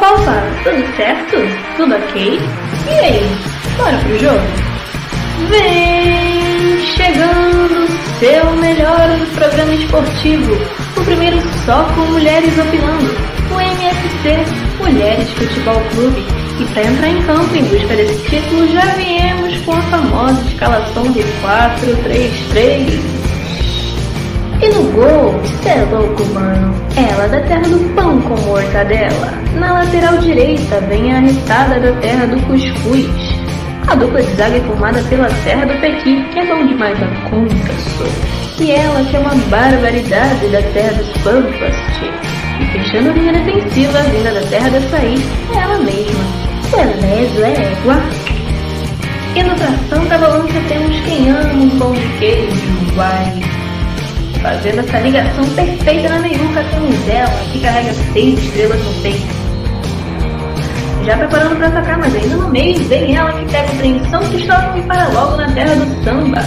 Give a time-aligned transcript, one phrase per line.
[0.00, 1.36] Opa, tudo certo?
[1.76, 2.40] Tudo ok?
[2.86, 3.20] E aí,
[3.76, 4.40] bora pro jogo?
[5.48, 7.88] Vem chegando
[8.20, 10.54] seu melhor programa esportivo,
[10.96, 13.12] o primeiro só com mulheres opinando,
[13.50, 14.44] o MFC
[14.78, 16.24] Mulheres Futebol Clube.
[16.60, 21.10] E para entrar em campo em busca desse título, já viemos com a famosa escalação
[21.12, 23.17] de 4-3-3.
[24.60, 26.74] E no gol, cê é louco, mano.
[26.96, 29.32] Ela da terra do pão com mortadela.
[29.54, 33.38] Na lateral direita vem a arrestada da terra do cuscuz.
[33.86, 37.06] A dupla de zaga é formada pela Serra do Pequi, que é bom demais a
[37.30, 38.06] conta, sou.
[38.60, 42.10] E ela que é uma barbaridade da terra dos pampas, tchê.
[42.60, 45.14] E fechando a linha defensiva, vinda da terra da açaí,
[45.54, 46.24] é ela mesma.
[46.70, 48.02] Belezo é égua.
[49.36, 53.57] E no tração da balança temos quem ama um pão de queijo, vai.
[54.42, 59.26] Fazendo essa ligação perfeita na meiuca temos ela, que carrega seis estrelas no peito.
[61.04, 64.20] Já preparando para atacar, mas ainda no meio vem ela que pega o trem São
[64.28, 66.40] Cristóvão e para logo na terra do samba.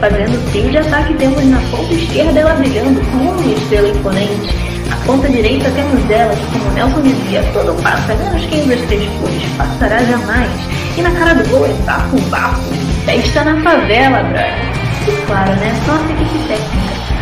[0.00, 4.54] Fazendo o trio de ataque temos na ponta esquerda ela brilhando como uma estrela imponente.
[4.88, 9.10] Na ponta direita temos ela que, como Nelson dizia, todo passa, menos quem das três
[9.20, 10.50] cores, passará jamais.
[10.96, 12.74] E na cara do gol é bafo, bafo,
[13.04, 14.81] festa na favela, brother.
[15.08, 15.72] E claro, né?
[15.86, 17.12] Nossa equipe técnica.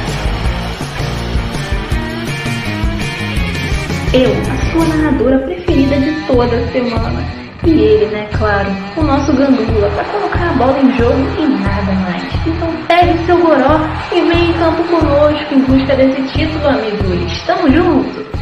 [4.13, 7.25] Eu, a sua narradora preferida de toda a semana.
[7.65, 11.93] E ele, né, claro, o nosso gandula, para colocar a bola em jogo e nada
[11.93, 12.25] mais.
[12.47, 13.81] Então pegue seu goró
[14.13, 17.43] e vem em campo conosco em busca desse título, amigos.
[17.47, 18.40] Tamo junto!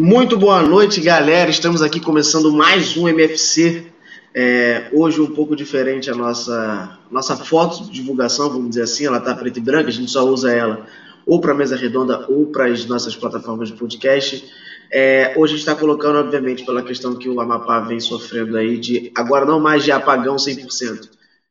[0.00, 1.50] Muito boa noite, galera.
[1.50, 3.84] Estamos aqui começando mais um MFC.
[4.32, 9.06] É, hoje um pouco diferente a nossa nossa foto de divulgação, vamos dizer assim.
[9.06, 10.86] Ela está preta e branca, a gente só usa ela
[11.26, 14.44] ou para mesa redonda ou para as nossas plataformas de podcast.
[14.88, 18.78] É, hoje a gente está colocando, obviamente, pela questão que o Amapá vem sofrendo aí
[18.78, 21.08] de agora não mais de apagão 100%,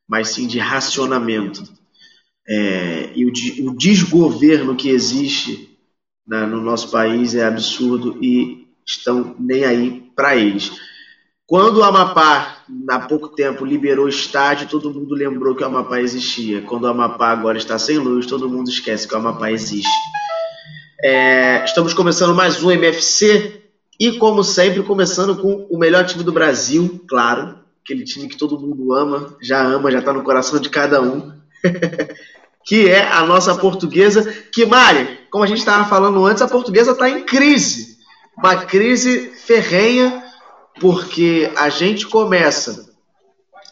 [0.08, 1.64] mas sim de racionamento.
[2.48, 5.77] É, e o, o desgoverno que existe
[6.28, 10.72] no nosso país é absurdo e estão nem aí para eles.
[11.46, 12.58] Quando o Amapá,
[12.90, 16.62] há pouco tempo, liberou o estádio, todo mundo lembrou que o Amapá existia.
[16.62, 19.88] Quando o Amapá agora está sem luz, todo mundo esquece que o Amapá existe.
[21.02, 23.62] É, estamos começando mais um MFC
[23.98, 27.60] e, como sempre, começando com o melhor time do Brasil, claro.
[27.82, 31.32] Aquele time que todo mundo ama, já ama, já está no coração de cada um.
[32.68, 36.92] que é a nossa portuguesa, que, Mari, como a gente estava falando antes, a portuguesa
[36.92, 37.96] está em crise.
[38.38, 40.22] Uma crise ferrenha,
[40.78, 42.90] porque a gente começa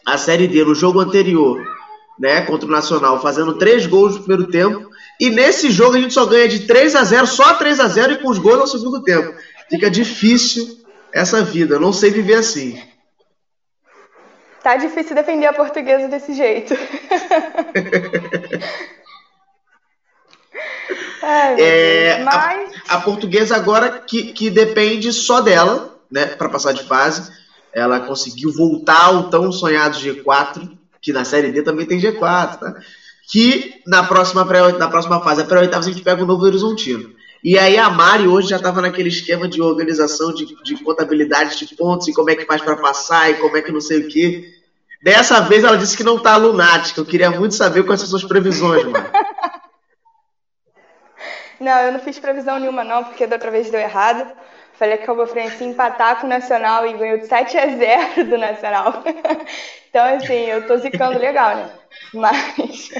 [0.04, 1.62] a Série D no jogo anterior,
[2.18, 4.88] né, contra o Nacional, fazendo três gols no primeiro tempo,
[5.20, 8.12] e nesse jogo a gente só ganha de 3 a 0 só 3 a 0
[8.14, 9.34] e com os gols no segundo tempo.
[9.68, 10.78] Fica difícil
[11.12, 12.80] essa vida, eu não sei viver assim.
[14.66, 16.74] Tá difícil defender a portuguesa desse jeito.
[21.56, 22.72] é, Mas...
[22.88, 27.30] a, a, portuguesa agora que, que depende só dela, né, para passar de fase.
[27.72, 32.74] Ela conseguiu voltar ao tão sonhado G4, que na Série D também tem G4, tá?
[33.30, 37.14] Que na próxima, pré, na próxima fase, a pré-oitava, a gente pega o Novo Horizontino.
[37.44, 41.76] E aí a Mari hoje já estava naquele esquema de organização de, de contabilidade de
[41.76, 44.08] pontos e como é que faz para passar e como é que não sei o
[44.08, 44.55] quê.
[45.06, 47.00] Dessa vez ela disse que não tá lunática.
[47.00, 49.08] Eu queria muito saber quais são suas previsões, mano.
[51.60, 54.28] Não, eu não fiz previsão nenhuma não, porque da outra vez deu errado.
[54.72, 58.24] Falei que a Cabo Frense empatar com o Nacional e ganhou de 7 a 0
[58.24, 59.04] do Nacional.
[59.88, 61.70] então, assim, eu tô zicando legal, né?
[62.12, 62.90] Mas,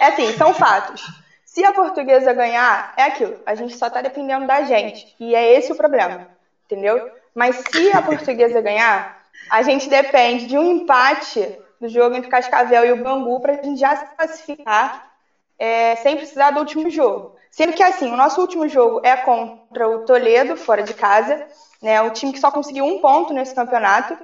[0.00, 1.00] é assim, são fatos.
[1.44, 3.38] Se a portuguesa ganhar, é aquilo.
[3.46, 5.14] A gente só tá dependendo da gente.
[5.20, 6.26] E é esse o problema,
[6.66, 7.08] entendeu?
[7.32, 12.84] Mas se a portuguesa ganhar, a gente depende de um empate do jogo entre Cascavel
[12.84, 15.10] e o Bangu para a gente já se classificar
[15.58, 17.36] é, sem precisar do último jogo.
[17.50, 21.46] Sendo que, assim, o nosso último jogo é contra o Toledo, fora de casa,
[21.82, 24.16] né, o time que só conseguiu um ponto nesse campeonato.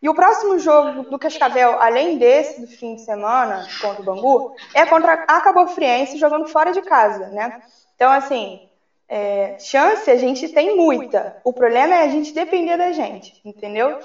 [0.00, 4.54] E o próximo jogo do Cascavel, além desse do fim de semana, contra o Bangu,
[4.74, 7.60] é contra a Cabo Friense, jogando fora de casa, né?
[7.94, 8.68] Então, assim,
[9.14, 11.36] é, chance a gente tem muita.
[11.44, 13.98] O problema é a gente depender da gente, entendeu?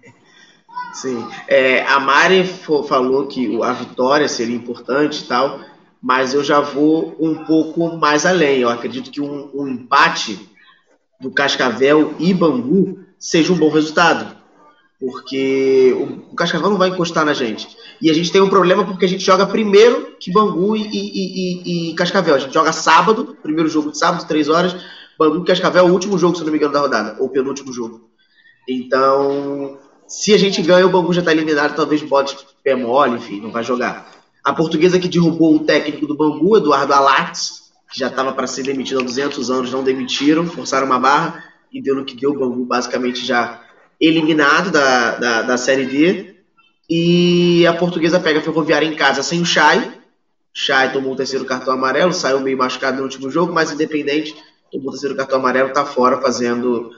[0.94, 1.22] Sim.
[1.46, 2.46] É, a Mari
[2.88, 5.60] falou que a vitória seria importante e tal,
[6.00, 8.60] mas eu já vou um pouco mais além.
[8.60, 10.48] Eu acredito que um, um empate
[11.20, 14.34] do Cascavel e Bangu seja um bom resultado.
[14.98, 15.92] porque
[16.30, 17.68] o, Cascavel não vai encostar na gente.
[18.02, 21.88] E a gente tem um problema porque a gente joga primeiro que Bangu e, e,
[21.88, 22.34] e, e Cascavel.
[22.34, 24.74] A gente joga sábado, primeiro jogo de sábado, três horas.
[25.16, 28.10] Bangu e Cascavel, o último jogo, se não me engano, da rodada, ou penúltimo jogo.
[28.68, 29.78] Então,
[30.08, 33.52] se a gente ganha, o Bangu já está eliminado, talvez bote pé mole, enfim, não
[33.52, 34.10] vai jogar.
[34.42, 38.64] A portuguesa que derrubou o técnico do Bangu, Eduardo Alates, que já estava para ser
[38.64, 42.32] demitido há 200 anos, não demitiram, forçaram uma barra e deu no que deu.
[42.32, 43.60] O Bangu basicamente já
[44.00, 46.31] eliminado da, da, da Série D.
[46.94, 49.90] E a portuguesa pega a Ferroviária em casa sem o Chay.
[50.52, 54.36] Chay tomou o terceiro cartão amarelo, saiu meio machucado no último jogo, mas independente,
[54.70, 56.90] tomou o terceiro cartão amarelo, está fora fazendo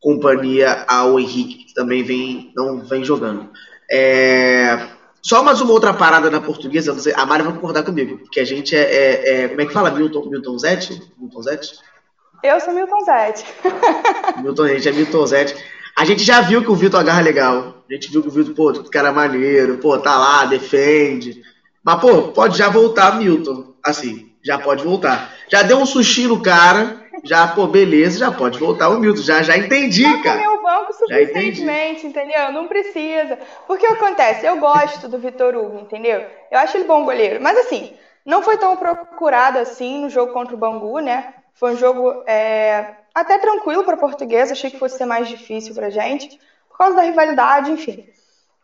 [0.00, 3.50] companhia ao Henrique, que também vem, não vem jogando.
[3.90, 4.88] É...
[5.20, 8.74] Só mais uma outra parada na portuguesa, a Mari vai concordar comigo, porque a gente
[8.74, 9.90] é, é, é, Como é que fala?
[9.90, 10.98] Milton, Milton Zete?
[11.18, 11.78] Milton Zete?
[12.42, 13.44] Eu sou Milton Zete.
[14.42, 15.81] Milton, a gente é Milton Zete.
[15.96, 17.84] A gente já viu que o Vitor agarra legal.
[17.88, 21.42] A gente viu que o Vitor, pô, o cara é maneiro, pô, tá lá, defende.
[21.84, 23.74] Mas, pô, pode já voltar, Milton.
[23.84, 25.32] Assim, já pode voltar.
[25.48, 29.22] Já deu um sushi no cara, já, pô, beleza, já pode voltar o Milton.
[29.22, 30.50] Já, já entendi, já cara.
[30.50, 32.52] o banco suficientemente, entendeu?
[32.52, 33.38] Não precisa.
[33.66, 34.46] Porque o que acontece?
[34.46, 36.24] Eu gosto do Vitor Hugo, entendeu?
[36.50, 37.40] Eu acho ele bom goleiro.
[37.42, 37.92] Mas, assim,
[38.24, 41.34] não foi tão procurado assim no jogo contra o Bangu, né?
[41.54, 45.90] Foi um jogo é, até tranquilo para português, achei que fosse ser mais difícil para
[45.90, 46.38] gente,
[46.68, 48.06] por causa da rivalidade, enfim.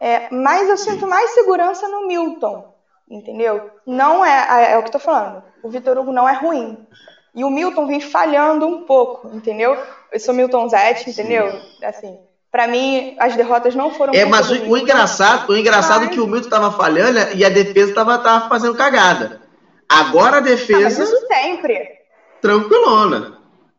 [0.00, 2.73] É, mas eu sinto mais segurança no Milton,
[3.11, 3.71] entendeu?
[3.87, 5.43] Não é, é o que estou falando.
[5.62, 6.87] O Vitor Hugo não é ruim.
[7.35, 9.77] E o Milton vem falhando um pouco, entendeu?
[10.11, 11.53] Eu sou Milton Zete, entendeu?
[11.85, 12.19] Assim,
[12.51, 14.15] para mim, as derrotas não foram.
[14.15, 16.09] É, mas o, o, engraçado, o engraçado mas...
[16.09, 19.43] é que o Milton tava falhando e a defesa tava, tava fazendo cagada.
[19.89, 20.81] Agora a defesa.
[20.81, 21.99] Ah, mas isso sempre.
[22.41, 23.38] Tranquilona.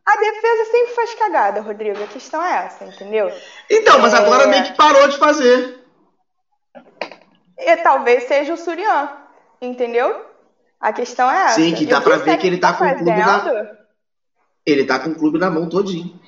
[0.10, 2.04] A defesa sempre faz cagada, Rodrigo.
[2.04, 3.32] A questão é essa, entendeu?
[3.70, 4.18] Então, mas é...
[4.18, 5.86] agora meio que parou de fazer.
[7.56, 9.08] E talvez seja o Surian,
[9.62, 10.26] entendeu?
[10.80, 11.56] A questão é essa.
[11.56, 13.78] Sim, que dá pra ver que ele tá, tá com o clube na...
[14.66, 16.20] Ele tá com o clube na mão todinho.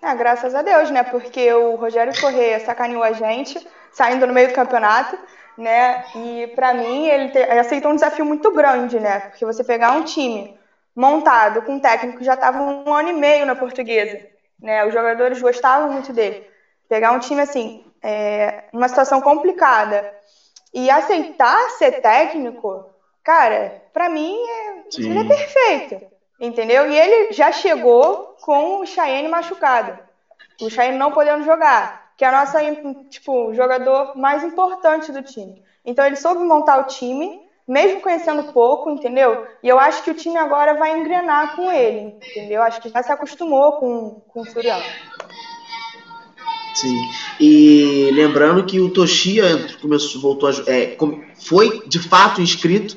[0.00, 1.02] Ah, graças a Deus, né?
[1.02, 5.18] Porque o Rogério Correia sacaneou a gente, saindo no meio do campeonato,
[5.58, 6.04] né?
[6.14, 7.38] E para mim ele, te...
[7.38, 9.20] ele aceitou um desafio muito grande, né?
[9.20, 10.56] Porque você pegar um time
[10.94, 14.20] montado com um técnico que já estava um ano e meio na portuguesa.
[14.60, 14.84] Né?
[14.84, 16.46] Os jogadores gostavam muito dele.
[16.88, 20.12] Pegar um time assim, é, numa situação complicada
[20.72, 22.90] e aceitar ser técnico,
[23.22, 26.14] cara, para mim é, é perfeito.
[26.40, 26.90] Entendeu?
[26.90, 29.98] E ele já chegou com o Cheyenne machucado.
[30.60, 32.60] O Cheyenne não podendo jogar, que é a nossa,
[33.08, 35.62] tipo, jogador mais importante do time.
[35.84, 39.38] Então ele soube montar o time mesmo conhecendo pouco, entendeu?
[39.62, 42.62] E eu acho que o time agora vai engrenar com ele, entendeu?
[42.62, 44.84] Acho que já se acostumou com, com o Suriano.
[46.74, 46.96] Sim.
[47.40, 50.96] E lembrando que o Toshia começou, voltou a, é,
[51.34, 52.96] foi de fato inscrito,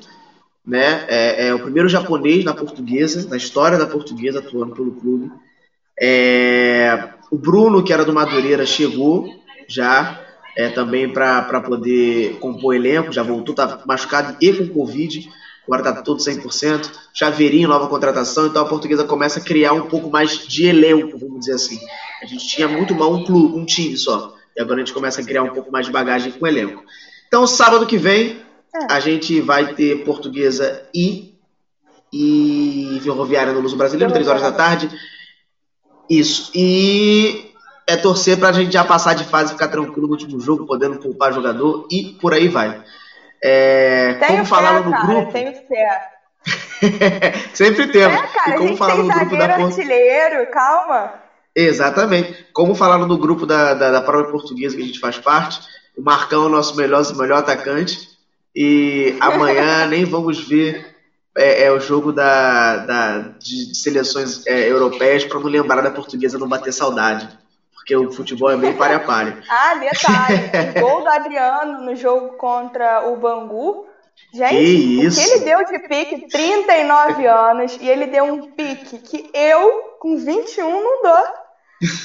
[0.66, 1.06] né?
[1.08, 5.31] É, é, o primeiro japonês na portuguesa, na história da portuguesa atuando pelo clube.
[6.00, 9.25] É, o Bruno, que era do Madureira, chegou
[9.68, 10.26] já
[10.57, 15.30] é, também para poder compor elenco, já voltou, tá machucado e com Covid,
[15.68, 16.89] agora tá todo 100%.
[17.13, 21.42] Chaveirinho, nova contratação, então a portuguesa começa a criar um pouco mais de elenco, vamos
[21.42, 21.80] dizer assim.
[22.24, 25.22] A gente tinha muito mal um clube, um time só, e agora a gente começa
[25.22, 26.84] a criar um pouco mais de bagagem com elenco.
[27.27, 28.41] Então, sábado que vem,
[28.74, 28.91] é.
[28.91, 31.36] a gente vai ter portuguesa e,
[32.12, 34.89] e ferroviária no Luso Brasileiro, 3 horas da tarde.
[36.10, 36.51] Isso.
[36.55, 37.47] E
[37.88, 40.98] é torcer para a gente já passar de fase, ficar tranquilo no último jogo, podendo
[40.98, 42.84] poupar jogador e por aí vai.
[43.41, 45.32] É, como falaram no grupo.
[45.32, 46.12] Tenho fé.
[47.53, 48.20] Sempre temos.
[48.20, 51.13] É, cara, e como falaram no grupo da artilheiro, calma.
[51.56, 52.46] Exatamente.
[52.51, 55.62] Como falaram no grupo da, da, da prova portuguesa que a gente faz parte,
[55.98, 58.10] o Marcão é o nosso melhor, melhor atacante.
[58.53, 60.94] E amanhã nem vamos ver
[61.38, 66.38] é, é, o jogo da, da de, seleções é, europeias para não lembrar da portuguesa
[66.38, 67.29] não bater saudade
[67.88, 69.34] porque o futebol é bem pare a pare.
[69.50, 73.88] ah, detalhe, o gol do Adriano no jogo contra o Bangu,
[74.34, 78.98] gente, que o que ele deu de pique, 39 anos, e ele deu um pique
[78.98, 81.25] que eu, com 21, não dou.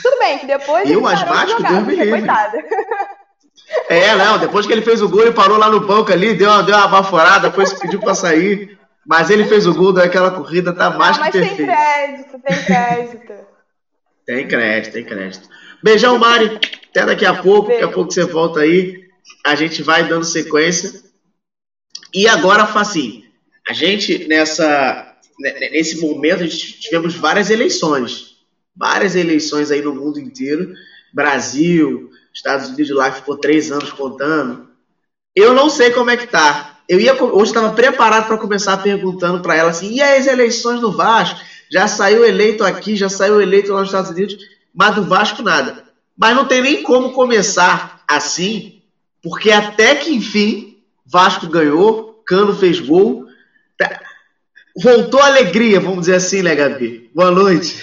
[0.02, 2.58] Tudo bem, que depois eu, ele asmático, de jogar, Deus coitado.
[3.88, 6.48] É, não, depois que ele fez o gol, ele parou lá no banco ali, deu
[6.48, 8.78] uma, deu uma baforada, depois pediu para sair.
[9.04, 11.66] Mas ele fez o gol daquela corrida, tá mais não, que perfeito.
[11.66, 13.32] Mas tem crédito, tem crédito.
[14.26, 15.48] tem crédito, tem crédito.
[15.82, 16.58] Beijão, Mari.
[16.90, 17.68] Até daqui a pouco.
[17.68, 19.02] Daqui a pouco você volta aí.
[19.44, 21.02] A gente vai dando sequência.
[22.14, 23.24] E agora, assim,
[23.68, 25.08] a gente nessa
[25.38, 28.36] nesse momento a gente tivemos várias eleições,
[28.76, 30.72] várias eleições aí no mundo inteiro,
[31.12, 34.68] Brasil, Estados Unidos lá, ficou três anos contando.
[35.34, 36.80] Eu não sei como é que tá.
[36.88, 40.92] Eu ia hoje estava preparado para começar perguntando para ela assim: e as eleições do
[40.92, 41.40] Vasco?
[41.70, 44.36] Já saiu eleito aqui, já saiu eleito lá nos Estados Unidos,
[44.74, 45.84] mas do Vasco nada.
[46.16, 48.82] Mas não tem nem como começar assim,
[49.22, 53.26] porque até que enfim Vasco ganhou, Cano fez gol.
[53.76, 54.00] Tá,
[54.82, 57.10] voltou a alegria, vamos dizer assim, né, Gabi?
[57.14, 57.76] Boa noite.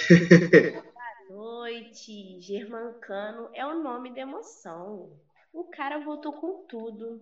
[1.30, 2.40] Boa noite.
[2.42, 5.10] Germancano é o nome da emoção.
[5.54, 7.22] O cara voltou com tudo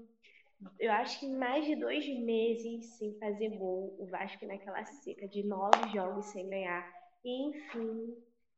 [0.80, 5.44] eu acho que mais de dois meses sem fazer gol, o Vasco naquela seca de
[5.44, 6.92] nove jogos sem ganhar.
[7.24, 8.16] Enfim,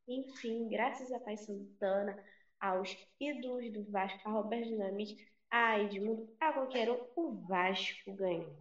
[0.09, 2.17] enfim, graças a Pai Santana,
[2.59, 5.15] aos ídolos do Vasco, a Roberto Dinamite,
[5.49, 8.55] a Edmundo, a qualquer um, o Vasco ganhou.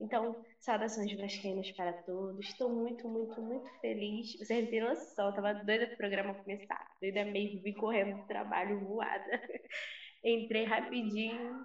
[0.00, 2.44] Então, saudações vascaínas para todos.
[2.46, 4.36] Estou muito, muito, muito feliz.
[4.38, 6.90] Você não tem noção, eu tava doida pro programa começar.
[7.00, 9.42] Doida mesmo, vim correndo do trabalho voada.
[10.24, 11.64] Entrei rapidinho,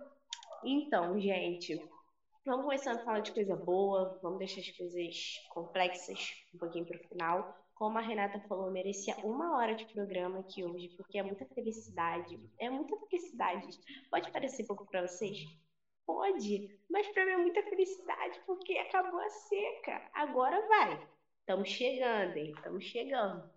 [0.63, 1.79] então, gente,
[2.46, 5.15] vamos começando a falar de coisa boa, vamos deixar as coisas
[5.50, 7.66] complexas um pouquinho para o final.
[7.77, 12.39] Como a Renata falou, merecia uma hora de programa aqui hoje, porque é muita felicidade.
[12.60, 13.67] É muita felicidade.
[14.10, 15.38] Pode parecer pouco para vocês?
[16.03, 20.10] Pode, mas para mim é muita felicidade, porque acabou a seca.
[20.13, 21.07] Agora vai.
[21.41, 22.53] Estamos chegando, hein?
[22.55, 23.48] Estamos chegando.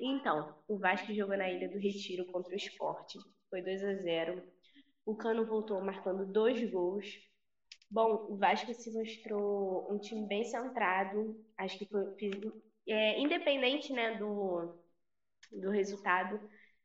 [0.00, 3.18] Então, o Vasco jogou na Ilha do Retiro contra o Esporte.
[3.48, 4.42] Foi 2 a 0
[5.04, 7.06] o Cano voltou marcando dois gols.
[7.90, 11.36] Bom, o Vasco se mostrou um time bem centrado.
[11.56, 12.04] Acho que foi
[12.88, 14.74] é, independente né, do,
[15.52, 16.40] do resultado.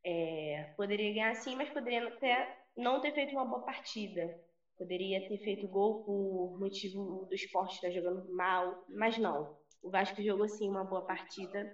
[0.05, 4.29] É, poderia ganhar sim, mas poderia até não ter feito uma boa partida.
[4.77, 9.57] Poderia ter feito gol por motivo do esporte estar jogando mal, mas não.
[9.81, 11.71] O Vasco jogou sim uma boa partida.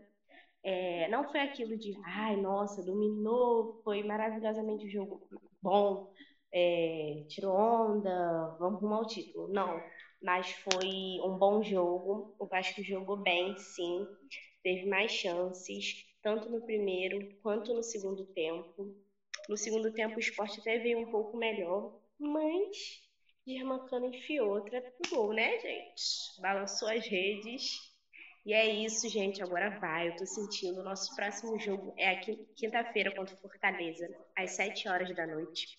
[0.63, 5.22] É, não foi aquilo de, ai, nossa, dominou, foi maravilhosamente o jogo
[5.62, 6.10] bom,
[6.53, 9.50] é, tirou onda, vamos arrumar o título.
[9.51, 9.82] Não,
[10.24, 12.34] mas foi um bom jogo.
[12.39, 14.08] O Vasco jogou bem, sim,
[14.63, 18.96] teve mais chances, tanto no primeiro quanto no segundo tempo.
[19.50, 23.03] No segundo tempo, o esporte até veio um pouco melhor, mas
[23.46, 26.42] Germancano enfiou outra pro gol, né, gente?
[26.42, 27.94] Balançou as redes.
[28.46, 29.44] E é isso, gente.
[29.44, 30.08] Agora vai.
[30.08, 30.80] Eu tô sentindo.
[30.80, 35.77] O nosso próximo jogo é aqui quinta-feira contra Fortaleza, às 7 horas da noite.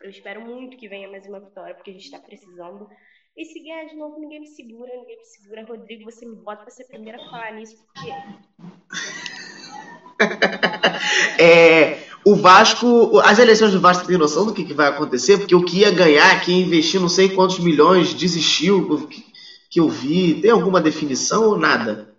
[0.00, 2.88] Eu espero muito que venha mais uma vitória, porque a gente está precisando.
[3.36, 5.64] E se ganhar de novo, ninguém me segura, ninguém me segura.
[5.64, 8.10] Rodrigo, você me bota para ser a primeira a falar nisso, porque.
[11.42, 15.38] é, o Vasco, as eleições do Vasco tem noção do que, que vai acontecer?
[15.38, 19.24] Porque o que ia ganhar, que ia investir não sei quantos milhões, desistiu, que,
[19.68, 20.40] que eu vi.
[20.40, 22.16] Tem alguma definição ou nada?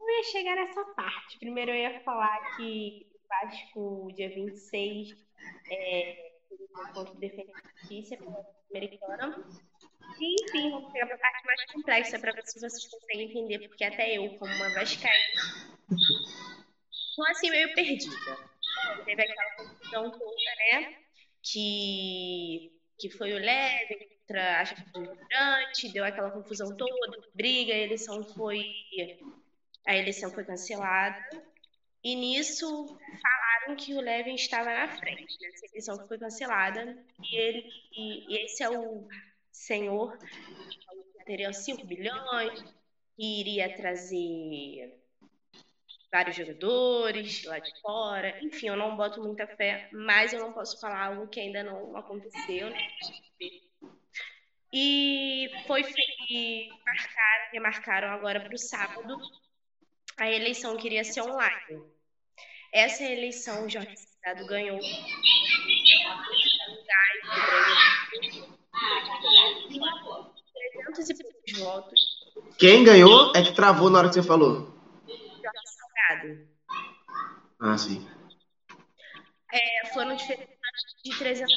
[0.00, 1.38] Não ia chegar nessa parte.
[1.38, 5.14] Primeiro eu ia falar que o Vasco, dia 26,
[5.70, 8.16] é, enquanto defesa de justiça
[8.70, 9.44] americana.
[10.20, 13.68] E, enfim, vamos pegar para a parte mais complexa para ver se vocês conseguem entender,
[13.68, 15.42] porque até eu, como uma vascaína,
[16.90, 18.38] estou assim meio perdida.
[19.04, 20.96] Teve aquela confusão toda, né?
[21.42, 27.74] Que, que foi o Leve contra a chefe do Durante, deu aquela confusão toda, briga,
[27.74, 28.64] a eleição foi
[29.86, 31.22] a eleição foi cancelada.
[32.02, 35.40] E nisso falaram que o Levin estava na frente.
[35.40, 35.48] Né?
[35.48, 39.06] Essa eleição foi cancelada e ele e, e esse é o
[39.54, 40.18] senhor
[41.24, 42.64] teria 5 bilhões,
[43.18, 45.00] iria trazer
[46.12, 48.38] vários jogadores lá de fora.
[48.42, 51.96] Enfim, eu não boto muita fé, mas eu não posso falar algo que ainda não
[51.96, 52.88] aconteceu, né?
[54.72, 56.74] E foi feito,
[57.60, 59.16] marcaram, agora para o sábado.
[60.16, 61.82] A eleição queria ser online.
[62.72, 64.80] Essa eleição, o Jorge Cidado ganhou.
[70.94, 72.00] 300 e poucos votos.
[72.58, 74.74] Quem ganhou é que travou na hora que você falou.
[75.06, 76.48] Jorge Salgado.
[77.60, 78.06] Ah, sim.
[79.52, 80.26] É, foram de
[81.18, 81.54] 300,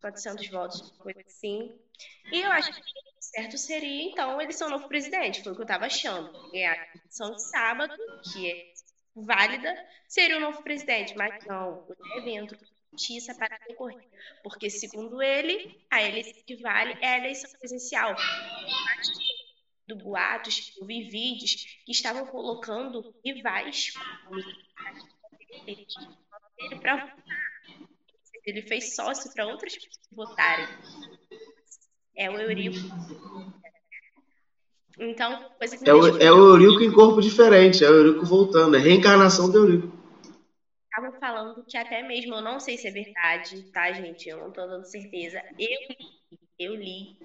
[0.00, 1.78] 400 votos, coisa assim.
[2.30, 2.82] E eu acho que
[3.18, 5.42] certo seria, então, ele ser o novo presidente.
[5.42, 6.30] Foi o que eu estava achando.
[6.50, 7.94] Ganhar a eleição de sábado,
[8.32, 8.72] que é
[9.14, 9.74] válida,
[10.08, 12.56] seria o novo presidente, mas não, o evento
[12.92, 14.08] justiça para concorrer,
[14.42, 18.14] porque segundo ele, a eleição que vale é a eleição presencial.
[19.86, 23.92] Do boatos, eu vi vídeos que estavam colocando rivais
[25.66, 25.86] ele
[26.80, 27.42] para votar.
[28.44, 30.66] Ele fez sócio para outras pessoas votarem.
[32.16, 32.78] É o Eurico
[34.98, 38.76] então, coisa que é, o, é o Eurico em corpo diferente, é o Eurico voltando,
[38.76, 39.91] é reencarnação do Eurico.
[40.94, 44.28] Estavam falando que até mesmo, eu não sei se é verdade, tá, gente?
[44.28, 45.42] Eu não tô dando certeza.
[45.58, 47.16] Eu li, eu li.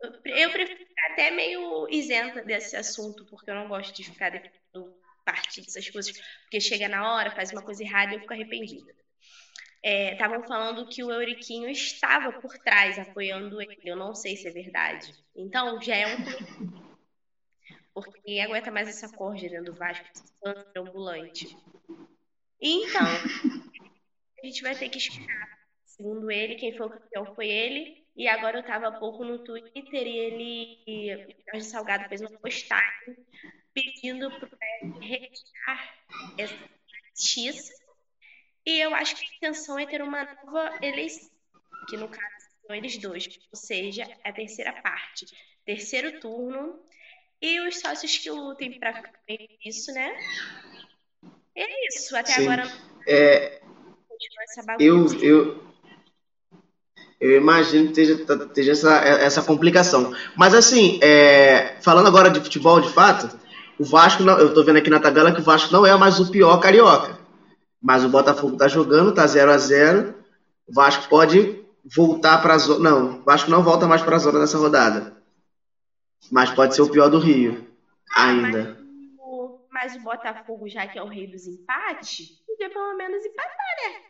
[0.00, 0.12] Eu
[0.52, 5.60] prefiro ficar até meio isenta desse assunto, porque eu não gosto de ficar defendendo parte
[5.60, 6.12] dessas coisas,
[6.42, 8.94] porque chega na hora, faz uma coisa errada e eu fico arrependida.
[9.82, 13.70] Estavam é, falando que o Euriquinho estava por trás apoiando ele.
[13.82, 15.16] Eu não sei se é verdade.
[15.34, 16.16] Então já é um
[17.92, 21.46] porque ninguém aguenta mais essa corda dentro do Vasco, esse ambulante.
[22.60, 23.06] Então,
[24.42, 25.58] a gente vai ter que esperar.
[25.84, 28.00] Segundo ele, quem foi o campeão foi ele.
[28.16, 33.16] E agora eu estava há pouco no Twitter e ele, Jorge Salgado, fez uma postagem
[33.72, 34.58] pedindo para
[35.00, 35.94] retirar
[36.36, 36.54] essa
[37.14, 37.72] justiça.
[38.66, 41.30] E eu acho que a intenção é ter uma nova eleição,
[41.88, 45.26] que no caso são eles dois, ou seja, a terceira parte,
[45.64, 46.78] terceiro turno,
[47.40, 49.02] e os sócios que lutem para
[49.64, 50.14] isso, né?
[51.56, 52.42] É isso, até Sim.
[52.44, 52.70] agora
[53.06, 53.60] é,
[54.78, 55.62] eu, eu,
[57.20, 60.14] eu imagino que esteja, esteja essa, essa complicação.
[60.36, 63.38] Mas assim, é, falando agora de futebol de fato,
[63.78, 66.20] o Vasco, não, eu estou vendo aqui na tabela que o Vasco não é mais
[66.20, 67.18] o pior carioca.
[67.82, 70.14] Mas o Botafogo está jogando, está 0 a 0
[70.68, 71.64] O Vasco pode
[71.96, 72.90] voltar para a zona.
[72.90, 75.16] Não, o Vasco não volta mais para a zona nessa rodada.
[76.30, 77.66] Mas pode ser o pior do Rio.
[78.14, 78.79] Ainda.
[79.82, 84.02] Mas o, Botafogo, já que é o rei dos empates, podia pelo menos empatar, né?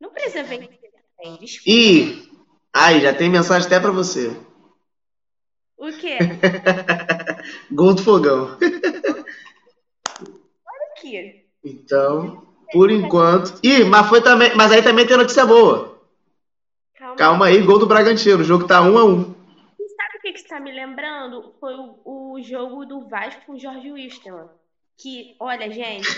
[0.00, 0.78] Não precisa vencer
[1.16, 1.44] também.
[1.66, 2.30] E
[2.72, 4.28] aí, já tem mensagem até para você.
[5.76, 6.18] O quê?
[7.74, 8.56] Gol do fogão.
[10.22, 11.44] Olha aqui.
[11.64, 13.58] Então, por enquanto.
[13.64, 14.54] Ih, mas foi também.
[14.54, 16.00] Mas aí também tem notícia boa.
[16.94, 18.42] Calma, Calma aí, gol do Bragantino.
[18.42, 19.34] O jogo tá 1 um a 1 um.
[19.80, 21.52] E sabe o que, que está me lembrando?
[21.58, 24.48] Foi o, o jogo do Vasco com o Jorge Wilstermann.
[24.98, 26.08] Que, olha, gente,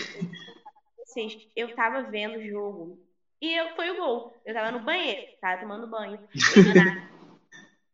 [0.99, 2.99] vocês, eu tava vendo o jogo.
[3.41, 4.35] E eu, foi o gol.
[4.45, 6.19] Eu tava no banheiro, tava tomando banho.
[6.35, 7.09] E do nada,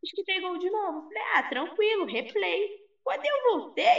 [0.03, 1.09] escutei gol de novo.
[1.09, 2.87] Falei, ah, tranquilo, replay.
[3.05, 3.96] Quando eu voltei,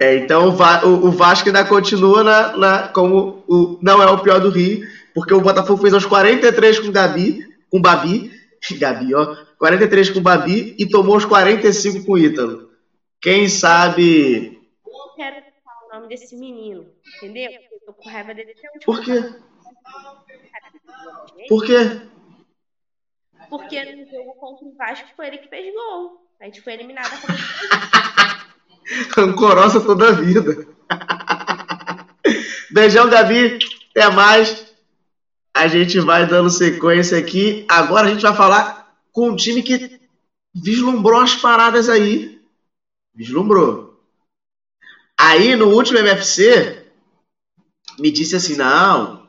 [0.00, 4.06] É, então o, Va o, o, Vasco ainda continua na, na, como o, não é
[4.06, 7.82] o pior do Rio, porque o Botafogo fez aos 43 com o Gabi, com o
[7.82, 8.30] Babi,
[8.78, 12.70] Gabi, ó, 43 com o Babi e tomou os 45 com o Ítalo.
[13.20, 14.60] Quem sabe.
[14.86, 17.50] Eu quero falar o nome desse menino, entendeu?
[17.50, 19.34] Eu tô com raiva dele até Por quê?
[21.48, 22.00] Por quê?
[23.48, 26.26] Porque no jogo contra o Vasco foi ele que fez gol.
[26.40, 27.36] A gente foi eliminada como
[29.16, 30.66] Rancorosa toda a vida.
[32.70, 33.58] Beijão, Gabi.
[33.90, 34.69] Até mais.
[35.54, 37.64] A gente vai dando sequência aqui.
[37.68, 40.00] Agora a gente vai falar com um time que
[40.54, 42.40] vislumbrou as paradas aí.
[43.14, 44.00] Vislumbrou.
[45.18, 46.86] Aí no último MFC,
[47.98, 49.28] me disse assim: não,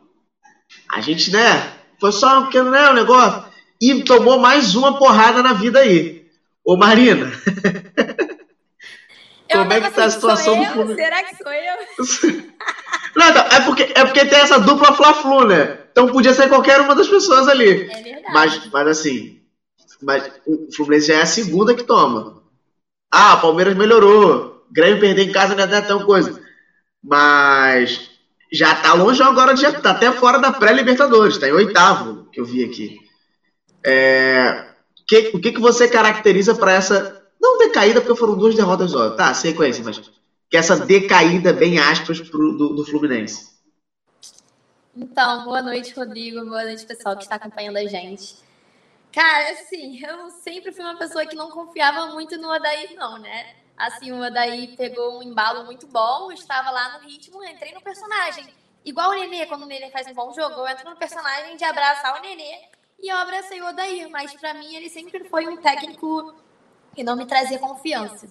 [0.90, 1.78] a gente, né?
[2.00, 3.52] Foi só um pequeno né, um negócio.
[3.80, 6.26] E tomou mais uma porrada na vida aí.
[6.64, 7.32] Ô Marina.
[9.52, 11.02] Como é que tá a situação do Fluminense?
[11.02, 11.78] Será que sou eu?
[13.52, 15.80] É, porque, é porque tem essa dupla Fla-Flu, né?
[15.92, 17.90] Então podia ser qualquer uma das pessoas ali.
[17.90, 18.34] É verdade.
[18.34, 19.42] Mas, mas assim,
[20.02, 22.42] mas o Fluminense já é a segunda que toma.
[23.12, 24.66] Ah, o Palmeiras melhorou.
[24.72, 26.42] Grêmio perder em casa não é tão coisa.
[27.04, 28.10] Mas
[28.52, 32.46] já tá longe agora, já tá até fora da pré-Libertadores, tá em oitavo, que eu
[32.46, 33.00] vi aqui.
[33.86, 34.66] É,
[35.08, 39.10] que, o que, que você caracteriza para essa não decaída, porque foram duas derrotas só.
[39.12, 40.00] Tá, sequência, mas.
[40.52, 43.58] Que essa decaída, bem aspas, pro, do, do Fluminense.
[44.94, 46.44] Então, boa noite, Rodrigo.
[46.44, 48.36] Boa noite, pessoal que está acompanhando a gente.
[49.14, 53.56] Cara, assim, eu sempre fui uma pessoa que não confiava muito no Odaí, não, né?
[53.78, 58.46] Assim, o Odaí pegou um embalo muito bom, estava lá no ritmo, entrei no personagem.
[58.84, 61.64] Igual o Nenê, quando o Nenê faz um bom jogo, eu entro no personagem de
[61.64, 62.68] abraçar o Nenê
[63.02, 66.36] e eu abracei o Odair, mas para mim ele sempre foi um técnico
[66.94, 68.28] que não me trazia confiança.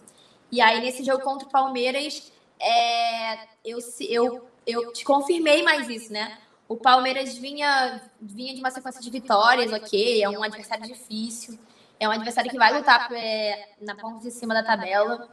[0.51, 6.13] E aí, nesse jogo contra o Palmeiras, é, eu, eu, eu te confirmei mais isso,
[6.13, 6.39] né?
[6.69, 11.59] O Palmeiras vinha, vinha de uma sequência de vitórias, ok, é um adversário difícil,
[11.99, 15.29] é um adversário que vai lutar é, na ponta de cima da tabela.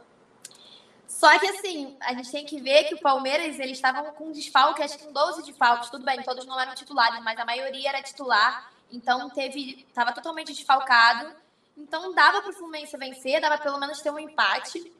[1.06, 4.82] Só que assim, a gente tem que ver que o Palmeiras, eles estavam com desfalque,
[4.82, 8.02] acho que com 12 desfalques, tudo bem, todos não eram titulares, mas a maioria era
[8.02, 11.34] titular, então teve, estava totalmente desfalcado.
[11.76, 14.92] Então dava para o Fluminense vencer, dava pelo menos ter um empate.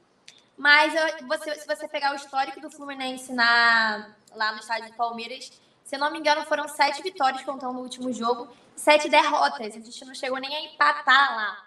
[0.58, 0.92] Mas
[1.26, 5.52] você, se você pegar o histórico do Fluminense na, lá no estádio do Palmeiras,
[5.84, 9.76] se eu não me engano, foram sete vitórias contando no último jogo sete derrotas.
[9.76, 11.64] A gente não chegou nem a empatar lá,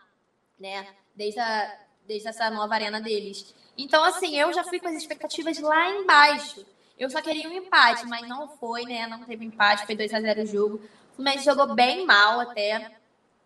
[0.60, 0.88] né?
[1.16, 1.78] Desde, a,
[2.08, 3.54] desde essa nova arena deles.
[3.78, 6.66] Então, assim, eu já fui com as expectativas lá embaixo.
[6.98, 9.08] Eu só queria um empate, mas não foi, né?
[9.08, 10.82] Não teve empate, foi 2 a 0 o jogo.
[11.12, 12.92] O Fluminense jogou bem mal até.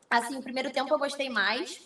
[0.09, 1.81] Assim, o primeiro tempo eu gostei mais.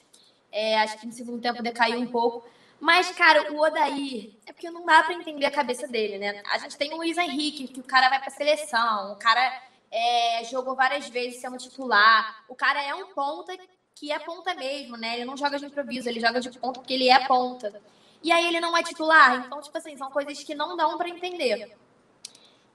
[0.52, 2.48] É, acho que no segundo tempo decaiu um pouco.
[2.80, 6.42] Mas, cara, o Odair, é porque não dá para entender a cabeça dele, né?
[6.50, 9.62] A gente tem o Luiz Henrique, que o cara vai pra seleção, o cara
[9.92, 13.58] é, jogou várias vezes sendo titular, o cara é um ponta
[13.94, 15.16] que é ponta mesmo, né?
[15.16, 17.82] Ele não joga de improviso, ele joga de ponta porque ele é ponta
[18.24, 19.44] e aí ele não é titular.
[19.46, 21.76] Então, tipo assim, são coisas que não dão para entender.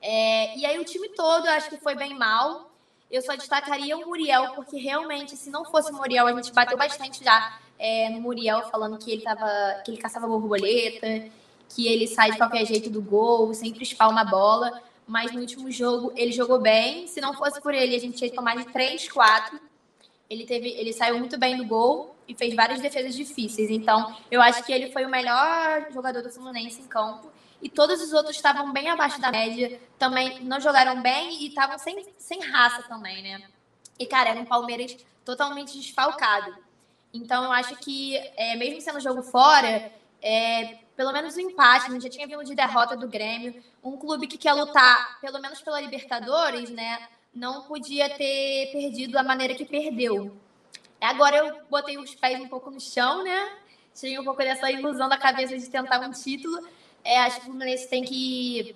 [0.00, 2.70] É, e aí o time todo eu acho que foi bem mal.
[3.14, 6.76] Eu só destacaria o Muriel, porque realmente, se não fosse o Muriel, a gente bateu
[6.76, 9.46] bastante já é, no Muriel, falando que ele, tava,
[9.84, 11.30] que ele caçava borboleta,
[11.68, 14.82] que ele sai de qualquer jeito do gol, sempre espalma a bola.
[15.06, 17.06] Mas no último jogo ele jogou bem.
[17.06, 19.60] Se não fosse por ele, a gente ia tomar de 3, 4.
[20.28, 23.70] Ele, teve, ele saiu muito bem do gol e fez várias defesas difíceis.
[23.70, 27.30] Então, eu acho que ele foi o melhor jogador do Fluminense em campo.
[27.64, 31.78] E todos os outros estavam bem abaixo da média, também não jogaram bem e estavam
[31.78, 33.42] sem, sem raça também, né?
[33.98, 36.54] E, cara, era um Palmeiras totalmente desfalcado.
[37.12, 41.90] Então, eu acho que, é, mesmo sendo jogo fora, é, pelo menos um empate, a
[41.90, 43.62] gente já tinha vindo de derrota do Grêmio.
[43.82, 47.08] Um clube que quer lutar, pelo menos pela Libertadores, né?
[47.34, 50.36] Não podia ter perdido da maneira que perdeu.
[51.00, 53.56] Agora eu botei os pés um pouco no chão, né?
[53.94, 56.58] Tinha um pouco dessa ilusão da cabeça de tentar um título.
[57.04, 58.74] É, acho que o Fluminense tem que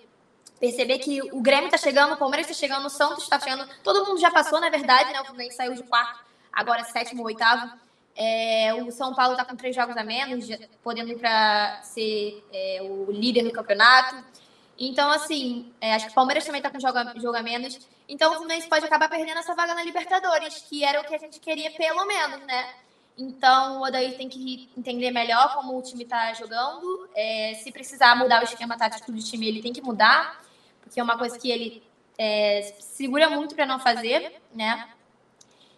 [0.60, 3.68] perceber que o Grêmio tá chegando, o Palmeiras tá chegando, o Santos tá chegando.
[3.82, 5.20] Todo mundo já passou, na verdade, né?
[5.20, 7.72] O Fluminense saiu de quarto, agora sétimo, oitavo.
[8.14, 10.46] É, o São Paulo tá com três jogos a menos,
[10.82, 14.24] podendo ir para ser é, o líder do campeonato.
[14.76, 17.78] Então, assim, é, acho que o Palmeiras também tá com jogo, jogo a menos.
[18.08, 21.18] Então o Fluminense pode acabar perdendo essa vaga na Libertadores, que era o que a
[21.18, 22.74] gente queria pelo menos, né?
[23.18, 27.10] Então o Odair tem que entender melhor como o time está jogando.
[27.16, 30.40] É, se precisar mudar o esquema tático do time, ele tem que mudar,
[30.80, 31.82] porque é uma coisa que ele
[32.16, 34.88] é, segura muito para não fazer, né?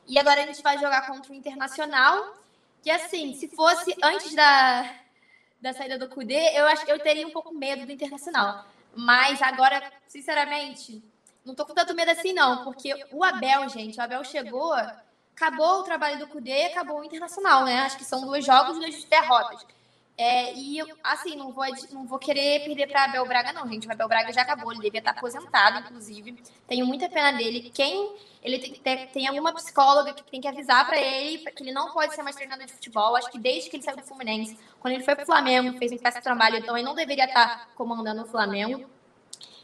[0.07, 2.35] E agora a gente vai jogar contra o Internacional,
[2.83, 4.95] que assim, se fosse antes da,
[5.63, 8.67] da saída do Cudê, eu acho eu teria um pouco medo do Internacional.
[8.95, 11.03] Mas agora, sinceramente,
[11.45, 14.75] não tô com tanto medo assim, não, porque o Abel, gente, o Abel chegou,
[15.41, 17.81] acabou o trabalho do Cudê acabou o Internacional, né?
[17.81, 19.67] Acho que são dois jogos e duas derrotas.
[20.19, 23.89] É, e, assim, não vou, não vou querer perder para Abel Braga, não, gente.
[23.89, 26.37] O Abel Braga já acabou, ele devia estar aposentado, inclusive.
[26.69, 27.71] Tenho muita pena dele.
[27.73, 28.15] Quem.
[28.43, 32.15] Ele tem, tem alguma psicóloga que tem que avisar para ele que ele não pode
[32.15, 33.17] ser mais treinador de futebol.
[33.17, 35.97] Acho que desde que ele saiu do Fluminense, quando ele foi pro Flamengo, fez um
[35.97, 38.87] péssimo trabalho, então ele não deveria estar comandando o Flamengo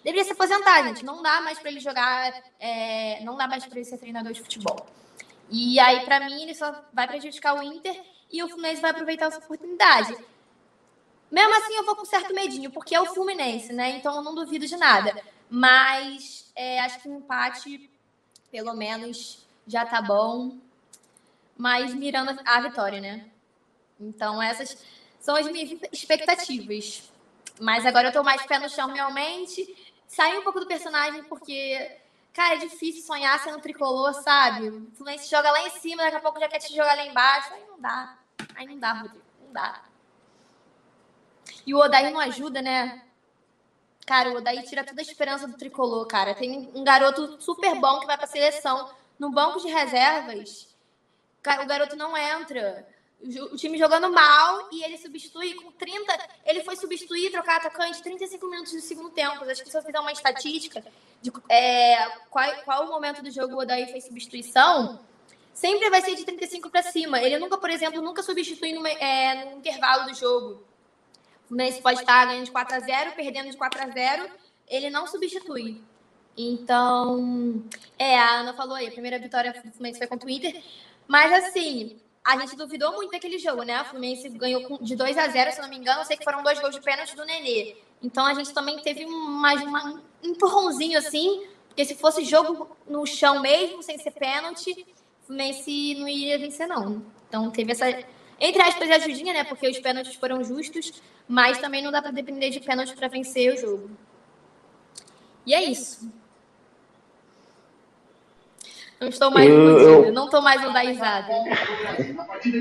[0.05, 1.05] deveria se aposentar, gente.
[1.05, 4.41] Não dá mais para ele jogar, é, não dá mais para ele ser treinador de
[4.41, 4.87] futebol.
[5.49, 9.27] E aí, para mim, ele só vai prejudicar o Inter e o Fluminense vai aproveitar
[9.27, 10.17] essa oportunidade.
[11.31, 13.91] Mesmo assim, eu vou com certo medinho, porque é o Fluminense, né?
[13.91, 15.15] Então eu não duvido de nada.
[15.49, 17.91] Mas é, acho que um empate,
[18.51, 20.59] pelo menos, já tá bom.
[21.57, 23.27] Mas mirando a vitória, né?
[23.99, 24.77] Então essas
[25.21, 27.11] são as minhas expectativas.
[27.61, 29.75] Mas agora eu tô mais pé no chão realmente
[30.07, 31.99] sair um pouco do personagem, porque,
[32.37, 34.69] cara, é difícil sonhar sendo tricolor, sabe?
[34.69, 37.55] O Fluminense joga lá em cima, daqui a pouco já quer te jogar lá embaixo.
[37.55, 38.19] Aí não dá.
[38.55, 39.25] Aí não dá, Rodrigo.
[39.43, 39.83] Não dá.
[41.67, 43.03] E o Odaí não ajuda, né?
[44.05, 46.35] Cara, o Odaí tira toda a esperança do tricolor, cara.
[46.35, 48.91] Tem um garoto super bom que vai pra seleção.
[49.19, 50.69] No banco de reservas,
[51.63, 52.87] o garoto não entra
[53.51, 56.29] o time jogando mal e ele substitui com 30.
[56.45, 59.43] Ele foi substituir, trocar atacante 35 minutos do segundo tempo.
[59.45, 60.85] Acho que se eu fizer uma estatística
[61.23, 65.01] de é, qual, qual o momento do jogo o Odaí fez substituição,
[65.53, 67.21] sempre vai ser de 35 para cima.
[67.21, 70.65] Ele nunca, por exemplo, nunca substitui no, é, no intervalo do jogo.
[71.45, 74.31] O Fluminense pode estar ganhando de 4 a 0 perdendo de 4 a 0
[74.69, 75.81] ele não substitui.
[76.37, 77.65] Então,
[77.99, 80.63] é, a Ana falou aí, a primeira vitória do Fluminense foi contra o Inter.
[81.09, 83.81] Mas, assim, a gente duvidou muito daquele jogo, né?
[83.81, 86.01] O Fluminense ganhou de 2 a 0 se não me engano.
[86.01, 87.77] Eu sei que foram dois gols de pênalti do Nenê.
[88.03, 93.41] Então a gente também teve mais um empurrãozinho assim, porque se fosse jogo no chão
[93.41, 94.73] mesmo, sem ser pênalti,
[95.23, 97.01] o Fluminense não iria vencer, não.
[97.29, 97.89] Então teve essa,
[98.41, 99.45] entre aspas, ajudinha, né?
[99.45, 103.55] Porque os pênaltis foram justos, mas também não dá para depender de pênalti para vencer
[103.55, 103.91] o jogo.
[105.47, 106.11] E é isso.
[109.01, 111.33] Não estou mais eu, eu, não estou mais andaizada.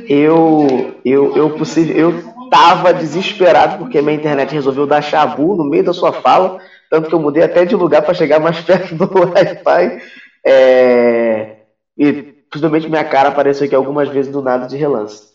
[0.10, 5.84] Eu, eu, eu, possível, eu tava desesperado porque minha internet resolveu dar chabu no meio
[5.84, 9.06] da sua fala, tanto que eu mudei até de lugar para chegar mais perto do
[9.06, 10.02] Wi-Fi.
[10.46, 11.56] É,
[11.98, 12.12] e
[12.50, 15.30] principalmente minha cara apareceu aqui algumas vezes do nada de relance.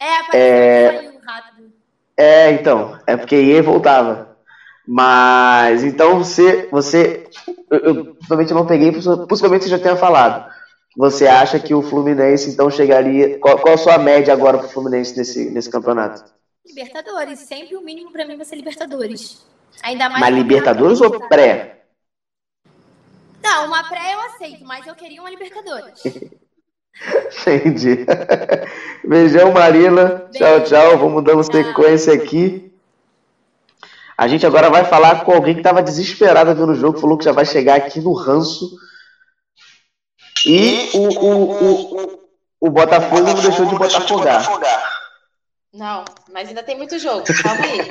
[0.00, 1.72] É, apareceu é, rápido.
[2.16, 2.98] É, então.
[3.06, 4.36] É porque ia e voltava.
[4.86, 6.68] Mas, então você.
[6.70, 7.26] você
[7.70, 8.92] eu, eu possivelmente não peguei,
[9.28, 10.50] possivelmente você já tenha falado.
[10.96, 13.38] Você acha que o Fluminense então chegaria.
[13.38, 16.24] Qual, qual a sua média agora para o Fluminense nesse, nesse campeonato?
[16.64, 17.40] Libertadores.
[17.40, 19.44] Sempre o mínimo para mim vai ser Libertadores.
[19.82, 20.20] Ainda mais.
[20.20, 21.84] Mas Libertadores ou pré?
[23.42, 26.02] Não, uma pré eu aceito, mas eu queria uma Libertadores.
[27.46, 28.06] Entendi.
[29.06, 30.28] Beijão, Marina.
[30.32, 30.38] Beijo.
[30.38, 30.98] Tchau, tchau.
[30.98, 32.72] Vamos dando sequência aqui.
[34.18, 37.24] A gente agora vai falar com alguém que estava desesperado vendo o jogo, falou que
[37.24, 38.76] já vai chegar aqui no ranço.
[40.46, 42.20] E o, o, o,
[42.60, 44.46] o Botafogo não deixou de botafogar.
[45.72, 47.24] Não, mas ainda tem muito jogo.
[47.42, 47.90] Calma aí.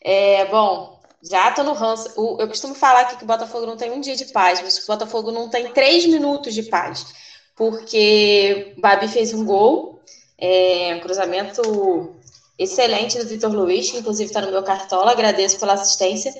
[0.00, 2.08] É, bom, já tô no ranço.
[2.40, 4.86] eu costumo falar aqui que o Botafogo não tem um dia de paz, mas o
[4.86, 7.06] Botafogo não tem três minutos de paz.
[7.54, 10.00] Porque o Babi fez um gol,
[10.38, 12.17] é, um cruzamento
[12.58, 16.34] excelente do Vitor Luiz, que inclusive está no meu cartola, agradeço pela assistência.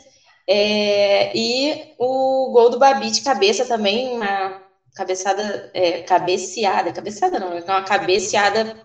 [0.46, 4.62] É, e o gol do Babi de cabeça também, uma
[4.94, 8.76] cabeçada, é, cabeceada, cabeçada não, é uma cabeceada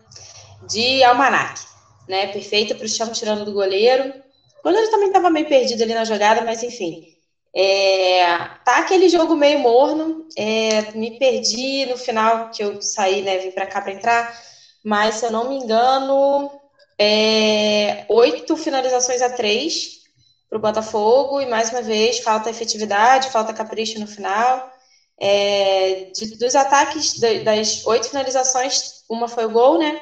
[0.69, 1.61] de almanac,
[2.07, 2.27] né?
[2.27, 4.13] Perfeita para o chão, tirando do goleiro.
[4.59, 7.13] O goleiro também estava meio perdido ali na jogada, mas enfim.
[7.55, 8.25] É,
[8.65, 13.51] tá aquele jogo meio morno, é, me perdi no final que eu saí, né, vim
[13.51, 14.41] para cá para entrar,
[14.83, 16.49] mas se eu não me engano,
[16.97, 20.01] é, oito finalizações a três
[20.49, 24.71] para o Botafogo, e mais uma vez, falta efetividade, falta capricho no final.
[25.19, 29.99] É, de, dos ataques, das oito finalizações, uma foi o gol, né?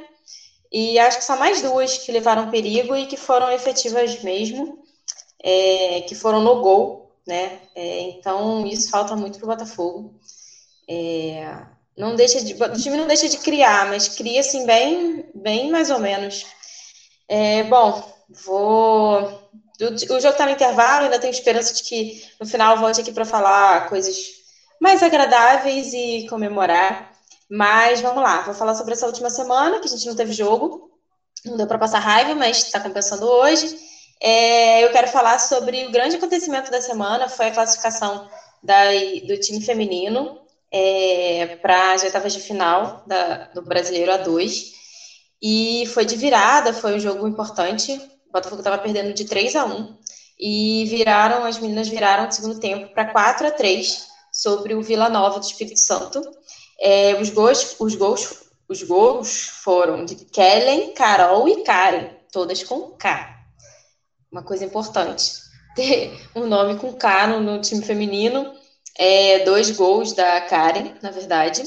[0.71, 4.79] E acho que são mais duas que levaram perigo e que foram efetivas mesmo,
[5.43, 7.59] é, que foram no gol, né?
[7.75, 10.15] É, então, isso falta muito para o Botafogo.
[10.89, 11.65] É,
[11.97, 15.89] não deixa de, o time não deixa de criar, mas cria assim bem, bem mais
[15.89, 16.45] ou menos.
[17.31, 18.03] É, bom,
[18.43, 19.21] vou.
[19.79, 23.23] O, jogo está no intervalo, ainda tenho esperança de que no final volte aqui para
[23.23, 24.17] falar coisas
[24.81, 27.13] mais agradáveis e comemorar.
[27.49, 30.91] Mas vamos lá, vou falar sobre essa última semana, que a gente não teve jogo,
[31.45, 33.79] não deu para passar raiva, mas está compensando hoje.
[34.19, 38.29] É, eu quero falar sobre o grande acontecimento da semana, foi a classificação
[38.61, 38.91] da,
[39.25, 40.37] do time feminino
[40.69, 44.80] é, para as oitavas de final da, do Brasileiro A2.
[45.41, 47.93] E foi de virada, foi um jogo importante.
[48.29, 49.97] O Botafogo estava perdendo de 3 a 1
[50.39, 55.09] e viraram, as meninas viraram no segundo tempo para 4 a 3 sobre o Vila
[55.09, 56.21] Nova do Espírito Santo.
[56.79, 62.93] É, os gols, os gols, os gols foram de Kellen, Carol e Karen, todas com
[62.93, 63.37] K.
[64.31, 65.33] Uma coisa importante,
[65.75, 68.53] ter um nome com K no, no time feminino.
[68.97, 71.63] É, dois gols da Karen, na verdade.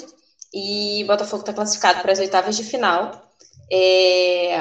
[0.53, 3.24] E Botafogo está classificado para as oitavas de final.
[3.71, 4.57] É,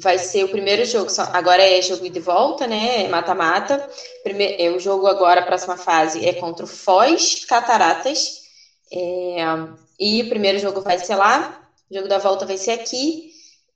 [0.00, 3.08] vai ser o primeiro jogo, agora é jogo de volta, né?
[3.08, 3.88] Mata-mata.
[4.24, 8.42] É, o jogo agora, a próxima fase, é contra o Foz Cataratas.
[8.92, 9.38] É,
[9.98, 13.32] e o primeiro jogo vai ser lá, o jogo da volta vai ser aqui.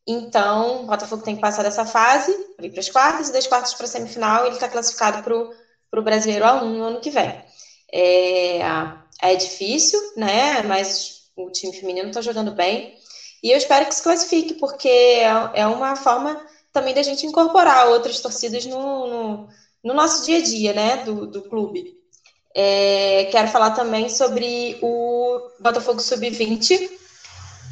[0.06, 3.74] Então, o Botafogo tem que passar dessa fase, ir para as quartas, e das quartas
[3.74, 7.40] para a semifinal, ele está classificado para o Brasileiro A1 no ano que vem.
[7.92, 8.60] É,
[9.20, 10.62] é difícil, né?
[10.62, 12.94] Mas o time feminino está jogando bem.
[13.42, 16.40] E eu espero que se classifique, porque é, é uma forma
[16.72, 19.48] também da gente incorporar outras torcidas no, no,
[19.84, 21.84] no nosso dia a dia, né, do, do clube.
[22.54, 26.78] É, quero falar também sobre o Botafogo Sub-20.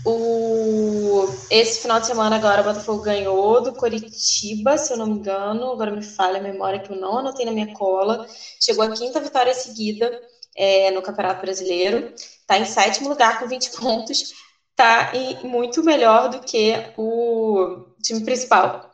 [0.05, 5.19] O, esse final de semana agora o Botafogo ganhou do Coritiba, se eu não me
[5.19, 8.25] engano, agora me falha a memória que eu não anotei na minha cola.
[8.59, 10.19] Chegou a quinta vitória seguida
[10.57, 14.33] é, no Campeonato Brasileiro, está em sétimo lugar com 20 pontos,
[14.81, 15.13] está
[15.45, 18.91] muito melhor do que o time principal.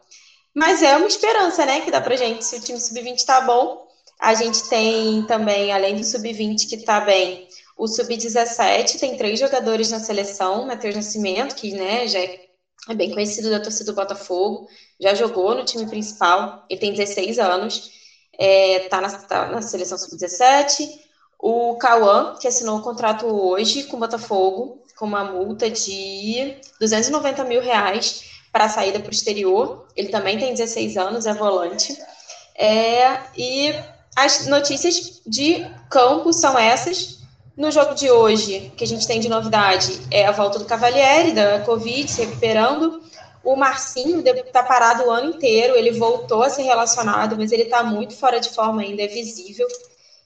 [0.53, 2.44] Mas é uma esperança, né, que dá pra gente.
[2.44, 3.87] Se o time sub-20 tá bom,
[4.18, 7.46] a gente tem também, além do sub-20 que tá bem,
[7.77, 12.40] o sub-17 tem três jogadores na seleção, Matheus Nascimento, que, né, já é,
[12.88, 14.66] é bem conhecido da torcida do Botafogo,
[14.99, 17.90] já jogou no time principal, ele tem 16 anos,
[18.38, 20.88] é, tá, na, tá na seleção sub-17.
[21.38, 27.44] O Cauã, que assinou o contrato hoje com o Botafogo, com uma multa de 290
[27.44, 29.87] mil reais para a saída para o exterior.
[29.94, 31.96] Ele também tem 16 anos, é volante.
[32.59, 33.74] É, e
[34.16, 37.16] as notícias de campo são essas.
[37.54, 41.32] No jogo de hoje, que a gente tem de novidade é a volta do Cavalieri,
[41.32, 43.02] da Covid, se recuperando.
[43.42, 47.82] O Marcinho está parado o ano inteiro, ele voltou a ser relacionado, mas ele está
[47.82, 49.66] muito fora de forma ainda, é visível.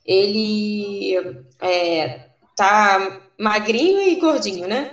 [0.04, 2.20] Ele é,
[2.56, 4.88] tá magrinho e gordinho, né?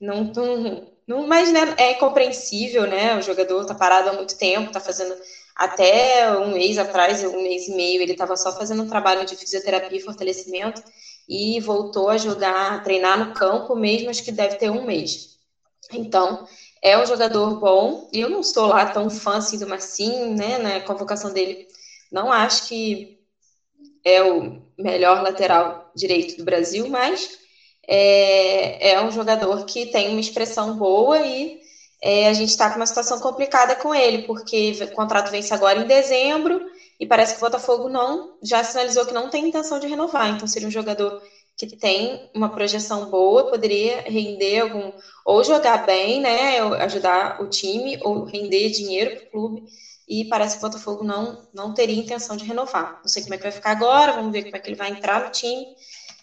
[0.00, 3.16] Não, não, Não, mas né, é compreensível, né?
[3.16, 5.16] O jogador tá parado há muito tempo, tá fazendo
[5.56, 9.36] até um mês atrás, um mês e meio, ele estava só fazendo um trabalho de
[9.36, 10.82] fisioterapia e fortalecimento
[11.28, 15.28] e voltou a jogar, a treinar no campo mesmo, acho que deve ter um mês.
[15.92, 16.38] Então,
[16.82, 18.08] é um jogador bom.
[18.12, 20.58] Eu não sou lá tão fã assim do Marcinho, né?
[20.58, 21.58] Na convocação dele,
[22.12, 23.08] não acho que
[24.04, 27.30] é o melhor lateral direito do Brasil, mas
[27.88, 31.58] é, é um jogador que tem uma expressão boa e
[32.02, 35.80] é, a gente está com uma situação complicada com ele, porque o contrato vence agora
[35.80, 36.60] em dezembro
[37.00, 40.28] e parece que o Botafogo não já sinalizou que não tem intenção de renovar.
[40.28, 41.22] Então seria um jogador
[41.56, 44.92] que tem uma projeção boa, poderia render algum
[45.24, 49.64] ou jogar bem, né, ajudar o time ou render dinheiro para o clube.
[50.06, 53.00] E parece que o Botafogo não não teria intenção de renovar.
[53.02, 54.90] Não sei como é que vai ficar agora, vamos ver como é que ele vai
[54.90, 55.66] entrar no time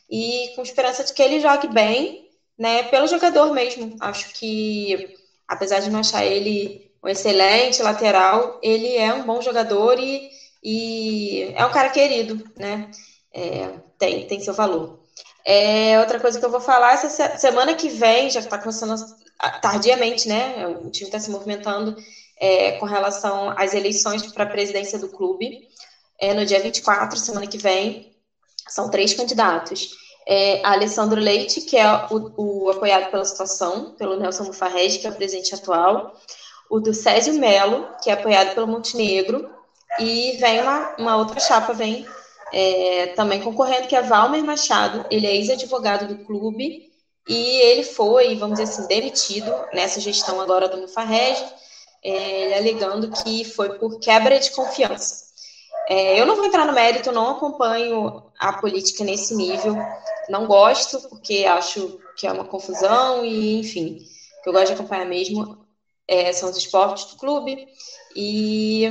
[0.09, 3.95] e com esperança de que ele jogue bem, né, pelo jogador mesmo.
[3.99, 5.15] Acho que,
[5.47, 10.29] apesar de não achar ele um excelente lateral, ele é um bom jogador e,
[10.63, 12.89] e é um cara querido, né,
[13.33, 14.99] é, tem, tem seu valor.
[15.45, 18.95] É, outra coisa que eu vou falar, essa semana que vem, já está começando
[19.61, 21.95] tardiamente, né, o time está se movimentando
[22.37, 25.67] é, com relação às eleições para a presidência do clube,
[26.19, 28.14] é, no dia 24, semana que vem,
[28.67, 29.89] são três candidatos.
[30.27, 35.09] É, Alessandro Leite, que é o, o, apoiado pela situação, pelo Nelson Mufarrege, que é
[35.09, 36.15] o presidente atual.
[36.69, 39.49] O do Césio Melo, que é apoiado pelo Montenegro.
[39.99, 42.05] E vem uma, uma outra chapa, vem
[42.51, 45.05] é, também concorrendo, que é Valmer Machado.
[45.11, 46.91] Ele é ex-advogado do clube
[47.27, 51.43] e ele foi, vamos dizer assim, demitido nessa gestão agora do Mufarrege,
[52.03, 55.24] é, alegando que foi por quebra de confiança.
[55.89, 59.75] É, eu não vou entrar no mérito, não acompanho a política nesse nível,
[60.29, 63.95] não gosto, porque acho que é uma confusão, e enfim,
[64.39, 65.45] o que eu gosto de acompanhar mesmo
[66.07, 67.59] é, são os esportes do clube,
[68.15, 68.89] e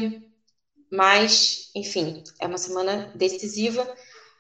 [0.91, 3.89] mas, enfim, é uma semana decisiva,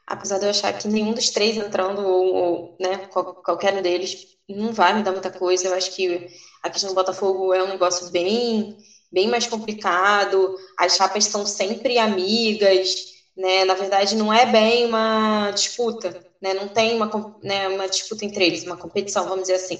[0.06, 2.98] apesar de eu achar que nenhum dos três entrando, ou, ou né,
[3.42, 4.16] qualquer um deles,
[4.48, 6.22] não vai me dar muita coisa, eu acho que
[6.62, 8.68] a questão do Botafogo é um negócio bem
[9.14, 12.94] bem mais complicado, as chapas são sempre amigas,
[13.36, 13.64] né?
[13.64, 16.52] Na verdade, não é bem uma disputa, né?
[16.52, 17.08] Não tem uma,
[17.42, 19.78] né, uma disputa entre eles, uma competição, vamos dizer assim,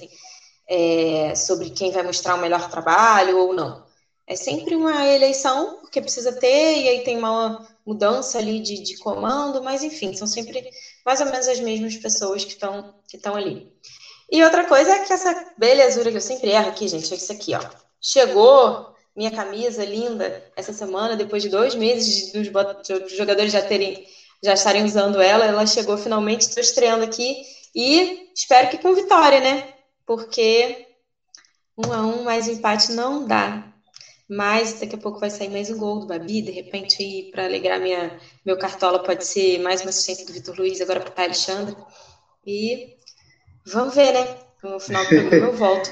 [0.67, 3.83] é, sobre quem vai mostrar o melhor trabalho ou não.
[4.27, 8.97] É sempre uma eleição, porque precisa ter, e aí tem uma mudança ali de, de
[8.97, 10.63] comando, mas enfim, são sempre
[11.05, 13.71] mais ou menos as mesmas pessoas que estão que ali.
[14.31, 17.31] E outra coisa é que essa belezura que eu sempre erro aqui, gente, é isso
[17.31, 17.61] aqui, ó.
[18.01, 22.47] Chegou, minha camisa linda essa semana, depois de dois meses dos,
[23.15, 24.05] jogadores já terem
[24.43, 27.41] já estarem usando ela, ela chegou finalmente, estou estreando aqui
[27.73, 29.73] e espero que com vitória, né?
[30.05, 30.85] Porque
[31.77, 33.73] um a um mais empate não dá.
[34.27, 37.79] Mas daqui a pouco vai sair mais um gol do Babi, de repente para alegrar
[37.79, 41.75] minha meu cartola pode ser mais uma assistência do Vitor Luiz agora para o Alexandre.
[42.45, 42.97] E
[43.65, 44.44] vamos ver, né?
[44.65, 45.91] No final do programa eu volto.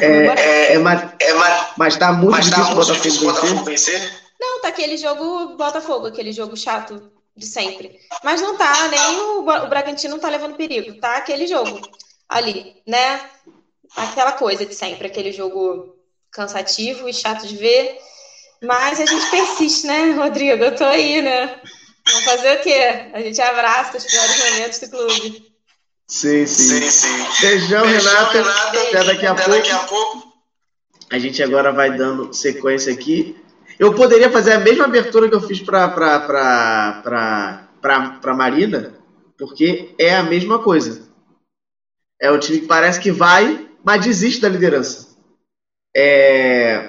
[0.00, 1.32] É, é, é, mas, é,
[1.76, 4.12] mas tá muito mas difícil o Botafogo, Botafogo vencer.
[4.40, 7.98] Não, tá aquele jogo Botafogo, aquele jogo chato de sempre.
[8.22, 10.98] Mas não tá, nem o, o Bragantino tá levando perigo.
[11.00, 11.80] Tá aquele jogo
[12.28, 13.20] ali, né?
[13.96, 15.96] Aquela coisa de sempre, aquele jogo
[16.30, 17.98] cansativo e chato de ver.
[18.62, 20.62] Mas a gente persiste, né, Rodrigo?
[20.62, 21.60] Eu tô aí, né?
[22.06, 23.10] Vamos fazer o quê?
[23.12, 25.47] A gente abraça os piores momentos do clube.
[26.08, 26.80] Sim, sim.
[26.80, 27.40] sim, sim.
[27.42, 28.38] Beijão, Beijão Renata.
[28.38, 28.80] Renata.
[28.80, 29.58] Até daqui a, Até pouco.
[29.58, 30.22] daqui a pouco.
[31.10, 33.26] A gente agora vai dando sequência aqui.
[33.78, 37.58] Eu poderia fazer a mesma abertura que eu fiz para para
[38.34, 38.88] Marina,
[39.36, 40.98] porque é a mesma coisa.
[42.20, 45.06] É o time que parece que vai, mas desiste da liderança.
[45.94, 46.82] É...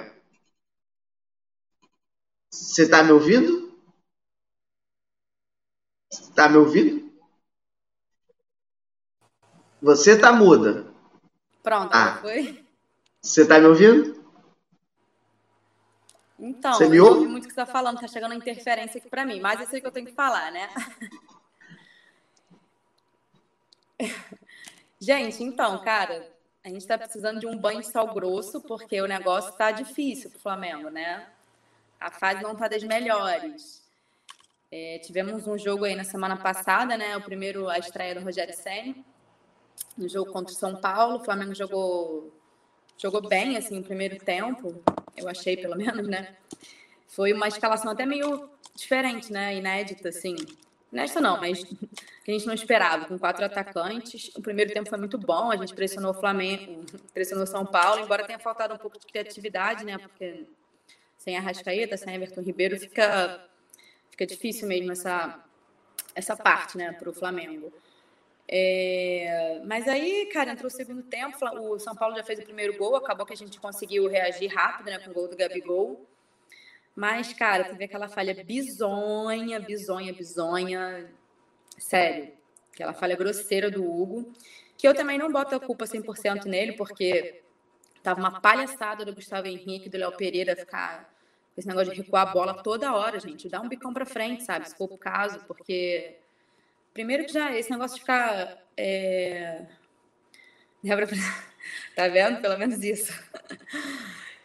[2.50, 3.62] Você está me ouvindo?
[6.10, 6.99] Está me ouvindo?
[9.82, 10.86] Você tá muda.
[11.62, 12.18] Pronto, ah.
[12.20, 12.64] foi?
[13.20, 14.20] Você tá me ouvindo?
[16.38, 17.26] Então, você me ouve?
[17.26, 19.80] muito o que você tá falando, tá chegando interferência aqui para mim, mas eu sei
[19.80, 20.70] que eu tenho que falar, né?
[24.98, 26.30] Gente, então, cara,
[26.64, 30.30] a gente está precisando de um banho de sal grosso, porque o negócio está difícil
[30.30, 31.26] para o Flamengo, né?
[31.98, 33.82] A fase não está das melhores.
[34.70, 37.16] É, tivemos um jogo aí na semana passada, né?
[37.16, 38.94] O primeiro, a estreia do Rogério Senna
[40.00, 41.16] no jogo contra o São Paulo.
[41.16, 42.32] O Flamengo jogou,
[42.96, 44.82] jogou bem, assim, no primeiro tempo,
[45.16, 46.36] eu achei, pelo menos, né?
[47.08, 49.54] Foi uma escalação até meio diferente, né?
[49.56, 50.36] Inédita, assim.
[50.92, 51.66] Inédita não, mas a
[52.24, 54.30] que a gente não esperava, com quatro atacantes.
[54.36, 58.26] O primeiro tempo foi muito bom, a gente pressionou o Flamengo, pressionou São Paulo, embora
[58.26, 59.98] tenha faltado um pouco de criatividade, né?
[59.98, 60.46] Porque
[61.20, 63.46] sem a Rascaeta, sem Everton Ribeiro, fica,
[64.10, 65.38] fica difícil mesmo essa,
[66.14, 67.70] essa parte, né, para o Flamengo.
[68.52, 72.76] É, mas aí, cara, entrou o segundo tempo, o São Paulo já fez o primeiro
[72.76, 76.04] gol, acabou que a gente conseguiu reagir rápido, né, com o gol do Gabigol.
[76.96, 81.08] Mas, cara, teve aquela falha bizonha, bizonha, bizonha.
[81.78, 82.32] Sério,
[82.74, 84.32] aquela falha grosseira do Hugo,
[84.76, 87.42] que eu também não boto a culpa 100% nele, porque
[88.02, 91.04] tava uma palhaçada do Gustavo Henrique, do Léo Pereira ficar
[91.54, 93.48] com esse negócio de recuar a bola toda hora, gente.
[93.48, 94.68] Dá um bicão para frente, sabe?
[94.68, 96.18] Se for o caso, porque
[96.92, 98.58] Primeiro que já esse negócio de ficar.
[98.76, 99.62] É...
[101.94, 102.40] Tá vendo?
[102.40, 103.12] Pelo menos isso.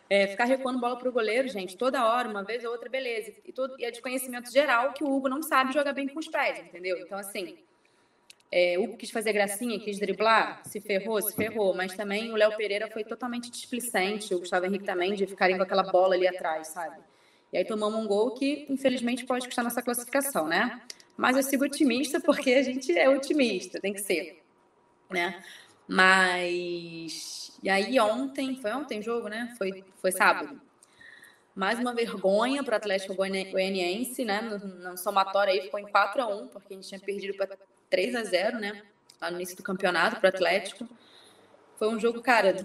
[0.10, 3.34] É, ficar recuando bola para o goleiro, gente, toda hora, uma vez ou outra, beleza.
[3.44, 6.20] E, todo, e é de conhecimento geral que o Hugo não sabe jogar bem com
[6.20, 6.98] os pés, entendeu?
[7.00, 7.58] Então, assim,
[8.52, 11.74] é, o Hugo quis fazer gracinha, quis driblar, se ferrou, se ferrou.
[11.74, 15.64] Mas também o Léo Pereira foi totalmente displicente, o Gustavo Henrique também, de ficarem com
[15.64, 16.98] aquela bola ali atrás, sabe?
[17.52, 20.82] E aí tomamos um gol que, infelizmente, pode custar nossa classificação, né?
[21.18, 24.44] Mas eu sigo otimista porque a gente é otimista, tem que ser,
[25.10, 25.42] né?
[25.88, 29.56] Mas e aí ontem, foi ontem jogo, né?
[29.58, 30.62] Foi, foi sábado.
[31.56, 34.42] Mais uma vergonha para o Atlético Goianiense, né?
[34.42, 37.58] No, no somatório aí ficou em 4 a 1 porque a gente tinha perdido para
[37.90, 38.84] 3 a 0 né?
[39.22, 40.88] Lá no início do campeonato para o Atlético.
[41.80, 42.64] Foi um jogo, cara,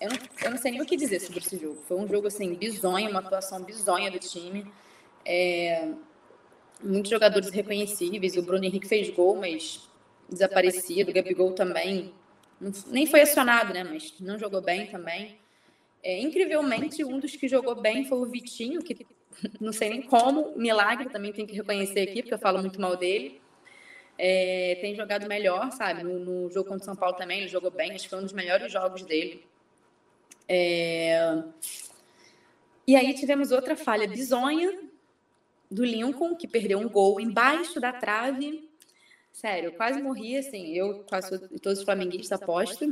[0.00, 1.82] eu não, eu não sei nem o que dizer sobre esse jogo.
[1.88, 4.70] Foi um jogo, assim, bizonho, uma atuação bizonha do time.
[5.24, 5.90] É,
[6.82, 8.36] muitos jogadores reconhecíveis.
[8.36, 9.88] O Bruno Henrique fez gol, mas
[10.28, 11.10] desaparecido.
[11.10, 12.12] O Gabigol também.
[12.88, 13.84] Nem foi acionado, né?
[13.84, 15.38] Mas não jogou bem também.
[16.02, 19.06] É, incrivelmente, um dos que jogou bem foi o Vitinho, que
[19.60, 22.96] não sei nem como, milagre também tem que reconhecer aqui, porque eu falo muito mal
[22.96, 23.40] dele.
[24.16, 26.02] É, tem jogado melhor, sabe?
[26.02, 28.24] No, no, jogo contra o São Paulo também, ele jogou bem, acho que foi um
[28.24, 29.44] dos melhores jogos dele.
[30.48, 31.42] É...
[32.86, 34.87] E aí tivemos outra falha bizonha
[35.70, 38.68] do Lincoln, que perdeu um gol embaixo da trave.
[39.32, 42.84] Sério, quase morri, assim, eu quase todos os flamenguistas aposto.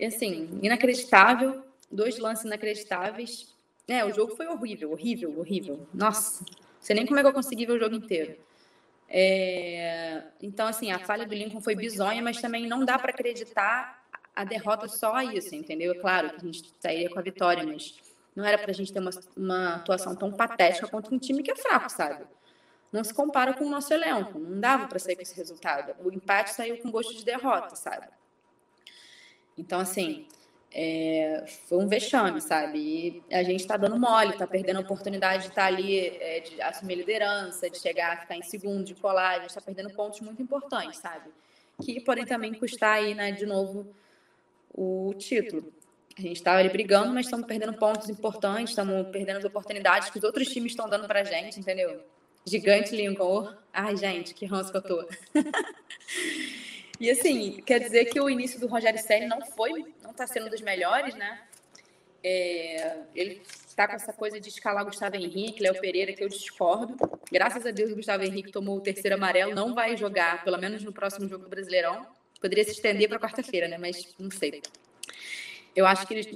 [0.00, 3.52] Assim, inacreditável, dois lances inacreditáveis.
[3.88, 5.88] É, o jogo foi horrível, horrível, horrível.
[5.92, 8.36] Nossa, não sei nem como é que eu consegui ver o jogo inteiro.
[9.08, 10.22] É...
[10.42, 14.44] Então, assim, a falha do Lincoln foi bizonha, mas também não dá para acreditar a
[14.44, 15.92] derrota só a isso, entendeu?
[15.92, 17.98] É claro que a gente sairia com a vitória, mas
[18.38, 21.50] não era para a gente ter uma, uma atuação tão patética contra um time que
[21.50, 22.24] é fraco, sabe?
[22.92, 24.38] Não se compara com o nosso elenco.
[24.38, 25.92] Não dava para sair com esse resultado.
[25.98, 28.06] O empate saiu com gosto de derrota, sabe?
[29.58, 30.28] Então, assim,
[30.72, 32.78] é, foi um vexame, sabe?
[32.78, 36.38] E a gente está dando mole, está perdendo a oportunidade de estar tá ali, é,
[36.38, 39.30] de assumir liderança, de chegar a ficar em segundo, de colar.
[39.30, 41.28] A gente está perdendo pontos muito importantes, sabe?
[41.82, 43.92] Que podem também custar aí, né, de novo,
[44.72, 45.72] o título.
[46.18, 50.18] A gente estava ali brigando, mas estamos perdendo pontos importantes, estamos perdendo as oportunidades que
[50.18, 52.02] os outros times estão dando para a gente, entendeu?
[52.44, 53.54] Gigante Lincoln.
[53.72, 55.08] Ai, gente, que ranço que eu tô.
[56.98, 60.50] e assim, quer dizer que o início do Rogério Senna não foi, não está sendo
[60.50, 61.40] dos melhores, né?
[62.24, 66.96] É, ele está com essa coisa de escalar Gustavo Henrique, Léo Pereira, que eu discordo.
[67.30, 70.82] Graças a Deus, o Gustavo Henrique tomou o terceiro amarelo, não vai jogar, pelo menos
[70.82, 72.04] no próximo jogo do Brasileirão.
[72.40, 73.78] Poderia se estender para quarta-feira, né?
[73.78, 74.60] Mas não sei.
[75.78, 76.26] Eu acho que eles,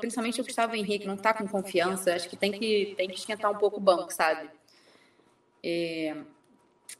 [0.00, 2.14] principalmente o Gustavo Henrique, não está com confiança.
[2.14, 4.48] Acho que tem que tem que esquentar um pouco o banco, sabe?
[5.62, 6.16] É,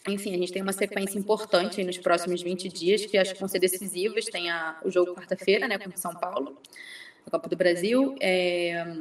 [0.07, 3.49] enfim, a gente tem uma sequência importante nos próximos 20 dias que acho que vão
[3.49, 4.27] ser decisivas.
[4.27, 6.61] Tem a, o jogo quarta-feira, né, contra São Paulo,
[7.27, 8.15] a Copa do Brasil.
[8.21, 8.99] É,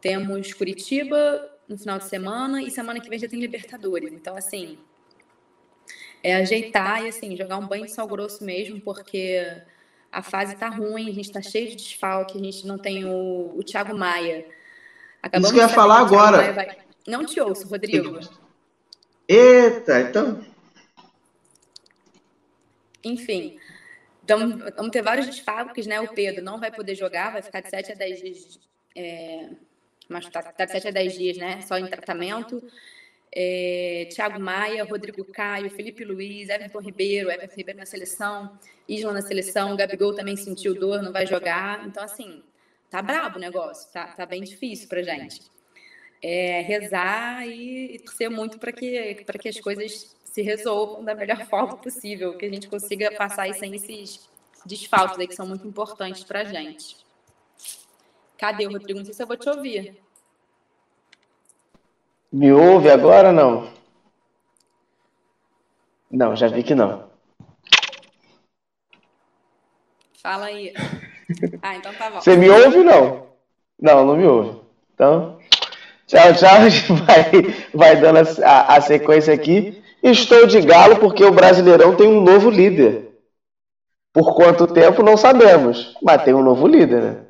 [0.00, 4.12] temos Curitiba no final de semana e semana que vem já tem Libertadores.
[4.12, 4.78] Então, assim,
[6.22, 9.64] é ajeitar e assim, jogar um banho de sal grosso mesmo, porque
[10.14, 13.52] a fase tá ruim, a gente tá cheio de desfalque, a gente não tem o,
[13.56, 14.46] o Thiago Maia.
[15.20, 16.52] Acabamos Isso que eu ia falar agora.
[16.52, 16.78] Vai...
[17.04, 18.20] Não te ouço, Rodrigo.
[19.26, 20.46] Eita, então.
[23.02, 23.58] Enfim,
[24.22, 26.00] então, vamos ter vários desfalques, né?
[26.00, 28.60] O Pedro não vai poder jogar, vai ficar de 7 a 10 dias.
[28.96, 29.48] É,
[30.08, 31.60] mas tá, tá de 7 a 10 dias, né?
[31.62, 32.62] Só em tratamento
[33.36, 38.56] é, Thiago Maia, Rodrigo Caio, Felipe Luiz, Everton Ribeiro, Everton Ribeiro na seleção,
[38.88, 41.84] Isla na seleção, Gabigol também sentiu dor, não vai jogar.
[41.86, 42.44] Então, assim,
[42.88, 45.42] tá brabo o negócio, tá, tá bem difícil pra gente.
[46.22, 51.44] É, rezar e, e torcer muito para que, que as coisas se resolvam da melhor
[51.50, 54.28] forma possível, que a gente consiga passar aí sem esses
[54.64, 56.96] desfalques aí que são muito importantes pra gente.
[58.38, 59.00] Cadê o Rodrigo?
[59.00, 60.00] Não sei se eu vou te ouvir.
[62.34, 63.68] Me ouve agora não?
[66.10, 67.04] Não, já vi que não.
[70.20, 70.74] Fala aí.
[71.62, 72.20] Ah, então tá bom.
[72.20, 73.26] Você me ouve ou não?
[73.80, 74.60] Não, não me ouve.
[74.92, 75.38] Então,
[76.08, 76.56] tchau, tchau.
[76.58, 77.30] A gente vai,
[77.72, 79.80] vai dando a, a sequência aqui.
[80.02, 83.16] Estou de galo porque o Brasileirão tem um novo líder.
[84.12, 87.23] Por quanto tempo não sabemos, mas tem um novo líder, né?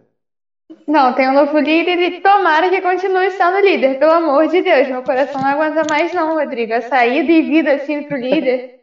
[0.87, 4.87] Não, tem um novo líder e tomara que continue sendo líder, pelo amor de Deus.
[4.89, 6.75] Meu coração não aguenta mais, não, Rodrigo.
[6.75, 8.81] A saída e vida assim pro líder.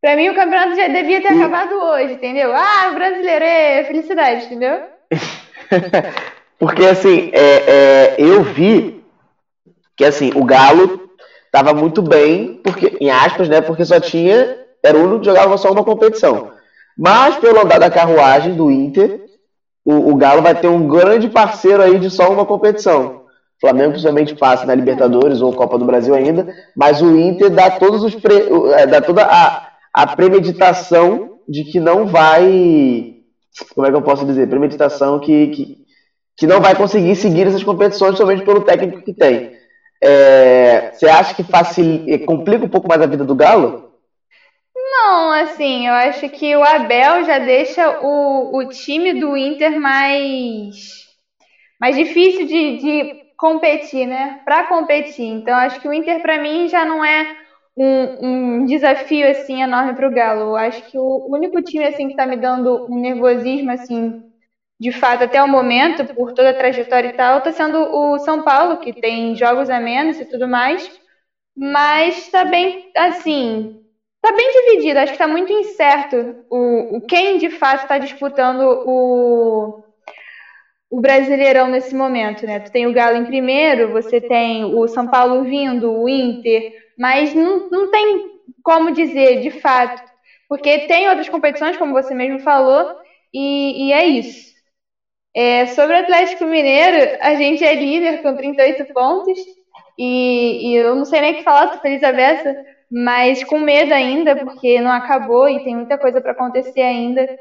[0.00, 2.54] Pra mim, o campeonato já devia ter acabado hoje, entendeu?
[2.54, 4.80] Ah, brasileiro, é felicidade, entendeu?
[6.58, 9.02] Porque, assim, é, é, eu vi
[9.96, 11.10] que, assim, o Galo
[11.50, 13.60] tava muito bem, porque, em aspas, né?
[13.60, 14.58] Porque só tinha.
[14.82, 16.52] Era o único que jogava só uma competição.
[16.96, 19.27] Mas, pelo andar da carruagem do Inter,
[19.88, 23.22] o, o Galo vai ter um grande parceiro aí de só uma competição.
[23.56, 27.70] O Flamengo principalmente passa na Libertadores ou Copa do Brasil ainda, mas o Inter dá
[27.70, 28.34] todos os pre...
[28.74, 33.14] É, dá toda a, a premeditação de que não vai.
[33.74, 34.46] Como é que eu posso dizer?
[34.46, 35.78] Premeditação que, que,
[36.36, 39.52] que não vai conseguir seguir essas competições somente pelo técnico que tem.
[40.04, 42.04] É, você acha que facil...
[42.26, 43.87] complica um pouco mais a vida do Galo?
[44.90, 50.74] Não, assim, eu acho que o Abel já deixa o, o time do Inter mais,
[51.80, 54.40] mais difícil de, de competir, né?
[54.44, 55.26] Para competir.
[55.26, 57.28] Então, acho que o Inter, para mim, já não é
[57.76, 60.40] um, um desafio assim enorme para o Galo.
[60.42, 64.14] Eu acho que o único time assim que está me dando um nervosismo assim,
[64.80, 68.42] de fato, até o momento, por toda a trajetória e tal, está sendo o São
[68.42, 70.90] Paulo, que tem jogos a menos e tudo mais.
[71.56, 73.77] Mas está bem, assim,
[74.20, 78.60] Tá bem dividido, acho que tá muito incerto o, o quem de fato está disputando
[78.84, 79.82] o,
[80.90, 82.60] o Brasileirão nesse momento, né?
[82.60, 87.34] Tu tem o Galo em primeiro, você tem o São Paulo vindo, o Inter, mas
[87.34, 88.22] não, não tem
[88.62, 90.02] como dizer de fato,
[90.48, 92.86] porque tem outras competições, como você mesmo falou,
[93.32, 94.48] e, e é isso.
[95.34, 99.38] É, sobre o Atlético Mineiro, a gente é líder com 38 pontos,
[99.98, 102.56] e, e eu não sei nem o que falar, tô feliz a beça,
[102.90, 107.38] mas com medo ainda, porque não acabou e tem muita coisa para acontecer ainda.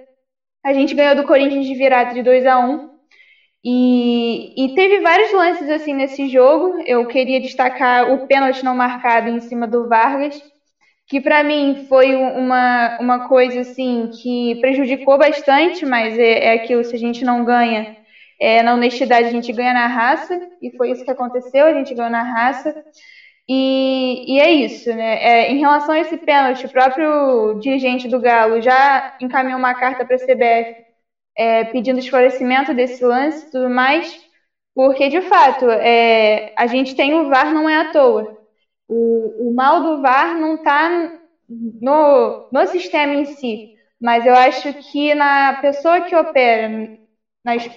[0.63, 2.89] A gente ganhou do Corinthians de virada de 2 a 1
[3.63, 6.81] e, e teve vários lances assim nesse jogo.
[6.85, 10.41] Eu queria destacar o pênalti não marcado em cima do Vargas,
[11.07, 16.83] que para mim foi uma, uma coisa assim que prejudicou bastante, mas é, é aquilo,
[16.83, 17.95] se a gente não ganha
[18.39, 21.93] é, na honestidade, a gente ganha na raça, e foi isso que aconteceu, a gente
[21.93, 22.83] ganhou na raça.
[23.49, 25.23] E, e é isso, né?
[25.23, 30.05] É, em relação a esse pênalti, o próprio dirigente do Galo já encaminhou uma carta
[30.05, 30.85] para a CBF
[31.37, 34.19] é, pedindo esclarecimento desse lance e tudo mais,
[34.75, 38.37] porque de fato é, a gente tem o VAR não é à toa.
[38.87, 41.19] O, o mal do VAR não está
[41.49, 46.97] no, no sistema em si, mas eu acho que na pessoa que opera,
[47.43, 47.69] nas,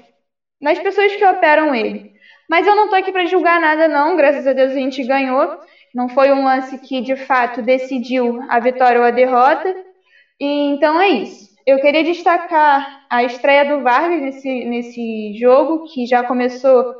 [0.60, 2.12] nas pessoas que operam ele.
[2.50, 4.16] Mas eu não estou aqui para julgar nada, não.
[4.16, 5.56] Graças a Deus a gente ganhou.
[5.94, 9.72] Não foi um lance que de fato decidiu a vitória ou a derrota.
[10.40, 11.48] E, então é isso.
[11.64, 16.92] Eu queria destacar a estreia do Vargas nesse, nesse jogo, que já começou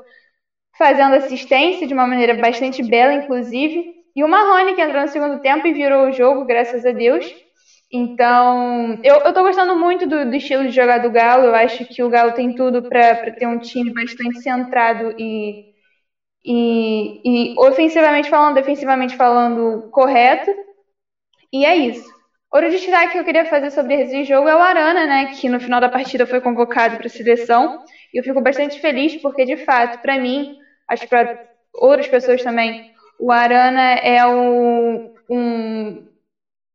[0.79, 3.93] fazendo assistência de uma maneira bastante bela, inclusive.
[4.15, 7.27] E o Marrone, que entrou no segundo tempo e virou o jogo, graças a Deus.
[7.93, 11.47] Então, eu, eu tô gostando muito do, do, estilo de jogar do Galo.
[11.47, 15.73] Eu acho que o Galo tem tudo para ter um time bastante centrado e,
[16.45, 20.53] e, e, ofensivamente falando, defensivamente falando, correto.
[21.53, 22.09] E é isso.
[22.53, 25.27] Outro destaque que eu queria fazer sobre esse jogo é o Arana, né?
[25.27, 27.85] Que no final da partida foi convocado para a seleção.
[28.15, 30.57] E eu fico bastante feliz porque, de fato, para mim,
[30.89, 36.10] acho que para outras pessoas também, o Arana é um, um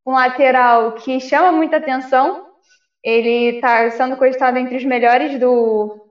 [0.06, 2.46] um lateral que chama muita atenção.
[3.04, 6.10] Ele está sendo cogitado entre os melhores do,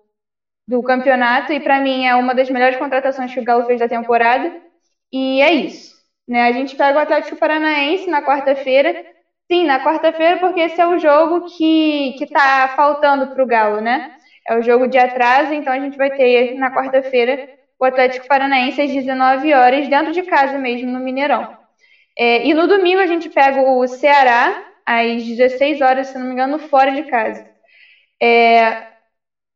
[0.67, 3.89] do campeonato e para mim é uma das melhores contratações que o Galo fez da
[3.89, 4.53] temporada.
[5.13, 5.95] E é isso.
[6.27, 6.49] Né?
[6.49, 9.05] A gente pega o Atlético Paranaense na quarta-feira.
[9.51, 14.17] Sim, na quarta-feira, porque esse é o jogo que está faltando para o Galo, né?
[14.49, 18.81] É o jogo de atraso, então a gente vai ter na quarta-feira o Atlético Paranaense
[18.81, 21.64] às 19 horas, dentro de casa mesmo, no Mineirão.
[22.17, 26.33] É, e no domingo a gente pega o Ceará, às 16 horas, se não me
[26.33, 27.49] engano, fora de casa.
[28.23, 28.87] É,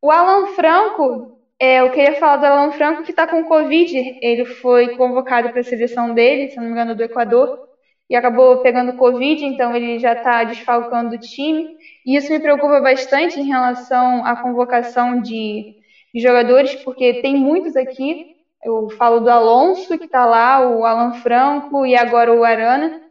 [0.01, 4.19] o Alan Franco, é, eu queria falar do Alan Franco que está com Covid.
[4.21, 7.67] Ele foi convocado para a seleção dele, se não me engano, do Equador,
[8.09, 11.77] e acabou pegando Covid, então ele já está desfalcando o time.
[12.05, 15.75] E isso me preocupa bastante em relação à convocação de,
[16.13, 21.13] de jogadores, porque tem muitos aqui eu falo do Alonso, que está lá, o Alan
[21.15, 23.01] Franco e agora o Arana.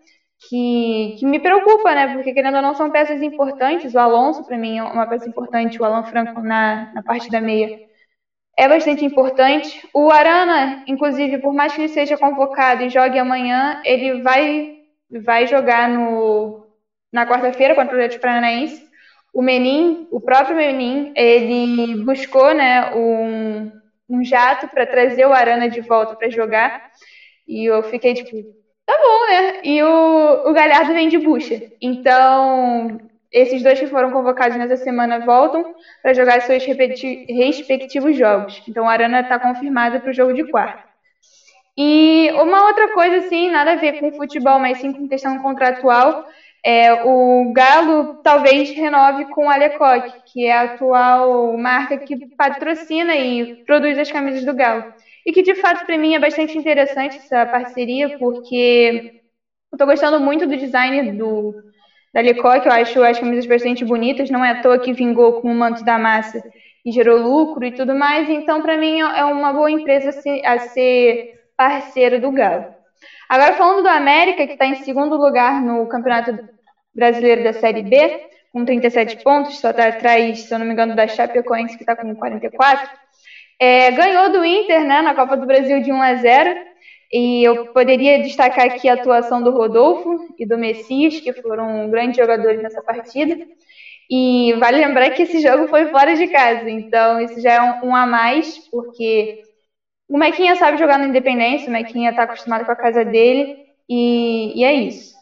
[0.48, 2.14] que, que me preocupa, né?
[2.14, 3.94] Porque querendo ou não são peças importantes.
[3.94, 5.80] O Alonso, para mim, é uma peça importante.
[5.80, 7.80] O Alan Franco na, na parte da meia
[8.56, 9.88] é bastante importante.
[9.94, 14.78] O Arana, inclusive, por mais que ele seja convocado e jogue amanhã, ele vai,
[15.24, 16.66] vai jogar no,
[17.12, 18.86] na quarta-feira contra o Atlético Paranaense.
[19.32, 23.70] O Menin, o próprio Menin, ele buscou né, um,
[24.08, 26.82] um jato para trazer o Arana de volta para jogar.
[27.46, 28.30] E eu fiquei tipo,
[28.86, 29.60] tá bom, né?
[29.62, 31.60] E o, o Galhardo vem de bucha.
[31.80, 32.98] Então,
[33.30, 38.62] esses dois que foram convocados nessa semana voltam para jogar seus respectivos jogos.
[38.68, 40.88] Então, a Arana está confirmada para o jogo de quarta.
[41.76, 46.26] E uma outra coisa, assim, nada a ver com futebol, mas sim com questão contratual,
[46.64, 53.16] é, o Galo talvez renove com a Lecoq, que é a atual marca que patrocina
[53.16, 54.84] e produz as camisas do Galo.
[55.26, 59.02] E que de fato para mim é bastante interessante essa parceria, porque
[59.72, 61.54] eu estou gostando muito do design do,
[62.12, 65.50] da Lecoq, eu acho as camisas bastante bonitas, não é à toa que vingou com
[65.50, 66.42] o manto da massa
[66.84, 70.10] e gerou lucro e tudo mais, então para mim é uma boa empresa
[70.44, 71.20] a ser,
[71.56, 72.66] parceira do Galo.
[73.28, 76.38] Agora, falando do América, que está em segundo lugar no Campeonato
[76.94, 80.96] Brasileiro da Série B, com 37 pontos, só está atrás, se eu não me engano,
[80.96, 82.88] da Chapecoense, que está com 44.
[83.60, 86.68] É, ganhou do Inter né, na Copa do Brasil de 1 a 0.
[87.12, 92.16] E eu poderia destacar aqui a atuação do Rodolfo e do Messias, que foram grandes
[92.16, 93.36] jogadores nessa partida.
[94.10, 97.88] E vale lembrar que esse jogo foi fora de casa, então isso já é um,
[97.88, 99.42] um a mais, porque
[100.08, 104.58] o Mequinha sabe jogar no Independência, o Mequinha está acostumado com a casa dele, e,
[104.58, 105.14] e é isso.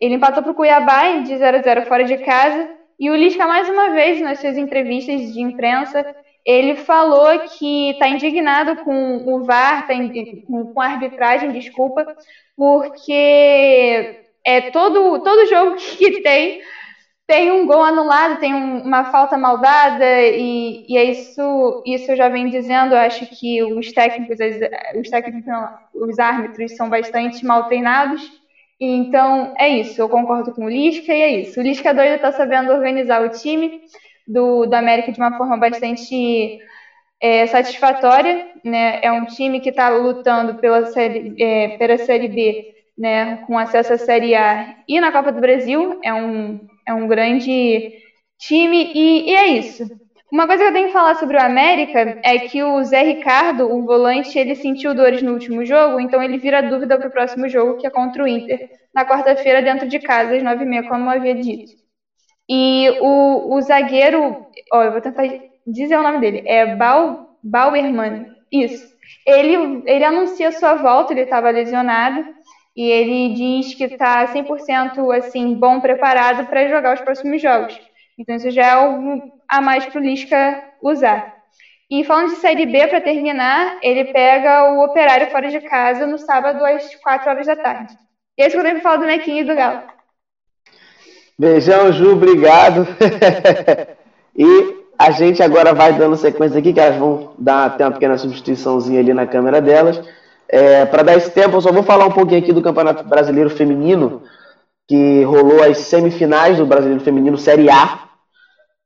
[0.00, 3.46] Ele empatou para o Cuiabá de 0 a 0 fora de casa, e o Lisca,
[3.46, 6.04] mais uma vez, nas suas entrevistas de imprensa,
[6.44, 9.94] ele falou que está indignado com o VAR, tá
[10.46, 12.16] com a arbitragem, desculpa,
[12.56, 16.60] porque é todo, todo jogo que tem
[17.28, 22.16] tem um gol anulado, tem um, uma falta maldada, e, e é isso, isso eu
[22.16, 24.38] já venho dizendo, eu acho que os técnicos,
[24.98, 25.44] os técnicos
[25.94, 28.22] os árbitros são bastante mal treinados,
[28.80, 31.60] então é isso, eu concordo com o Lisca e é isso.
[31.60, 33.82] O Lisca doido está sabendo organizar o time
[34.26, 36.60] do, do América de uma forma bastante
[37.20, 39.00] é, satisfatória, né?
[39.02, 43.38] É um time que está lutando pela série, é, pela série B, né?
[43.46, 47.92] Com acesso à Série A e na Copa do Brasil, é um é um grande
[48.38, 49.84] time e, e é isso.
[50.32, 53.70] Uma coisa que eu tenho que falar sobre o América é que o Zé Ricardo,
[53.70, 57.48] o volante, ele sentiu dores no último jogo, então ele vira dúvida para o próximo
[57.48, 60.88] jogo, que é contra o Inter, na quarta-feira, dentro de casa, às nove e meia,
[60.88, 61.72] como eu havia dito.
[62.48, 65.24] E o, o zagueiro, ó, eu vou tentar
[65.66, 68.86] dizer o nome dele, é Bau, Bauerman, isso.
[69.26, 72.24] Ele, ele anuncia sua volta, ele estava lesionado,
[72.78, 77.76] e ele diz que está 100% assim, bom, preparado para jogar os próximos jogos.
[78.16, 81.34] Então isso já é algo a mais para o Lisca usar.
[81.90, 86.18] E falando de Série B, para terminar, ele pega o Operário fora de casa no
[86.18, 87.98] sábado às 4 horas da tarde.
[88.38, 89.82] E é isso que eu tenho falar do Nequinho e do Galo.
[91.36, 92.86] Beijão, Ju, obrigado.
[94.38, 98.16] e a gente agora vai dando sequência aqui, que elas vão dar até uma pequena
[98.16, 100.00] substituiçãozinha ali na câmera delas.
[100.50, 103.50] É, Para dar esse tempo, eu só vou falar um pouquinho aqui do Campeonato Brasileiro
[103.50, 104.22] Feminino,
[104.88, 108.08] que rolou as semifinais do Brasileiro Feminino Série A,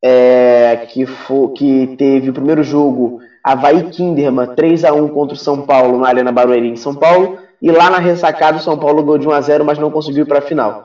[0.05, 5.39] é, que, for, que teve o primeiro jogo Havaí Kinderman 3 a 1 contra o
[5.39, 9.03] São Paulo na Arena Barueri em São Paulo, e lá na ressacada o São Paulo
[9.03, 10.83] ganhou de 1 a 0 mas não conseguiu ir para a final.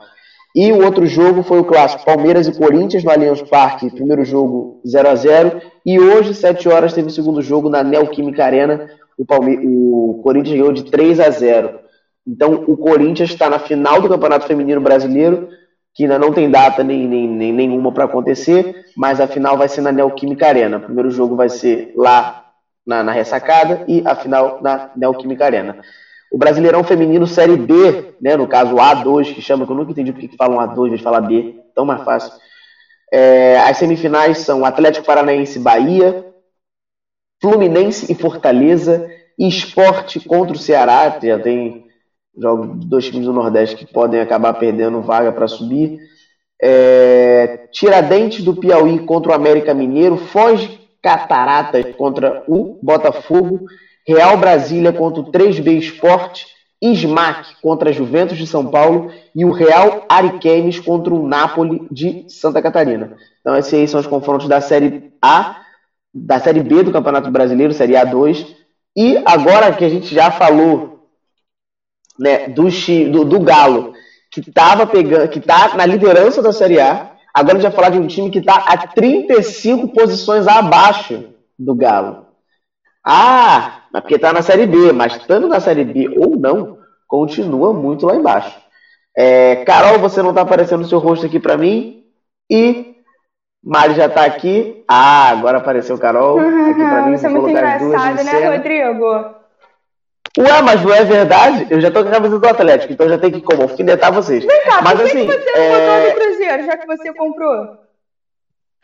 [0.54, 4.80] E o outro jogo foi o clássico Palmeiras e Corinthians no Allianz Parque, primeiro jogo
[4.86, 8.88] 0 a 0 e hoje, 7 horas, teve o segundo jogo na Neoquímica Arena,
[9.18, 11.80] o, Palme o Corinthians ganhou de 3 a 0.
[12.26, 15.48] Então o Corinthians está na final do Campeonato Feminino Brasileiro,
[15.94, 19.68] que ainda não tem data nem, nem, nem nenhuma para acontecer, mas a final vai
[19.68, 20.76] ser na Neoquímica Arena.
[20.76, 22.44] O primeiro jogo vai ser lá
[22.86, 25.78] na, na ressacada e a final na Neoquímica Arena.
[26.30, 30.12] O Brasileirão Feminino Série B, né, no caso A2, que chama, que eu nunca entendi
[30.12, 32.32] porque que falam A2 em vez B, tão mais fácil.
[33.10, 36.26] É, as semifinais são Atlético Paranaense Bahia,
[37.40, 39.08] Fluminense e Fortaleza,
[39.38, 41.86] e Esporte contra o Ceará, já tem
[42.36, 45.98] jogos dois times do Nordeste que podem acabar perdendo vaga para subir.
[46.60, 50.68] É, Tiradentes do Piauí contra o América Mineiro, Foz
[51.00, 53.60] Cataratas contra o Botafogo,
[54.06, 56.46] Real Brasília contra o 3B Esporte,
[56.82, 62.24] Smack contra a Juventus de São Paulo e o Real Ariquemes contra o Napoli de
[62.28, 63.16] Santa Catarina.
[63.40, 65.60] Então esses aí são os confrontos da Série A
[66.18, 68.46] da Série B do Campeonato Brasileiro, Série A2.
[68.96, 71.08] E agora que a gente já falou
[72.18, 72.68] né, do,
[73.10, 73.92] do, do Galo
[74.30, 77.12] que estava pegando, que tá na liderança da Série A.
[77.32, 81.24] Agora a gente vai falar de um time que está a 35 posições abaixo
[81.58, 82.26] do Galo.
[83.04, 87.72] Ah, mas porque está na Série B, mas estando na Série B ou não, continua
[87.72, 88.54] muito lá embaixo.
[89.16, 92.04] É, Carol, você não está aparecendo o seu rosto aqui para mim.
[92.50, 92.96] E
[93.62, 94.84] Mari já está aqui.
[94.88, 97.14] Ah, agora apareceu Carol aqui para mim.
[97.14, 99.38] Isso é muito engraçado, né, Rodrigo?
[100.38, 101.66] Ué, mas não é verdade?
[101.68, 104.44] Eu já tô com a camisa do Atlético, então já tem que como alfinetar vocês.
[104.44, 105.70] Vem cá, mas por assim, que você não é...
[105.70, 107.78] botou no Cruzeiro, já que você comprou?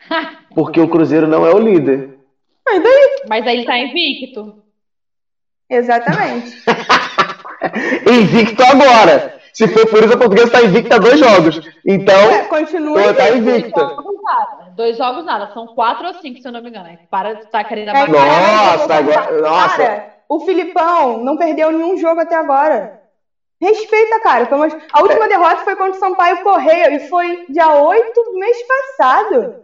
[0.53, 2.17] Porque o Cruzeiro não é o líder.
[2.65, 3.23] Mas daí?
[3.29, 4.61] Mas aí ele tá invicto.
[5.69, 6.63] Exatamente.
[8.11, 9.34] invicto agora.
[9.55, 11.61] Se for por isso, a portuguesa está invicta a dois jogos.
[11.85, 13.71] Então, é, continua ela tá invicta.
[13.85, 14.71] Dois jogos nada.
[14.75, 15.53] Dois jogos nada.
[15.53, 16.89] São quatro ou cinco, se eu não me engano.
[17.09, 18.07] Para de estar querendo É.
[18.07, 19.41] Nossa, agora.
[19.41, 19.77] Nossa.
[19.77, 23.01] Cara, o Filipão não perdeu nenhum jogo até agora.
[23.61, 24.45] Respeita, cara.
[24.47, 28.37] Foi uma- A última derrota foi contra o Sampaio Correia e foi dia 8 do
[28.37, 29.55] mês passado.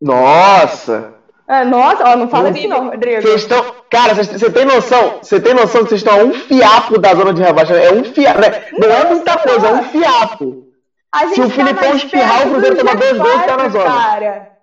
[0.00, 1.14] Nossa.
[1.48, 3.22] É, nossa, ó, não fala isso não, Rodrigo.
[3.22, 3.74] Vocês estão.
[3.88, 5.18] Cara, você tem noção?
[5.22, 7.86] Você tem noção que vocês estão a um fiapo da zona de rebaixamento?
[7.86, 8.40] É um fiapo.
[8.40, 8.66] Né?
[8.78, 10.68] Não é muita coisa, é um fiapo.
[11.10, 13.64] A gente Se o tá Filipão espirrar, o Cruzeiro toma dois gols e tá na
[13.64, 13.84] G4, zona.
[13.84, 14.58] Cara.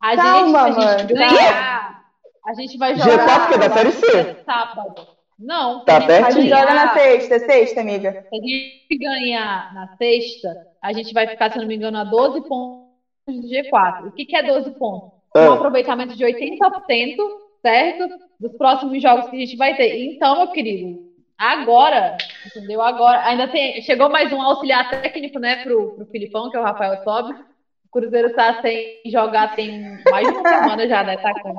[0.00, 2.04] A Calma, gente, a gente ganhar.
[2.46, 3.26] A gente vai jogar.
[3.26, 4.36] G4 que é da Série C.
[4.44, 5.14] Sábado.
[5.36, 8.12] Não, Tá a gente joga na sexta, sexta, amiga.
[8.12, 10.48] Se a gente ganhar na sexta,
[10.80, 12.84] a gente vai ficar, se não me engano, a 12 pontos
[13.26, 14.08] do G4.
[14.08, 15.13] O que, que é 12 pontos?
[15.36, 15.54] Um Ah.
[15.54, 17.16] aproveitamento de 80%,
[17.60, 18.08] certo?
[18.38, 19.96] Dos próximos jogos que a gente vai ter.
[20.14, 21.00] Então, meu querido,
[21.36, 22.16] agora,
[22.46, 22.80] entendeu?
[22.80, 23.82] Agora, ainda tem.
[23.82, 27.32] Chegou mais um auxiliar técnico, né, pro, pro Filipão, que é o Rafael Sobe.
[27.32, 31.16] O Cruzeiro tá sem jogar tem mais de uma semana já, né?
[31.16, 31.54] Tá com.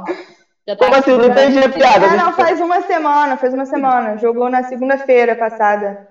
[0.67, 1.17] Já tá Como assim?
[1.17, 2.05] Não entendi a piada.
[2.07, 4.17] Ah, não, faz uma semana, faz uma semana.
[4.17, 6.07] Jogou na segunda-feira passada.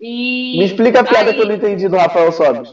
[0.00, 2.72] E Me explica a piada aí- que eu não entendi do Rafael Sobes.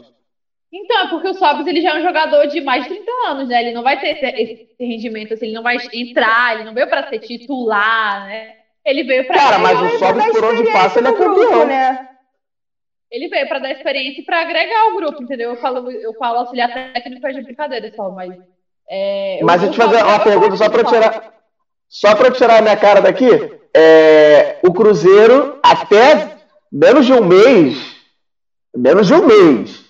[0.72, 3.48] Então, é porque o Sobis ele já é um jogador de mais de 30 anos,
[3.48, 3.60] né?
[3.60, 7.06] Ele não vai ter esse, rendimento, assim, ele não vai entrar, ele não veio para
[7.08, 8.54] ser titular, né?
[8.84, 11.66] Ele veio para Cara, mas o Sobis, por onde passa, ele é campeão.
[11.66, 12.08] né?
[13.10, 15.50] ele veio para dar experiência e para agregar o grupo, entendeu?
[15.50, 18.32] Eu falo, eu falo auxiliar técnico é de brincadeira só, mas
[18.88, 21.22] é, Mas o- eu te fazer uma pergunta só forte, tirar.
[21.88, 23.28] Só eu tirar a minha cara daqui.
[23.76, 26.30] É, o Cruzeiro, até
[26.72, 27.96] menos de um mês.
[28.74, 29.81] Menos de um mês.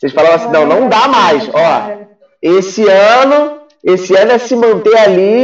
[0.00, 1.46] Vocês falavam assim, não, não dá mais.
[1.52, 2.06] Ó,
[2.40, 5.42] esse ano, esse ano é se manter ali,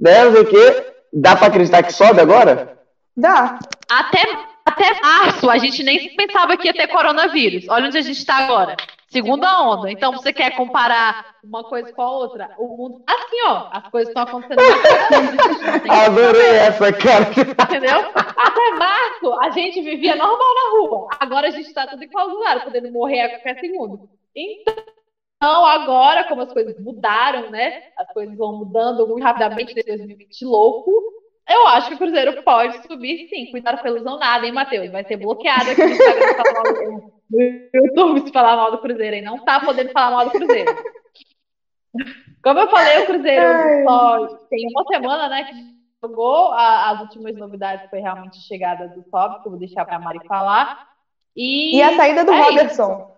[0.00, 0.24] né?
[0.24, 0.86] Não sei o quê.
[1.12, 2.78] Dá pra acreditar que sobe agora?
[3.14, 3.58] Dá.
[3.90, 4.22] Até,
[4.64, 7.66] até março, a gente nem pensava que ia ter coronavírus.
[7.68, 8.74] Olha onde a gente está agora.
[9.14, 9.92] Segunda onda.
[9.92, 12.50] Então, você quer comparar uma coisa com a outra?
[12.58, 13.04] O mundo.
[13.06, 14.58] Assim, ó, as coisas estão acontecendo.
[15.88, 17.30] Adorei essa, cara.
[17.30, 18.10] Entendeu?
[18.12, 21.08] Até março, a gente vivia normal na rua.
[21.20, 24.10] Agora a gente tá tudo enclausurado, podendo morrer a qualquer segundo.
[24.34, 27.84] Então, agora, como as coisas mudaram, né?
[27.96, 30.90] As coisas vão mudando muito rapidamente nesse 2020 louco.
[31.48, 33.52] Eu acho que o Cruzeiro pode subir sim.
[33.52, 34.90] Cuidado pra ilusão nada, hein, Matheus?
[34.90, 39.22] Vai ser bloqueado aqui no Instagram no YouTube se falar mal do Cruzeiro, hein?
[39.22, 40.74] Não tá podendo falar mal do Cruzeiro.
[42.42, 43.84] Como eu falei, o Cruzeiro Ai.
[43.84, 45.54] só tem uma semana, né, que
[46.02, 46.52] jogou.
[46.52, 49.98] A- as últimas novidades foi realmente a chegada do Top, que eu vou deixar pra
[49.98, 50.88] Mari falar.
[51.36, 52.50] E, E a saída do é isso.
[52.50, 53.14] Robertson.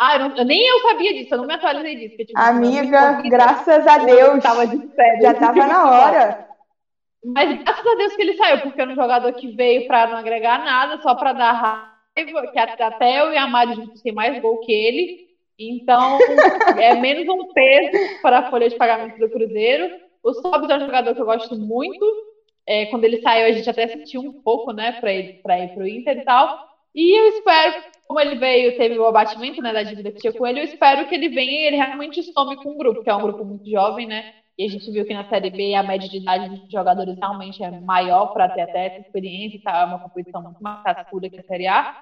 [0.00, 2.10] Ah, eu, não- nem eu sabia disso, eu não me atualizei disso.
[2.10, 4.42] porque, tipo, Amiga, informei, graças a eu Deus.
[4.42, 5.22] Tava de férias.
[5.22, 6.48] Já tava na hora.
[7.24, 10.16] Mas graças a Deus que ele saiu, porque era um jogador que veio pra não
[10.18, 14.60] agregar nada, só pra dar que até eu e a Mari juntos tem mais gol
[14.60, 15.28] que ele.
[15.58, 16.18] Então,
[16.80, 19.90] é menos um peso para a folha de pagamento do Cruzeiro.
[20.22, 22.04] O Sobis é um jogador que eu gosto muito.
[22.66, 25.86] É, quando ele saiu, a gente até sentiu um pouco, né, para ir para pro
[25.86, 26.68] Inter e tal.
[26.94, 30.46] E eu espero, como ele veio, teve o abatimento, né, da dívida que tinha com
[30.46, 33.14] ele, eu espero que ele venha e ele realmente some com o grupo, que é
[33.14, 34.34] um grupo muito jovem, né?
[34.58, 37.62] E a gente viu que na Série B a média de idade dos jogadores realmente
[37.62, 39.82] é maior para ter até essa experiência e tal.
[39.82, 41.96] É uma competição muito mais cascuda que a Série A.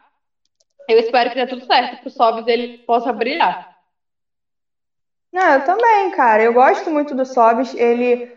[0.89, 3.77] Eu espero que dê tudo certo, que o Sobis ele possa brilhar.
[5.33, 6.43] Não, eu também, cara.
[6.43, 7.75] Eu gosto muito do Sobis.
[7.75, 8.29] Ele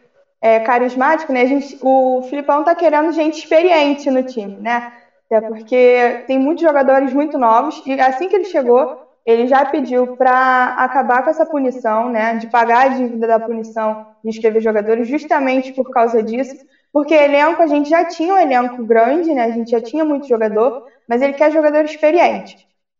[0.41, 1.41] é carismático, né?
[1.41, 4.91] A gente, o Filipão tá querendo gente experiente no time, né?
[5.31, 10.17] Até porque tem muitos jogadores muito novos e assim que ele chegou, ele já pediu
[10.17, 12.35] para acabar com essa punição, né?
[12.35, 16.55] De pagar a dívida da punição de inscrever jogadores, justamente por causa disso.
[16.91, 19.43] Porque elenco, a gente já tinha um elenco grande, né?
[19.43, 20.73] A gente já tinha muito jogador,
[21.07, 22.55] mas ele quer jogador experiente.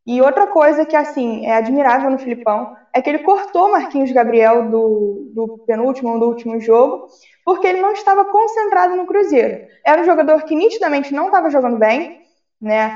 [0.06, 4.64] E outra coisa que, assim, é admirável no Filipão é que ele cortou Marquinhos Gabriel
[4.64, 7.04] do, do penúltimo ou do último jogo,
[7.46, 9.60] porque ele não estava concentrado no Cruzeiro.
[9.86, 12.12] Era um jogador que nitidamente não estava jogando bem,
[12.62, 12.94] né?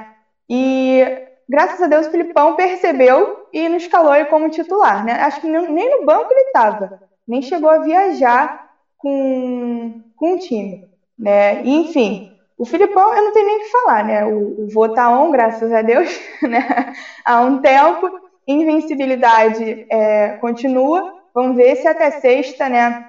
[0.49, 1.03] E
[1.47, 5.13] graças a Deus o Filipão percebeu e nos escalou ele como titular, né?
[5.13, 6.91] Acho que nem no banco ele estava,
[7.27, 8.51] nem chegou a viajar
[8.97, 10.87] com, com o time,
[11.19, 11.61] né?
[11.65, 14.23] Enfim, o Filipão eu não tenho nem o que falar, né?
[14.23, 16.93] O, o vô tá on, graças a Deus, né?
[17.25, 18.09] Há um tempo,
[18.47, 21.13] invencibilidade é, continua.
[21.35, 23.05] Vamos ver se até sexta, né?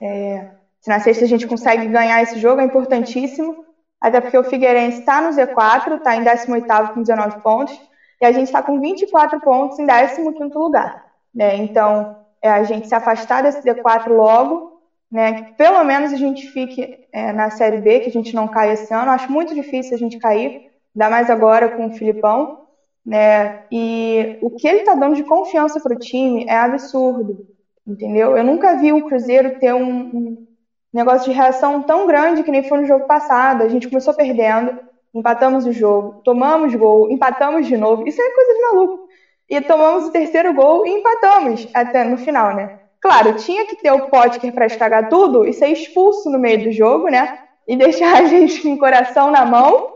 [0.00, 0.48] É,
[0.80, 3.66] se na sexta a gente consegue ganhar esse jogo, é importantíssimo.
[4.00, 7.78] Até porque o Figueirense está no Z4, está em 18 com 19 pontos,
[8.22, 10.22] e a gente está com 24 pontos em 15
[10.54, 11.04] lugar.
[11.34, 11.56] Né?
[11.56, 14.71] Então, é a gente se afastar desse Z4 logo,
[15.12, 15.34] né?
[15.34, 18.72] que pelo menos a gente fique é, na Série B, que a gente não caia
[18.72, 19.10] esse ano.
[19.10, 22.62] Acho muito difícil a gente cair, ainda mais agora com o Filipão.
[23.04, 23.64] Né?
[23.70, 27.46] E o que ele está dando de confiança para o time é absurdo,
[27.86, 28.36] entendeu?
[28.36, 30.46] Eu nunca vi o Cruzeiro ter um, um
[30.92, 33.64] negócio de reação tão grande que nem foi no jogo passado.
[33.64, 34.78] A gente começou perdendo,
[35.12, 38.06] empatamos o jogo, tomamos gol, empatamos de novo.
[38.08, 39.08] Isso é coisa de maluco.
[39.50, 42.81] E tomamos o terceiro gol e empatamos até no final, né?
[43.02, 46.72] Claro, tinha que ter o Potker para estragar tudo e ser expulso no meio do
[46.72, 47.38] jogo, né?
[47.68, 49.92] E deixar a gente com o coração na mão.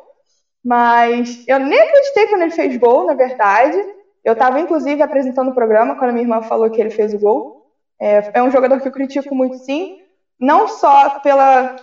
[0.63, 3.79] Mas eu nem acreditei quando ele fez gol, na verdade.
[4.23, 7.71] Eu estava, inclusive, apresentando o programa quando minha irmã falou que ele fez o gol.
[7.99, 10.05] É, é um jogador que eu critico muito, sim
[10.39, 11.77] não só pela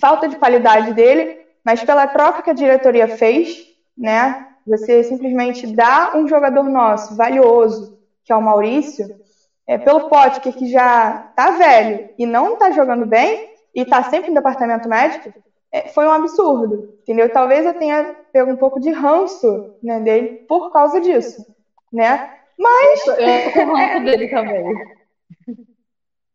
[0.00, 4.46] falta de qualidade dele, mas pela troca que a diretoria fez, né?
[4.66, 9.08] Você simplesmente dá um jogador nosso, valioso, que é o Maurício,
[9.70, 14.28] é, pelo Potker, que já tá velho e não tá jogando bem, e tá sempre
[14.28, 15.32] no departamento médico,
[15.70, 17.32] é, foi um absurdo, entendeu?
[17.32, 21.46] Talvez eu tenha pego um pouco de ranço né, dele por causa disso,
[21.92, 22.32] né?
[22.58, 23.06] Mas...
[23.06, 24.64] Eu tô ranço dele também.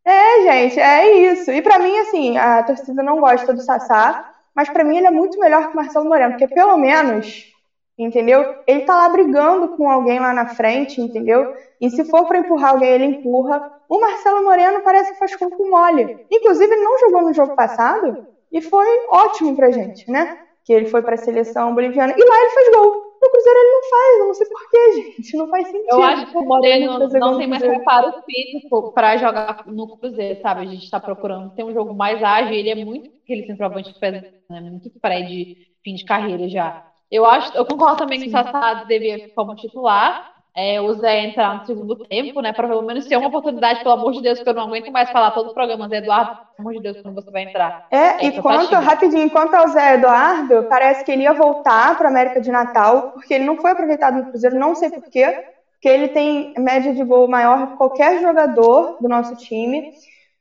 [0.08, 1.50] É, gente, é isso.
[1.50, 5.12] E para mim, assim, a torcida não gosta do Sassá, mas para mim ele é
[5.12, 7.52] muito melhor que o Marcelo Moreno, porque pelo menos,
[7.98, 8.46] entendeu?
[8.68, 11.46] Ele tá lá brigando com alguém lá na frente, entendeu?
[11.80, 13.62] E se for para empurrar alguém, ele empurra.
[13.88, 16.18] O Marcelo Moreno parece que faz corpo mole.
[16.32, 20.38] Inclusive, ele não jogou no jogo passado e foi ótimo pra gente, né?
[20.64, 23.06] Que ele foi para a seleção boliviana e lá ele faz gol.
[23.22, 25.38] No Cruzeiro ele não faz, eu não sei porquê, gente.
[25.38, 25.88] Não faz sentido.
[25.90, 30.40] Eu acho que o Moreno não, não tem mais preparo físico para jogar no Cruzeiro,
[30.42, 30.62] sabe?
[30.62, 32.54] A gente está procurando ter um jogo mais ágil.
[32.54, 34.62] Ele é muito aquele centroavante né?
[34.62, 36.84] muito pré de fim de carreira já.
[37.12, 41.54] Eu acho, eu concordo também que o Sassá devia como titular é, o Zé entrar
[41.54, 42.54] no segundo tempo, né?
[42.54, 45.10] Para pelo menos ter uma oportunidade, pelo amor de Deus, que eu não aguento mais
[45.10, 45.90] falar todo o programa.
[45.90, 47.86] Zé Eduardo, pelo amor de Deus, quando você vai entrar.
[47.92, 52.08] É, é e quanto, rapidinho, quanto ao Zé Eduardo, parece que ele ia voltar para
[52.08, 55.44] América de Natal, porque ele não foi aproveitado no Cruzeiro, não sei porquê,
[55.74, 59.92] porque ele tem média de gol maior que qualquer jogador do nosso time.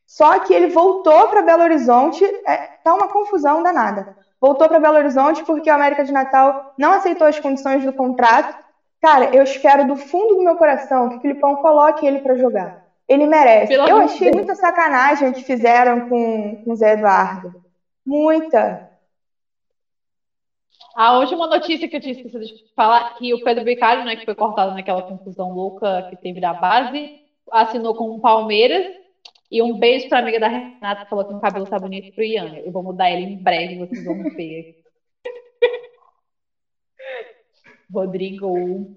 [0.06, 4.14] Só que ele voltou para Belo Horizonte, é, tá uma confusão danada.
[4.44, 8.64] Voltou para Belo Horizonte porque a América de Natal não aceitou as condições do contrato
[9.04, 12.86] Cara, eu espero do fundo do meu coração que o Filipão coloque ele para jogar.
[13.06, 13.68] Ele merece.
[13.68, 14.36] Pelo eu achei Deus.
[14.36, 17.54] muita sacanagem que fizeram com, com o Zé Eduardo.
[18.06, 18.90] Muita.
[20.96, 24.24] A última notícia que eu tinha esquecido de falar que o Pedro Bicalho, né, que
[24.24, 27.20] foi cortado naquela confusão louca que teve da base,
[27.52, 28.86] assinou com o Palmeiras.
[29.50, 32.12] E um beijo para a amiga da Renata que falou que o cabelo tá bonito
[32.12, 32.56] pro Ian.
[32.56, 34.76] Eu vou mudar ele em breve, vocês vão ver.
[37.92, 38.96] Rodrigo.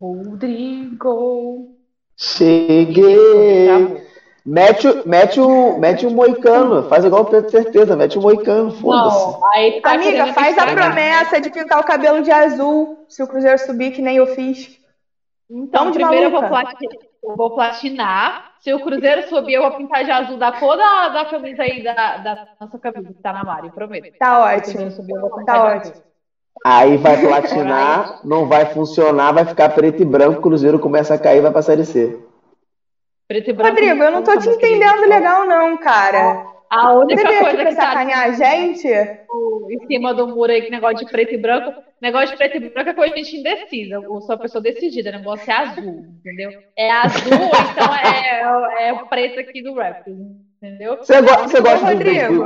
[0.00, 1.76] Rodrigo.
[2.16, 4.06] Cheguei.
[4.44, 9.80] Mete, mete, um, mete um moicano, faz igual o Pedro Certeza, mete um moicano, foda-se.
[9.82, 13.92] Tá Amiga, faz a promessa de pintar o cabelo de azul se o Cruzeiro subir,
[13.92, 14.80] que nem eu fiz.
[15.50, 20.04] Então, primeiro eu vou, platinar, eu vou, platinar, Se o Cruzeiro subir, eu vou pintar
[20.04, 23.44] de azul da cor da, da camisa aí, da, da nossa camisa que tá na
[23.44, 24.08] Mari, prometo.
[24.18, 24.90] Tá ótimo.
[24.90, 25.14] Subir,
[25.44, 25.94] tá ótimo.
[26.64, 31.18] Aí vai platinar, não vai funcionar, vai ficar preto e branco, o Cruzeiro começa a
[31.18, 32.18] cair, vai pra Série C.
[33.28, 33.70] Preto e branco.
[33.70, 36.57] Rodrigo, eu não tô te entendendo legal, não, cara.
[36.70, 38.86] A única Você coisa que tá sacanear a gente?
[38.88, 41.72] Em cima do muro aí, que negócio de preto e branco.
[42.00, 43.94] Negócio de preto e branco é coisa de gente indecisa.
[43.94, 46.50] Eu sou uma pessoa decidida, o negócio é azul, entendeu?
[46.76, 47.32] É azul,
[47.72, 50.96] então é, é, é o preto aqui do rap, entendeu?
[50.96, 52.44] Você, go você gosta do Rodrigo?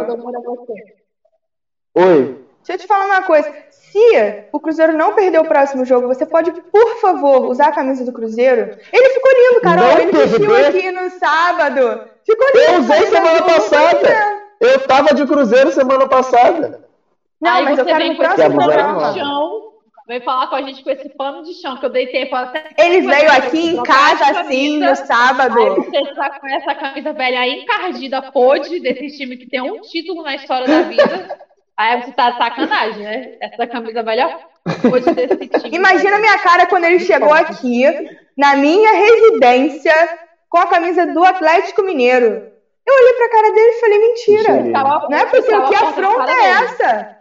[1.95, 2.52] Oi.
[2.65, 3.53] Deixa eu te falar uma coisa.
[3.71, 8.05] Se o Cruzeiro não perder o próximo jogo, você pode, por favor, usar a camisa
[8.05, 8.79] do Cruzeiro?
[8.93, 9.85] Ele ficou lindo, Carol.
[9.85, 12.09] Não ele vestiu aqui no sábado.
[12.25, 12.73] Ficou lindo.
[12.73, 14.43] Eu usei semana passada.
[14.61, 16.89] Eu tava de Cruzeiro semana passada.
[17.41, 19.13] Não, Aí mas eu quero no próximo programa.
[19.13, 19.73] Chão,
[20.25, 22.71] falar com a gente com esse pano de chão que eu dei tempo até.
[22.79, 25.59] Ele veio aqui em casa, assim, no sábado.
[25.59, 30.23] Aí você tá com essa camisa velha encardida, pôde, desse time que tem um título
[30.23, 31.39] na história da vida.
[31.83, 33.33] Aí você tá de sacanagem, né?
[33.41, 34.39] Essa camisa é melhor
[34.89, 35.77] coisa desse time.
[35.77, 37.83] Imagina a minha cara quando ele chegou aqui,
[38.39, 39.93] na minha residência,
[40.49, 42.53] com a camisa do Atlético Mineiro.
[42.87, 44.63] Eu olhei pra cara dele e falei, mentira.
[45.09, 46.47] Não é possível, que afronta é dele.
[46.47, 47.19] essa?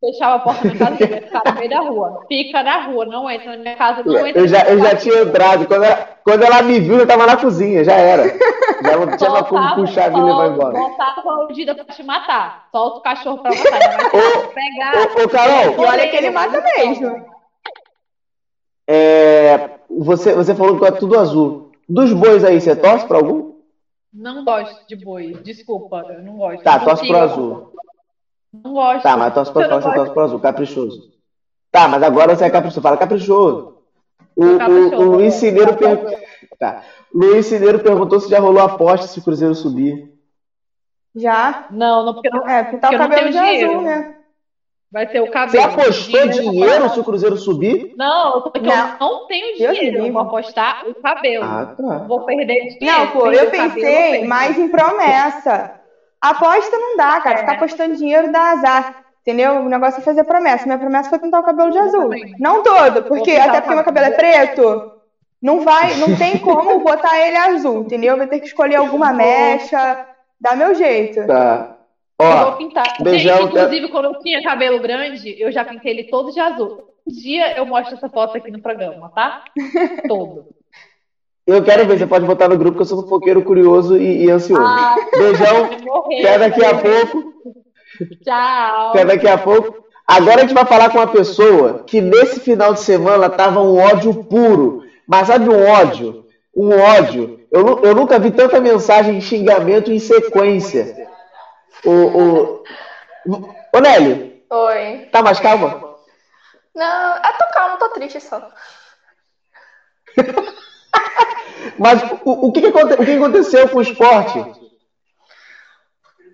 [0.00, 2.24] Fechava a porta da casa dele, vai ficar no meio da rua.
[2.28, 5.22] Fica na rua, não entra na minha casa, não entra Eu já, eu já tinha
[5.22, 5.66] entrado.
[5.66, 8.28] Quando ela, quando ela me viu, eu tava na cozinha, já era.
[8.80, 10.78] Já não tinha mais como puxar e me levar embora.
[10.78, 12.68] Voltava com a mordida pra te matar.
[12.70, 14.10] Solta o cachorro pra matar.
[14.10, 14.94] Vai Ô, pegar.
[14.94, 17.26] Ô, ô, Carol, E olha que ele mata mesmo.
[18.86, 21.72] é, você, você falou que é tudo azul.
[21.88, 23.54] Dos bois aí, você torce pra algum?
[24.12, 25.32] Não gosto de boi.
[25.42, 26.62] Desculpa, eu não gosto.
[26.62, 27.72] Tá, torce pro azul.
[28.52, 29.02] Não gosto.
[29.02, 29.94] Tá, mas torce pra, você gosto.
[29.94, 31.10] torce pro azul, caprichoso.
[31.70, 32.80] Tá, mas agora você é caprichoso.
[32.82, 33.78] Fala caprichoso.
[34.36, 34.96] O, o, Caprichoso.
[34.96, 35.98] o Luiz Cineiro per...
[36.58, 36.82] tá.
[37.12, 40.12] Luiz Cineiro perguntou se já rolou aposta se o Cruzeiro subir.
[41.14, 41.66] Já.
[41.70, 43.70] Não, não, porque não É, Porque o eu não cabelo tenho de dinheiro.
[43.72, 44.14] azul, né?
[44.90, 45.64] vai ser o Você cabelo.
[45.64, 47.92] apostou dinheiro se o Cruzeiro subir?
[47.96, 48.88] Não, porque Não.
[48.92, 50.06] eu não tenho dinheiro.
[50.06, 51.44] Eu vou apostar o cabelo.
[51.44, 51.98] Ah, Não tá.
[52.06, 52.86] vou perder dinheiro.
[52.86, 53.82] Não, pô, eu o cabelo, pensei
[54.12, 54.28] perco.
[54.28, 55.74] mais em promessa.
[56.20, 57.36] Aposta não dá, cara.
[57.36, 57.38] É.
[57.38, 59.04] Ficar apostando dinheiro dá azar.
[59.22, 59.56] Entendeu?
[59.56, 60.64] O negócio é fazer promessa.
[60.64, 62.10] Minha promessa foi pintar o cabelo de azul.
[62.38, 64.06] Não todo, porque até porque meu cabelo.
[64.06, 64.92] é preto.
[65.40, 68.16] Não vai, não tem como botar ele azul, entendeu?
[68.16, 70.06] Vai ter que escolher alguma mecha,
[70.40, 71.26] dá meu jeito.
[71.26, 71.76] Tá.
[72.20, 72.96] Eu Ó, vou pintar.
[73.00, 76.88] beijão, Gente, inclusive, quando eu tinha cabelo grande, eu já pintei ele todo de azul.
[77.06, 79.44] Um dia eu mostro essa foto aqui no programa, tá?
[80.08, 80.46] Todo.
[81.54, 84.30] Eu quero ver, você pode botar no grupo que eu sou fofoqueiro curioso e, e
[84.30, 84.62] ansioso.
[84.62, 86.20] Ah, Beijão, morrer.
[86.20, 87.32] até daqui a pouco.
[88.22, 88.88] Tchau.
[88.90, 89.84] Até daqui a pouco.
[90.06, 93.78] Agora a gente vai falar com uma pessoa que nesse final de semana tava um
[93.78, 94.82] ódio puro.
[95.06, 96.26] Mas sabe um ódio?
[96.54, 97.40] Um ódio.
[97.50, 101.08] Eu, eu nunca vi tanta mensagem de xingamento em sequência.
[101.82, 102.64] O, o...
[103.74, 105.08] Ô Nelly, Oi.
[105.10, 105.96] tá mais calma?
[106.74, 108.50] Não, eu tô calma, tô triste só.
[111.78, 114.38] Mas o, o, que, que, o que aconteceu com o esporte?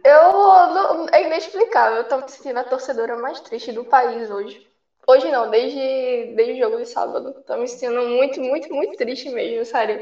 [0.05, 1.99] Eu não- é inexplicável.
[1.99, 4.61] Eu tô me sentindo a torcedora mais triste do país hoje.
[5.07, 7.35] Hoje não, desde, desde o jogo de sábado.
[7.47, 10.01] Tô me sentindo muito, muito, muito triste mesmo, sério.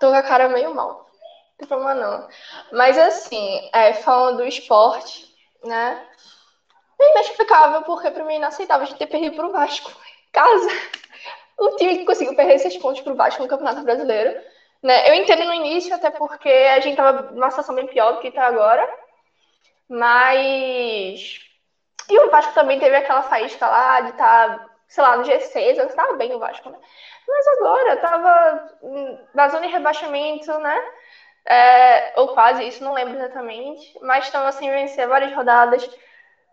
[0.00, 0.90] Tô com a cara meio mal.
[0.90, 2.24] Não tem problema não.
[2.72, 5.26] Mas assim, é, falando do esporte,
[5.64, 5.98] né?
[7.00, 9.92] É inexplicável, porque pra mim é inaceitável a gente ter perdido pro Vasco
[10.32, 10.68] casa.
[11.58, 14.38] O time que conseguiu perder esses pontos pro Vasco no Campeonato Brasileiro.
[14.82, 15.08] Né?
[15.08, 18.30] Eu entendo no início, até porque a gente tava numa situação bem pior do que
[18.30, 18.88] tá agora.
[19.88, 21.40] Mas.
[22.08, 25.88] E o Vasco também teve aquela faísca lá de estar, sei lá, no G6, eu
[25.94, 26.78] tava bem o Vasco, né?
[27.26, 30.84] Mas agora tava hum, na zona de rebaixamento, né?
[31.48, 33.98] É, ou quase isso, não lembro exatamente.
[34.02, 35.88] Mas estava sem vencer várias rodadas.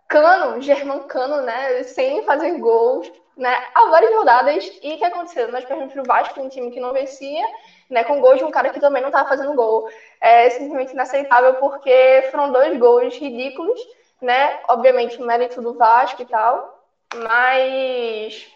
[0.07, 1.83] Cano, Germán Cano, né?
[1.83, 3.65] Sem fazer gols, né?
[3.73, 4.79] Há várias rodadas.
[4.81, 5.51] E o que aconteceu?
[5.51, 7.45] Nós perdemos pro Vasco, um time que não vencia,
[7.89, 8.03] né?
[8.03, 9.89] Com gols de um cara que também não estava fazendo gol.
[10.21, 13.79] É simplesmente inaceitável, porque foram dois gols ridículos,
[14.21, 14.59] né?
[14.67, 16.79] Obviamente, o mérito do Vasco e tal.
[17.15, 18.47] Mas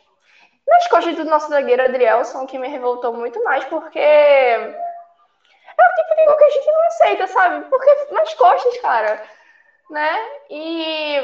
[0.67, 4.75] nas costas do nosso zagueiro Adrielson, que me revoltou muito mais, porque é
[5.77, 7.65] o tipo de gol que a gente não aceita, sabe?
[7.69, 9.23] Porque nas costas, cara,
[9.89, 10.19] né?
[10.49, 11.19] E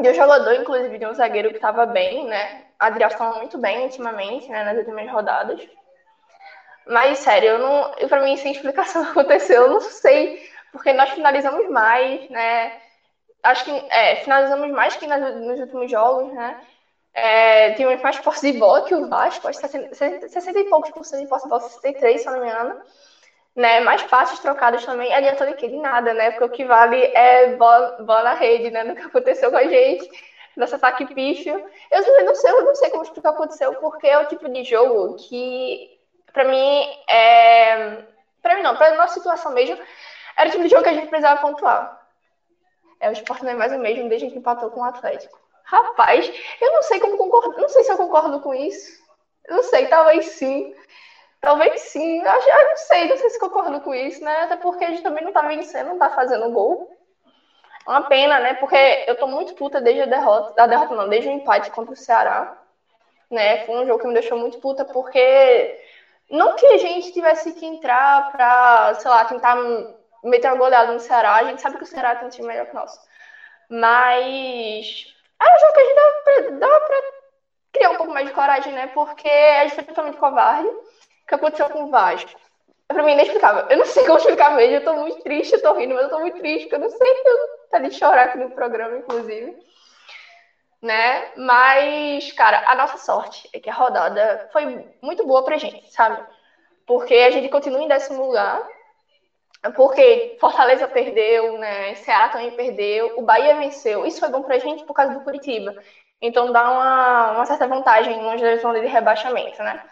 [0.00, 2.64] de um jogador, inclusive, de um zagueiro que estava bem, né?
[2.80, 4.62] Estava muito bem ultimamente, né?
[4.64, 5.60] Nas últimas rodadas.
[6.86, 10.32] Mas, sério, eu não, eu, pra mim, sem explicação aconteceu, eu não sei,
[10.72, 12.72] porque nós finalizamos mais, né?
[13.42, 16.56] Acho que é, finalizamos mais que nas, nos últimos jogos, né?
[17.14, 17.70] É,
[18.02, 21.20] mais posse de bola que o Vasco, acho que 60, 60 e poucos por cento
[21.20, 22.76] de posse de bola, 63, se eu não me engano.
[23.54, 23.80] Né?
[23.80, 25.68] Mais passes trocados também, adiantou de que?
[25.68, 26.30] De nada, né?
[26.30, 28.82] Porque o que vale é bola, bola na rede, né?
[28.82, 30.08] No que aconteceu com a gente,
[30.56, 31.60] nesse ataque pífio.
[31.90, 34.48] Eu não sei, eu não sei como explicar o que aconteceu, porque é o tipo
[34.48, 35.78] de jogo que,
[36.32, 38.02] pra mim, é.
[38.40, 39.76] Pra mim não, pra nossa situação mesmo,
[40.36, 41.88] era o tipo de jogo que a gente precisava pontuar.
[43.00, 45.38] É, o esporte não é mais o mesmo desde que empatou com o Atlético.
[45.64, 46.30] Rapaz,
[46.60, 49.00] eu não sei como concordo, não sei se eu concordo com isso.
[49.46, 50.64] Eu não sei, talvez sim.
[51.42, 52.20] Talvez sim.
[52.22, 54.42] Eu, acho, eu não sei, não sei se concordo com isso, né?
[54.42, 56.80] Até porque a gente também não tá vencendo, não tá fazendo gol.
[57.86, 58.54] É uma pena, né?
[58.54, 58.76] Porque
[59.08, 60.52] eu tô muito puta desde a derrota.
[60.56, 62.48] A derrota não, desde o empate contra o Ceará.
[63.30, 63.58] Né?
[63.58, 65.68] Foi um jogo que me deixou muito puta, porque
[66.30, 69.56] não que a gente tivesse que entrar pra, sei lá, tentar
[70.22, 71.34] meter uma goleada no Ceará.
[71.34, 73.00] A gente sabe que o Ceará tem um time melhor que o nosso.
[73.68, 75.06] Mas
[75.40, 76.96] era um jogo que a gente dava pra, dava pra
[77.72, 78.86] criar um pouco mais de coragem, né?
[78.88, 80.68] Porque a gente foi totalmente covarde.
[81.32, 82.30] Que aconteceu com o Vasco?
[82.88, 83.64] pra mim é inexplicável.
[83.70, 86.10] Eu não sei como explicar mesmo, eu tô muito triste, eu tô rindo, mas eu
[86.10, 87.38] tô muito triste, porque eu não sei, eu
[87.70, 89.56] tá de chorar aqui no programa, inclusive.
[90.82, 91.32] Né?
[91.34, 96.22] Mas, cara, a nossa sorte é que a rodada foi muito boa pra gente, sabe?
[96.84, 98.62] Porque a gente continua em décimo lugar,
[99.74, 101.94] porque Fortaleza perdeu, né?
[101.94, 104.04] Ceará também perdeu, o Bahia venceu.
[104.04, 105.74] Isso foi bom pra gente por causa do Curitiba.
[106.20, 109.82] Então dá uma, uma certa vantagem longe da zona de rebaixamento, né?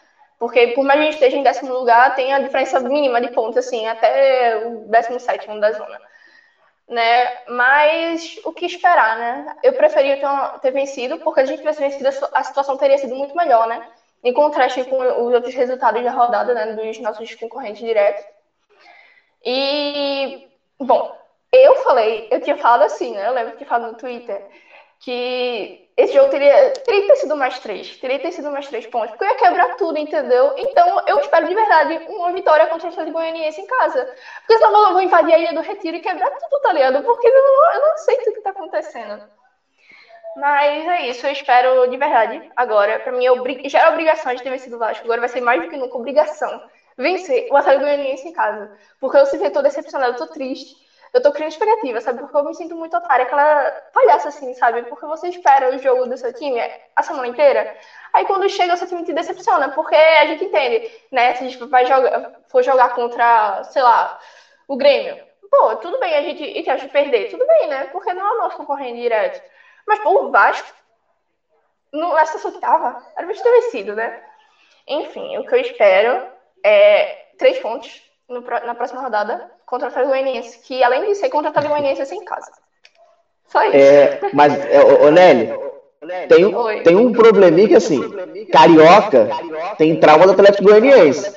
[0.41, 3.29] Porque por mais que a gente esteja em décimo lugar, tem a diferença mínima de
[3.29, 6.01] pontos, assim, até o décimo sétimo da zona.
[6.89, 7.31] Né?
[7.47, 9.55] Mas o que esperar, né?
[9.63, 10.27] Eu preferia ter,
[10.61, 13.83] ter vencido, porque se a gente tivesse vencido, a situação teria sido muito melhor, né?
[14.25, 16.73] Em contraste com os outros resultados da rodada, né?
[16.75, 18.25] Dos nossos concorrentes diretos.
[19.45, 21.15] E, bom,
[21.53, 23.29] eu falei, eu tinha falado assim, né?
[23.29, 24.43] Eu lembro que falado no Twitter
[25.01, 27.97] que esse jogo teria, teria ter sido mais três.
[27.97, 29.11] Teria ter sido mais três pontos.
[29.11, 30.53] Porque eu ia quebrar tudo, entendeu?
[30.57, 34.09] Então eu espero de verdade uma vitória contra o Atlético Goianiense em casa.
[34.41, 37.03] Porque senão eu vou invadir a Ilha do Retiro e quebrar tudo, tá ligado?
[37.03, 39.23] Porque eu não, eu não sei o que tá acontecendo.
[40.37, 42.51] Mas é isso, eu espero de verdade.
[42.55, 43.25] Agora, pra mim,
[43.67, 45.05] já era obrigação de ter vencido o Vasco.
[45.05, 46.63] Agora vai ser mais do que nunca obrigação
[46.97, 48.71] vencer o Atlético Goianiense em casa.
[49.01, 50.77] Porque eu se tô decepcionada, eu tô triste
[51.13, 52.21] eu tô criando expectativa, sabe?
[52.21, 54.83] Porque eu me sinto muito otária, aquela palhaça assim, sabe?
[54.85, 56.61] Porque você espera o jogo do seu time
[56.95, 57.77] a semana inteira.
[58.13, 61.35] Aí quando chega, o seu time te decepciona, porque a gente entende, né?
[61.35, 64.19] Se a gente vai jogar, for jogar contra, sei lá,
[64.69, 65.19] o Grêmio.
[65.51, 67.85] Pô, tudo bem a gente, e que a gente perder, tudo bem, né?
[67.89, 69.43] Porque não é o nosso concorrente direto.
[69.87, 70.73] Mas, pô, o Vasco,
[71.93, 74.23] nessa situação que tava, era pra vencido, né?
[74.87, 76.31] Enfim, o que eu espero
[76.65, 81.29] é três pontos no, na próxima rodada contra o Atlético Goianiense, que além de ser
[81.31, 82.51] contra o Atlético Goianiense, é sem casa.
[83.47, 83.77] Só isso.
[83.77, 85.53] É, mas, é, ô, Nelly,
[86.29, 88.01] tem, tem um probleminha que, assim,
[88.53, 89.29] Carioca
[89.79, 91.37] tem trauma do Atlético Goianiense.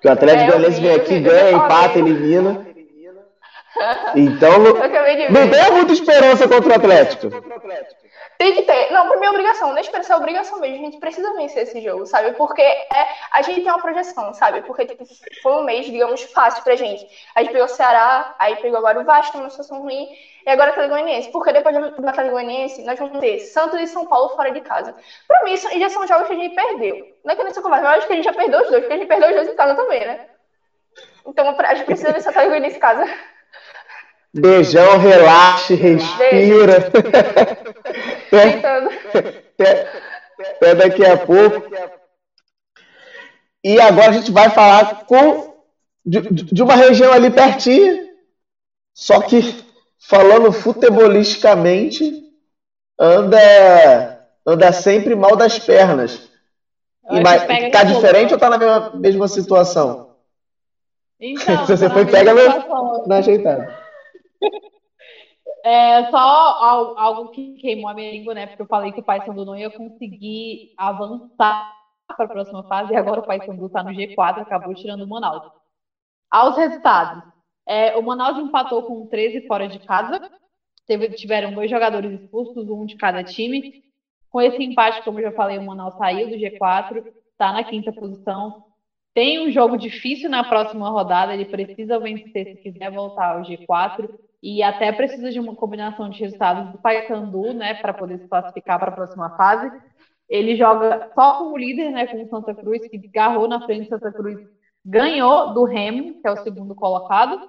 [0.00, 2.64] Que o Atlético é, Goianiense vem aqui, ganha, empata, elimina.
[4.14, 7.28] Então, não tem muita esperança contra o Atlético.
[8.38, 8.92] Tem que ter.
[8.92, 9.72] Não, por minha obrigação.
[9.74, 10.76] Deixa eu ser obrigação mesmo.
[10.76, 12.32] A gente precisa vencer esse jogo, sabe?
[12.32, 14.62] Porque é, a gente tem uma projeção, sabe?
[14.62, 15.04] Porque tipo,
[15.42, 17.06] foi um mês, digamos, fácil pra gente.
[17.34, 20.08] A gente pegou o Ceará, aí pegou agora o Vasco, uma situação ruim,
[20.44, 21.30] e agora o Atlético Goianiense.
[21.32, 24.94] Porque depois do Atlético Goianiense, nós vamos ter Santos e São Paulo fora de casa.
[25.26, 27.06] Pra mim, isso já são jogos que a gente perdeu.
[27.24, 28.80] Não é que nessa conversa, mas eu acho que a gente já perdeu os dois,
[28.80, 30.20] porque a gente perdeu os dois em casa também, né?
[31.26, 33.08] Então a gente precisa vencer o Atlético Goianiense em casa.
[34.34, 36.90] Beijão, relaxe, respira.
[38.28, 39.92] até,
[40.38, 41.70] até daqui a pouco.
[43.64, 45.54] E agora a gente vai falar com
[46.04, 48.08] de, de uma região ali pertinho,
[48.94, 49.64] só que
[49.98, 52.24] falando futebolisticamente,
[52.98, 54.16] anda
[54.46, 56.30] anda sempre mal das pernas.
[57.10, 60.16] E mais, tá diferente ou tá na mesma, mesma situação?
[61.18, 63.76] Então, você tá foi pega na, na ajeitada.
[65.68, 66.18] É só
[66.96, 68.46] algo que queimou a língua, né?
[68.46, 71.74] Porque eu falei que o Paysandu não ia conseguir avançar
[72.06, 75.42] para a próxima fase e agora o Paysandu está no G4, acabou tirando o Manaus.
[76.30, 77.24] Aos resultados.
[77.66, 80.30] É, o Manaus empatou com 13 fora de casa.
[80.86, 83.82] Teve, tiveram dois jogadores expulsos, um de cada time.
[84.30, 87.92] Com esse empate, como eu já falei, o Manaus saiu do G4, está na quinta
[87.92, 88.66] posição.
[89.12, 94.08] Tem um jogo difícil na próxima rodada, ele precisa vencer se quiser voltar ao G4
[94.46, 98.78] e até precisa de uma combinação de resultados do Paysandu, né, para poder se classificar
[98.78, 99.76] para a próxima fase.
[100.28, 104.12] Ele joga só como líder, né, com o Santa Cruz, que garrou na frente Santa
[104.12, 104.38] Cruz,
[104.84, 107.40] ganhou do Remo, que é o segundo colocado,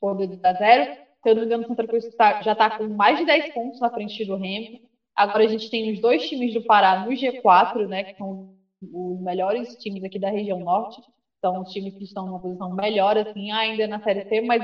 [0.00, 0.94] por 2 a 0.
[1.22, 3.54] Se eu não me engano, o Santa Cruz tá, já está com mais de 10
[3.54, 4.80] pontos na frente do Remo.
[5.14, 9.20] Agora a gente tem os dois times do Pará no G4, né, que são os
[9.20, 11.00] melhores times aqui da região norte.
[11.40, 14.60] São os times que estão numa posição melhor, assim, ainda na Série C, mas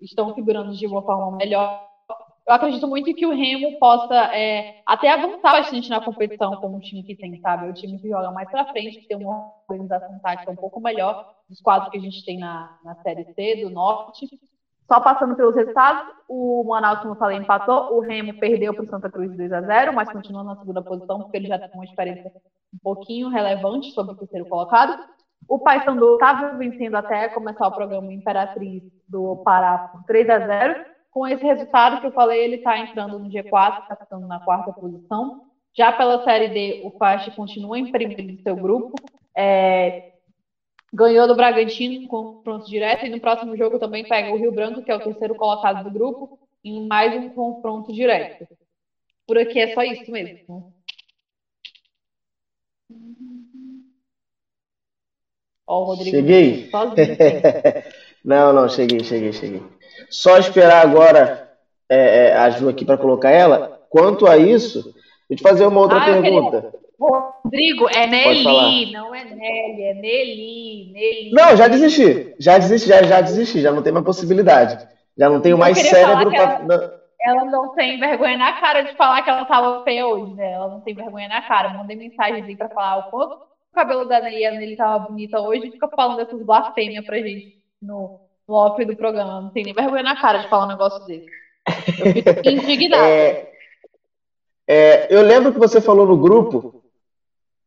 [0.00, 1.88] estão figurando de uma forma melhor.
[2.46, 6.80] Eu acredito muito que o Remo possa é, até avançar bastante na competição como um
[6.80, 7.68] time que tem, sabe?
[7.68, 11.32] O time que joga mais para frente, que tem uma organização tática um pouco melhor
[11.48, 14.26] dos quadros que a gente tem na, na Série C do Norte.
[14.88, 18.88] Só passando pelos resultados, o Manaus, como eu falei, empatou, o Remo perdeu para o
[18.88, 21.84] Santa Cruz 2 a 0 mas continua na segunda posição, porque ele já tem uma
[21.84, 22.32] experiência
[22.74, 25.00] um pouquinho relevante sobre o terceiro colocado.
[25.48, 30.74] O Paysandu estava vencendo até começar o programa Imperatriz do Pará por 3 a 0
[31.10, 34.72] Com esse resultado que eu falei, ele está entrando no G4, está ficando na quarta
[34.72, 35.42] posição.
[35.76, 38.94] Já pela Série D, o Pache continua em primeiro do seu grupo.
[39.36, 40.02] É,
[40.92, 44.82] ganhou do Bragantino com confronto direto e no próximo jogo também pega o Rio Branco,
[44.82, 48.46] que é o terceiro colocado do grupo, em mais um confronto direto.
[49.26, 50.72] Por aqui é só isso mesmo.
[55.70, 56.68] Ó, o Rodrigo Cheguei.
[56.70, 57.16] sozinho.
[57.16, 57.40] tem.
[58.24, 59.62] não, não, cheguei, cheguei, cheguei.
[60.08, 61.46] Só esperar agora
[61.88, 63.70] é, é, a Ju aqui para colocar ela.
[63.88, 64.94] Quanto a isso, deixa
[65.30, 66.72] eu te fazer uma outra Ah, eu queria- pergunta.
[66.98, 68.06] Rodrigo, é.
[68.06, 71.30] Nelly, não é Nelly, é Nelly, Nelly.
[71.32, 72.34] Não, já desisti.
[72.38, 74.76] Já desisti, já, já desisti, já não tem mais possibilidade.
[75.16, 76.58] Já não tenho mais cérebro pra.
[76.58, 77.00] não.
[77.22, 80.52] Ela não tem vergonha na cara de falar que ela tava feia hoje, né?
[80.52, 81.68] Ela não tem vergonha na cara.
[81.70, 83.36] Mandei mensagem pra falar o quanto
[83.74, 88.54] cabelo da Nelly tava bonita hoje e fica falando essas blasfêmias pra gente no, no
[88.54, 89.40] off do programa.
[89.40, 91.26] Não tem nem vergonha na cara de falar um negócio desse.
[91.98, 93.08] Eu fico indignada.
[93.08, 93.52] É,
[94.66, 96.82] é, eu lembro que você falou no grupo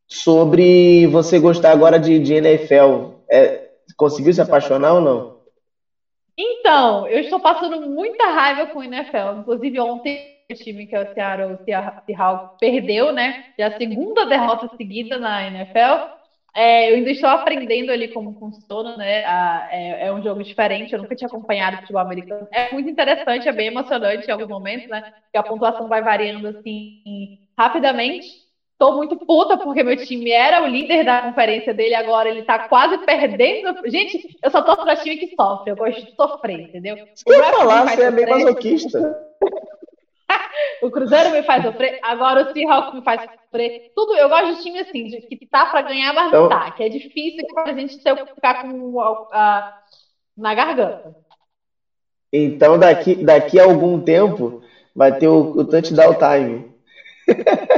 [0.08, 3.14] sobre você gostar agora de, de NFL.
[3.30, 5.34] É, conseguiu se apaixonar ou não?
[6.38, 9.40] Então, eu estou passando muita raiva com o NFL.
[9.40, 11.58] Inclusive, ontem o time que é o Seattle
[12.06, 13.36] Seahawks perdeu, né?
[13.58, 16.02] Já a segunda derrota seguida na NFL.
[16.56, 19.26] É, eu ainda estou aprendendo ali como funciona, né?
[19.26, 22.48] A- é, é um jogo diferente, eu nunca tinha acompanhado futebol americano.
[22.52, 25.02] É muito interessante, é bem emocionante em alguns momentos, né?
[25.02, 26.94] Porque a pontuação vai variando assim
[27.58, 28.40] rapidamente.
[28.78, 32.60] Tô muito puta porque meu time era o líder da conferência dele, agora ele tá
[32.60, 33.76] quase perdendo.
[33.86, 36.98] Gente, eu só torço pra time que sofre, eu gosto de sofrer, entendeu?
[37.16, 39.00] Se eu falar, você é bem masoquista.
[40.84, 43.92] O Cruzeiro me faz sofrer, agora o Seahawks me faz sofrer.
[43.96, 46.72] Tudo, eu gosto de time assim, de que tá pra ganhar, mas não Então- tá.
[46.72, 49.00] Que é difícil pra gente ter, ficar com
[49.32, 49.78] a-
[50.38, 51.16] na garganta.
[52.32, 54.62] Então, daqui, daqui a algum tempo,
[54.96, 56.74] vai ter o, o touchdown time.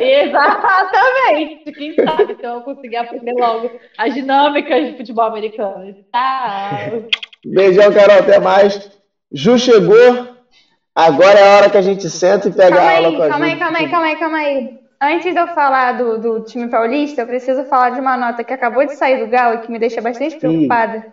[0.01, 1.71] Exatamente.
[1.73, 5.95] Quem sabe então eu conseguir aprender logo as dinâmicas de futebol americano.
[6.11, 6.71] Tá.
[7.45, 8.91] Beijão, Carol, até mais.
[9.31, 10.34] Ju chegou.
[10.95, 13.23] Agora é a hora que a gente senta e pega Calma a aula aí, com
[13.23, 13.51] a calma Ju.
[13.51, 14.69] aí, calma aí, calma aí, calma aí.
[15.01, 18.53] Antes de eu falar do, do time paulista, eu preciso falar de uma nota que
[18.53, 21.05] acabou de sair do Galo e que me deixa bastante preocupada.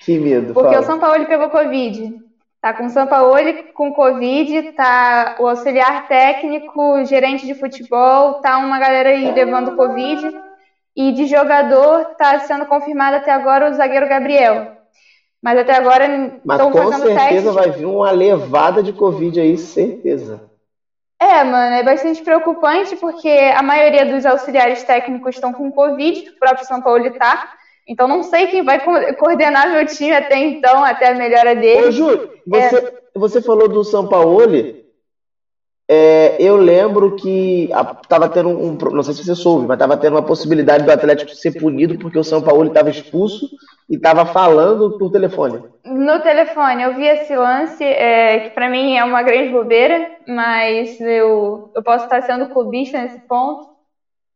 [0.00, 0.80] Que medo, Porque fala.
[0.80, 2.12] o São Paulo pegou Covid.
[2.60, 3.36] Tá com o São Paulo
[3.72, 10.32] com Covid, tá o auxiliar técnico, gerente de futebol, tá uma galera aí levando Covid.
[10.96, 14.73] E de jogador tá sendo confirmado até agora o zagueiro Gabriel.
[15.44, 16.06] Mas até agora
[16.42, 17.54] Mas estão com certeza testes.
[17.54, 20.40] vai vir uma levada de Covid aí, certeza.
[21.20, 26.38] É, mano, é bastante preocupante porque a maioria dos auxiliares técnicos estão com Covid, o
[26.38, 27.38] próprio São Paulo tá.
[27.86, 31.60] Então não sei quem vai co- coordenar meu time até então, até a melhora Ô,
[31.60, 31.92] dele.
[31.92, 32.82] Ju, você,
[33.14, 34.83] você falou do Sampaoli.
[35.88, 38.76] É, eu lembro que a, tava tendo um.
[38.92, 42.18] Não sei se você soube, mas tava tendo uma possibilidade do Atlético ser punido porque
[42.18, 43.46] o Sampaoli estava expulso
[43.88, 45.62] e tava falando por telefone.
[45.84, 50.98] No telefone, eu vi esse lance, é, que pra mim é uma grande bobeira, mas
[50.98, 53.66] eu, eu posso estar sendo clubista nesse ponto.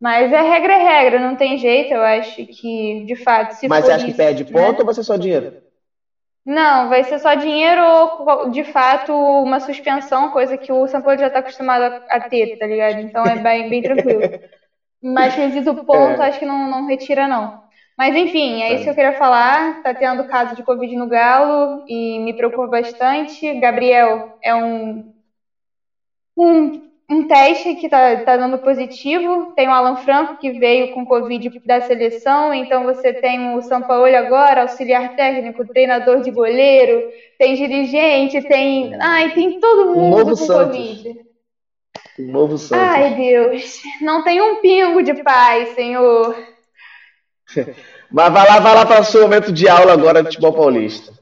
[0.01, 3.85] Mas é regra é regra, não tem jeito, eu acho que, de fato, se mas
[3.85, 4.61] você acha que isso, perde né?
[4.61, 5.53] ponto ou vai ser só dinheiro?
[6.49, 11.19] Não, vai ser só dinheiro ou, de fato, uma suspensão, coisa que o São Paulo
[11.19, 13.01] já está acostumado a, ter, tá ligado?
[13.01, 14.23] Então é bem, bem tranquilo.
[15.03, 16.29] Mas quesito ponto, É.
[16.29, 17.53] acho que não, não retira, não.
[17.99, 19.75] Mas enfim, é isso que eu queria falar.
[19.83, 23.55] Tá tendo caso de Covid no Galo e me preocupa bastante.
[23.61, 25.05] Gabriel é um,
[26.37, 29.53] um, um teste que tá, tá dando positivo.
[29.57, 32.53] Tem o Alan Franco que veio com Covid da seleção.
[32.53, 38.95] Então você tem o Sampaoli agora, auxiliar técnico, treinador de goleiro, tem dirigente, tem.
[39.01, 40.77] Ai, tem todo mundo com Santos.
[40.77, 41.21] Covid.
[42.19, 42.85] O novo Santos.
[42.85, 43.81] Ai, Deus.
[44.03, 46.37] Não tem um pingo de paz, Senhor.
[48.11, 51.13] Mas vai lá, vai lá para o seu momento de aula agora de futebol paulista.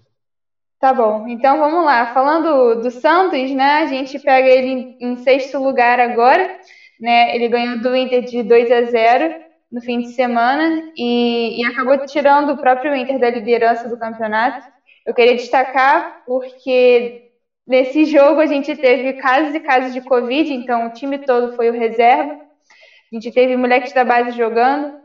[0.86, 2.14] Tá bom, então vamos lá.
[2.14, 3.78] Falando do Santos, né?
[3.82, 6.60] A gente pega ele em, sexto lugar agora,
[7.00, 7.34] né?
[7.34, 9.34] Ele ganhou do Inter de 2 a 0
[9.72, 14.64] no fim de semana e, e acabou tirando o próprio Inter da liderança do campeonato.
[15.04, 17.32] Eu queria destacar porque
[17.66, 21.68] nesse jogo a gente teve casos e casos de Covid, então o time todo foi
[21.68, 22.32] o reserva.
[22.32, 25.00] A gente teve moleques da base jogando.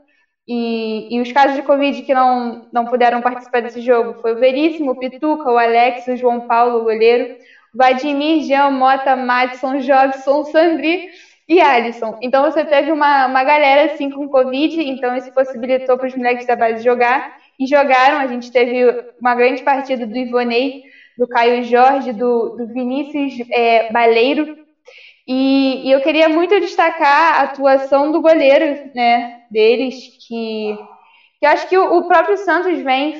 [0.53, 4.37] E, e os casos de Covid que não, não puderam participar desse jogo foi o
[4.37, 7.37] Veríssimo, o Pituca, o Alex, o João Paulo, o goleiro,
[7.73, 11.07] o Vladimir, Jean, Mota, Madison, Jobson, Sandri
[11.47, 12.17] e Alisson.
[12.21, 16.45] Então você teve uma, uma galera assim com Covid, então isso possibilitou para os moleques
[16.45, 17.37] da base jogar.
[17.57, 20.83] E jogaram, a gente teve uma grande partida do Ivonei,
[21.17, 24.57] do Caio Jorge, do, do Vinícius é, Baleiro,
[25.31, 29.95] e, e eu queria muito destacar a atuação do goleiro, né, deles,
[30.27, 30.75] que,
[31.39, 33.19] que eu acho que o, o próprio Santos vem,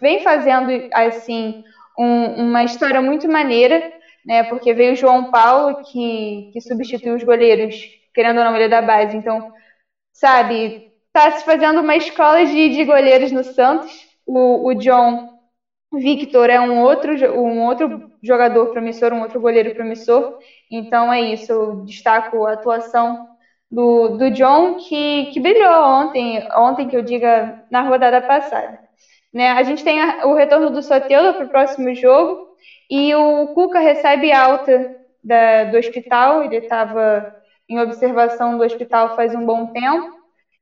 [0.00, 1.64] vem fazendo, assim,
[1.98, 3.92] um- uma história muito maneira,
[4.26, 7.76] né, porque veio o João Paulo, que, que substituiu os goleiros,
[8.14, 9.52] querendo ou não, ele é da base, então,
[10.12, 13.92] sabe, está se fazendo uma escola de, de goleiros no Santos.
[14.26, 15.30] O, o John
[15.92, 20.38] Victor é um outro, um outro jogador promissor, um outro goleiro promissor.
[20.70, 23.28] Então é isso, eu destaco a atuação
[23.70, 28.78] do, do John, que, que brilhou ontem, ontem que eu diga na rodada passada.
[29.32, 29.50] Né?
[29.50, 32.56] A gente tem a, o retorno do Soteldo para o próximo jogo
[32.90, 37.34] e o Cuca recebe alta da, do hospital, ele estava
[37.68, 40.12] em observação do hospital faz um bom tempo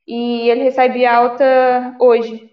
[0.07, 2.52] e ele recebe alta hoje.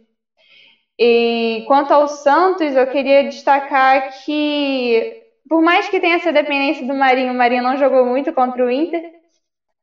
[0.99, 6.93] E quanto ao Santos, eu queria destacar que, por mais que tenha essa dependência do
[6.93, 9.09] Marinho, o Marinho não jogou muito contra o Inter,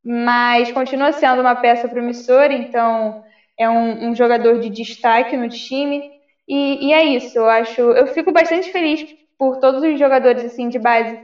[0.04, 3.24] mas continua sendo uma peça promissora, então
[3.58, 6.10] é um, um jogador de destaque no time.
[6.46, 7.80] E, e, é isso, eu acho.
[7.80, 9.06] Eu fico bastante feliz
[9.38, 11.18] por todos os jogadores assim de base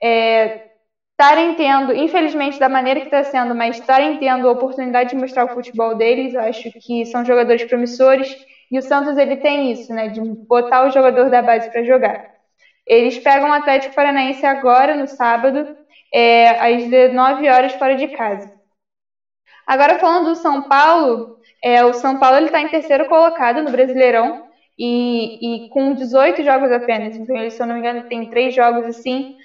[0.00, 5.16] estarem é, tendo, infelizmente da maneira que está sendo, mas estarem tendo a oportunidade de
[5.16, 6.32] mostrar o futebol deles.
[6.34, 10.86] Eu acho que são jogadores promissores e o Santos ele tem isso, né, de botar
[10.86, 12.32] o jogador da base para jogar.
[12.86, 15.76] Eles pegam o Atlético Paranaense agora no sábado,
[16.12, 18.50] é, às 19 horas fora de casa.
[19.66, 24.48] Agora falando do São Paulo, é, o São Paulo está em terceiro colocado no Brasileirão
[24.78, 27.14] e, e, com 18 jogos apenas.
[27.14, 29.36] Então, ele, se eu não me engano, tem três jogos assim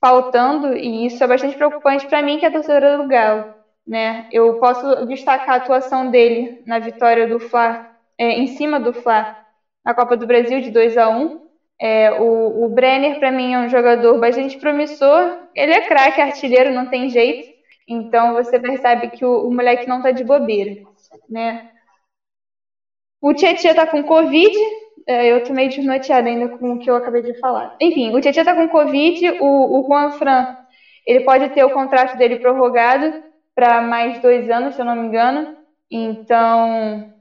[0.00, 3.54] faltando e isso é bastante preocupante para mim, que é torcedora do Galo.
[3.86, 4.28] Né?
[4.32, 9.44] Eu posso destacar a atuação dele na vitória do Fla, é, em cima do Fla
[9.84, 11.46] na Copa do Brasil de 2 a 1
[11.78, 15.38] é, o, o Brenner, para mim, é um jogador bastante promissor.
[15.54, 17.54] Ele é craque, artilheiro, não tem jeito.
[17.86, 20.82] Então você percebe que o, o moleque não tá de bobeira,
[21.28, 21.70] né?
[23.20, 24.56] O Tietchan tá com Covid.
[25.06, 27.76] É, eu tô meio desnorteada ainda com o que eu acabei de falar.
[27.80, 29.38] Enfim, o Tietchan tá com Covid.
[29.40, 30.56] O, o Juan Fran,
[31.06, 33.22] ele pode ter o contrato dele prorrogado
[33.54, 35.56] para mais dois anos, se eu não me engano.
[35.90, 37.12] Então,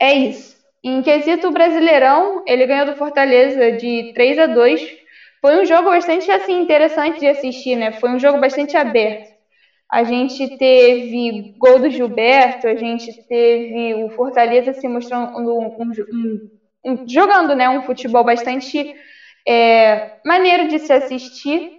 [0.00, 0.56] é isso.
[0.82, 4.80] Em quesito Brasileirão, ele ganhou do Fortaleza de 3 a 2.
[5.40, 7.92] Foi um jogo bastante assim interessante de assistir, né?
[7.92, 9.28] Foi um jogo bastante aberto.
[9.90, 16.50] A gente teve gol do Gilberto, a gente teve o Fortaleza se mostrando um, um,
[16.84, 18.94] um, jogando, né, um futebol bastante
[19.46, 21.78] é, maneiro de se assistir.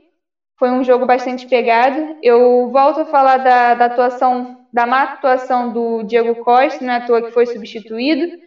[0.57, 2.17] Foi um jogo bastante pegado.
[2.23, 6.97] Eu volto a falar da, da atuação, da má atuação do Diego Costa, não é
[6.97, 8.37] à toa que foi substituído.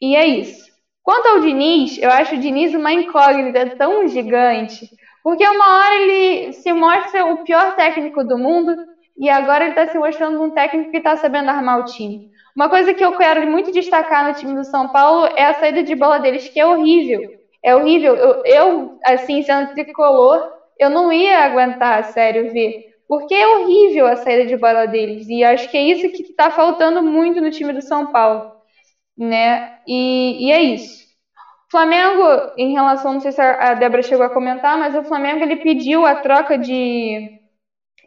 [0.00, 0.68] E é isso.
[1.02, 4.90] Quanto ao Diniz, eu acho o Diniz uma incógnita tão gigante,
[5.22, 8.76] porque uma hora ele se mostra o pior técnico do mundo
[9.16, 12.30] e agora ele está se mostrando um técnico que está sabendo armar o time.
[12.54, 15.82] Uma coisa que eu quero muito destacar no time do São Paulo é a saída
[15.82, 17.22] de bola deles, que é horrível.
[17.62, 18.14] É horrível.
[18.14, 22.87] Eu, eu assim, sendo tricolor, eu não ia aguentar, sério, ver.
[23.08, 25.26] Porque é horrível a saída de bola deles.
[25.28, 28.58] E acho que é isso que está faltando muito no time do São Paulo
[29.18, 29.80] né?
[29.86, 31.08] E, e é isso.
[31.70, 32.22] Flamengo,
[32.56, 36.06] em relação, não sei se a Débora chegou a comentar, mas o Flamengo ele pediu
[36.06, 37.40] a troca de,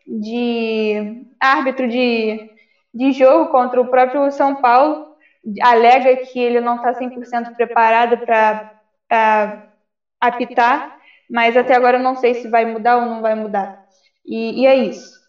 [0.07, 2.49] de árbitro de,
[2.93, 5.15] de jogo contra o próprio São Paulo.
[5.61, 9.71] Alega que ele não está 100% preparado para
[10.19, 10.97] apitar,
[11.29, 13.85] mas até agora eu não sei se vai mudar ou não vai mudar.
[14.25, 15.19] E, e é isso.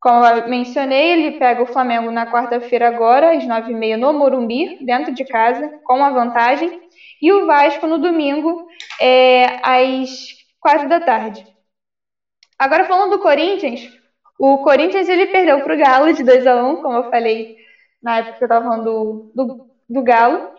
[0.00, 4.12] Como eu mencionei, ele pega o Flamengo na quarta-feira agora, às nove e meia, no
[4.12, 6.80] Morumbi, dentro de casa, com a vantagem.
[7.20, 8.66] E o Vasco no domingo,
[8.98, 11.46] é, às quatro da tarde.
[12.58, 13.90] Agora falando do Corinthians,
[14.38, 17.56] o Corinthians ele perdeu para o Galo de 2 a 1 como eu falei
[18.02, 20.50] na época que eu estava falando do, do, do Galo.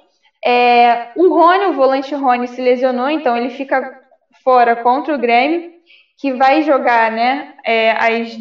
[0.45, 3.99] É, o Rony, o volante Rony, se lesionou, então ele fica
[4.43, 5.72] fora contra o Grêmio,
[6.22, 8.38] que vai jogar né, é, às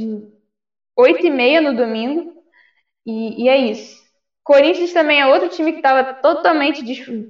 [0.94, 2.34] 8 e meia no domingo.
[3.06, 3.98] E, e é isso.
[4.44, 6.84] Corinthians também é outro time que estava totalmente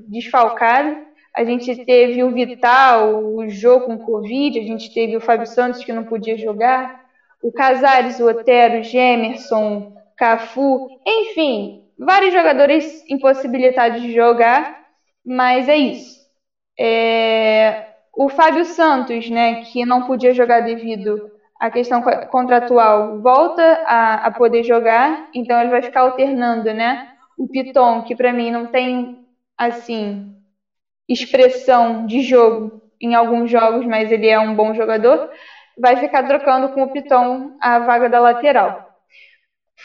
[0.09, 1.06] desfalcado.
[1.36, 5.85] A gente teve o Vital, o jogo com Covid, a gente teve o Fábio Santos
[5.85, 7.05] que não podia jogar,
[7.40, 14.85] o Casares, o Otero, o Gemerson, Cafu, enfim, vários jogadores impossibilitados de jogar,
[15.24, 16.18] mas é isso.
[16.77, 17.89] É...
[18.12, 21.31] O Fábio Santos, né, que não podia jogar devido
[21.61, 27.09] a questão contratual volta a, a poder jogar, então ele vai ficar alternando, né?
[27.37, 29.27] O Piton, que para mim não tem,
[29.59, 30.35] assim,
[31.07, 35.31] expressão de jogo em alguns jogos, mas ele é um bom jogador,
[35.78, 38.91] vai ficar trocando com o Piton a vaga da lateral.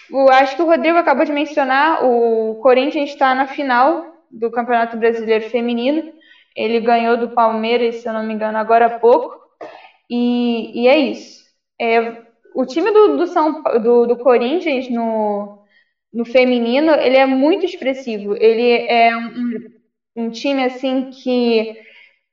[0.10, 4.98] Eu acho que o Rodrigo acabou de mencionar, o Corinthians está na final do Campeonato
[4.98, 6.12] Brasileiro Feminino.
[6.56, 9.40] Ele ganhou do Palmeiras, se eu não me engano, agora há pouco.
[10.10, 11.44] E, e é isso.
[11.80, 12.24] É,
[12.56, 15.60] o time do, do, São, do, do Corinthians no,
[16.14, 18.36] no feminino, ele é muito expressivo.
[18.38, 19.60] Ele é um,
[20.16, 21.78] um time assim que,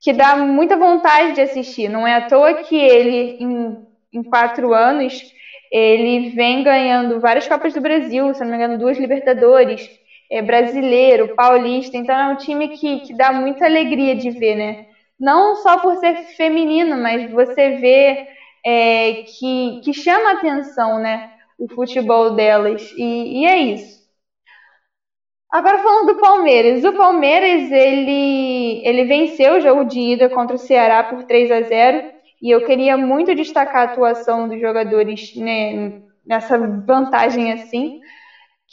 [0.00, 1.88] que dá muita vontade de assistir.
[1.88, 5.32] Não é à toa que ele, em, em quatro anos,
[5.72, 9.88] ele vem ganhando várias Copas do Brasil, se não me engano, duas Libertadores,
[10.32, 11.96] é brasileiro, paulista.
[11.96, 14.86] Então é um time que, que dá muita alegria de ver, né?
[15.20, 18.26] Não só por ser feminino, mas você vê
[18.64, 21.30] é, que, que chama atenção, né?
[21.58, 22.82] O futebol delas.
[22.96, 24.02] E, e é isso.
[25.52, 30.58] Agora falando do Palmeiras, o Palmeiras ele, ele venceu o jogo de ida contra o
[30.58, 32.10] Ceará por 3 a 0
[32.40, 38.00] e eu queria muito destacar a atuação dos jogadores né, nessa vantagem assim,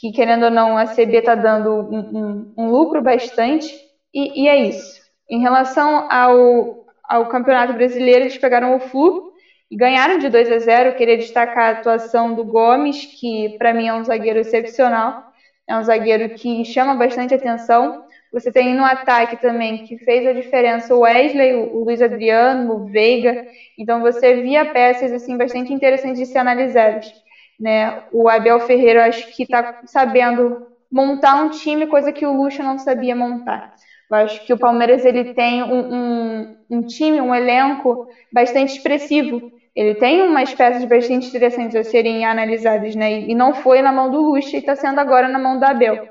[0.00, 3.74] que querendo ou não a CB está dando um, um, um, lucro bastante
[4.14, 5.00] e, e, é isso.
[5.28, 9.32] Em relação ao, ao Campeonato Brasileiro, eles pegaram o Flu
[9.70, 10.88] e ganharam de 2 a 0.
[10.88, 15.30] Eu queria destacar a atuação do Gomes, que para mim é um zagueiro excepcional
[15.70, 18.04] é um zagueiro que chama bastante atenção.
[18.32, 22.86] Você tem no ataque também, que fez a diferença, o Wesley, o Luiz Adriano, o
[22.86, 23.46] Veiga.
[23.78, 27.12] Então você via peças assim bastante interessantes de ser analisadas.
[27.60, 28.04] Né?
[28.10, 32.78] O Abel Ferreira, acho que está sabendo montar um time, coisa que o Lucha não
[32.78, 33.74] sabia montar.
[34.10, 39.52] Eu acho que o Palmeiras ele tem um, um, um time, um elenco bastante expressivo
[39.74, 43.20] ele tem umas peças bastante interessantes a serem analisadas, né?
[43.20, 46.08] E não foi na mão do Lucha e está sendo agora na mão do Abel.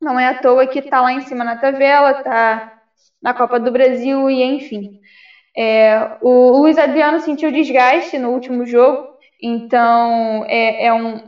[0.00, 2.80] Não é à toa que está lá em cima na tabela, está
[3.22, 5.00] na Copa do Brasil e enfim.
[5.56, 9.08] É, o Luiz Adriano sentiu desgaste no último jogo,
[9.42, 11.20] então é, é um,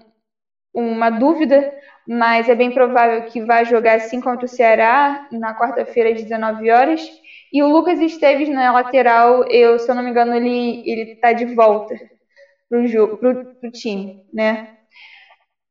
[0.72, 1.72] uma dúvida,
[2.06, 6.70] mas é bem provável que vá jogar assim contra o Ceará na quarta-feira às 19
[6.70, 7.00] horas.
[7.52, 11.32] E o Lucas Esteves na lateral, eu, se eu não me engano, ele, ele tá
[11.32, 11.94] de volta
[12.68, 14.68] pro, jogo, pro, pro time, né?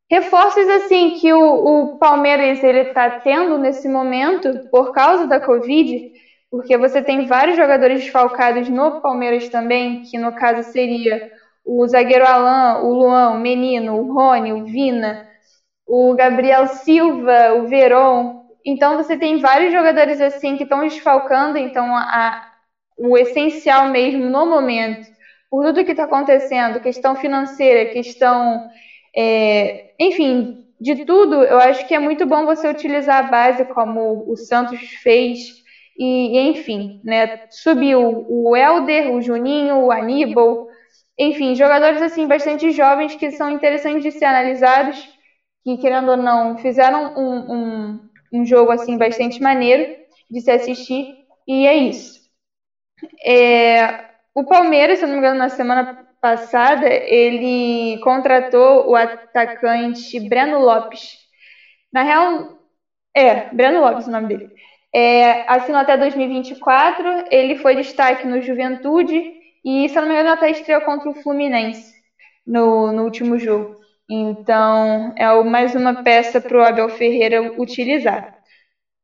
[0.10, 6.12] Reforços assim que o, o Palmeiras ele tá tendo nesse momento por causa da Covid,
[6.52, 11.32] porque você tem vários jogadores desfalcados no Palmeiras também, que no caso seria
[11.66, 15.28] o zagueiro Alain, o Luan, o Menino, o Rony, o Vina,
[15.88, 21.96] o Gabriel Silva, o Veron, então você tem vários jogadores assim que estão desfalcando, então
[21.96, 22.50] a,
[22.98, 25.08] o essencial mesmo no momento,
[25.50, 28.70] por tudo que está acontecendo, questão financeira, questão,
[29.16, 34.30] é, enfim, de tudo, eu acho que é muito bom você utilizar a base como
[34.30, 35.64] o Santos fez.
[35.98, 40.68] E, enfim, né, subiu o Helder, o Juninho, o Aníbal,
[41.18, 44.98] enfim, jogadores assim bastante jovens que são interessantes de ser analisados,
[45.64, 47.54] que querendo ou não fizeram um,
[48.00, 49.96] um um jogo assim bastante maneiro
[50.30, 51.16] de se assistir
[51.48, 52.20] e é isso.
[53.26, 60.60] É, o Palmeiras, se não me engano, na semana passada ele contratou o atacante Breno
[60.60, 61.18] Lopes.
[61.94, 62.60] Na real,
[63.16, 64.52] é Breno Lopes o nome dele.
[64.94, 67.26] É, assinou até 2024.
[67.32, 69.24] Ele foi destaque no Juventude
[69.64, 71.94] e, se não me engano, até estreou contra o Fluminense
[72.46, 73.78] no, no último jogo.
[74.10, 78.38] Então, é mais uma peça para o Abel Ferreira utilizar.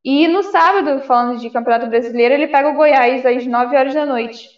[0.04, 4.06] E no sábado, falando de Campeonato Brasileiro, ele pega o Goiás às 9 horas da
[4.06, 4.48] noite.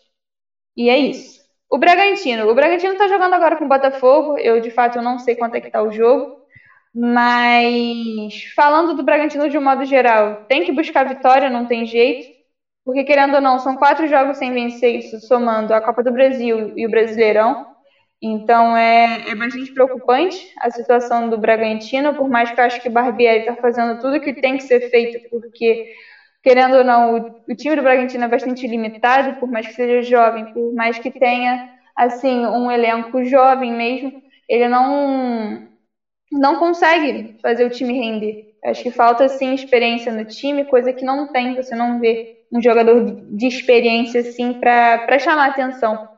[0.76, 1.40] E é isso.
[1.70, 2.48] O Bragantino.
[2.48, 4.38] O Bragantino está jogando agora com o Botafogo.
[4.38, 6.42] Eu, de fato, não sei quanto é que está o jogo.
[6.94, 12.31] Mas, falando do Bragantino de um modo geral, tem que buscar vitória, não tem jeito.
[12.84, 16.72] Porque, querendo ou não, são quatro jogos sem vencer, isso somando a Copa do Brasil
[16.76, 17.72] e o Brasileirão.
[18.22, 22.88] Então é, é bastante preocupante a situação do Bragantino, por mais que eu acho que
[22.88, 25.92] o Barbieri está fazendo tudo o que tem que ser feito, porque,
[26.40, 30.02] querendo ou não, o, o, time do Bragantino é bastante limitado, por mais que seja
[30.02, 35.68] jovem, por mais que tenha assim um elenco jovem mesmo, ele não,
[36.30, 38.54] não consegue fazer o time render.
[38.64, 42.60] Acho que falta sim experiência no time, coisa que não tem, você não vê um
[42.60, 46.08] jogador de experiência assim para chamar atenção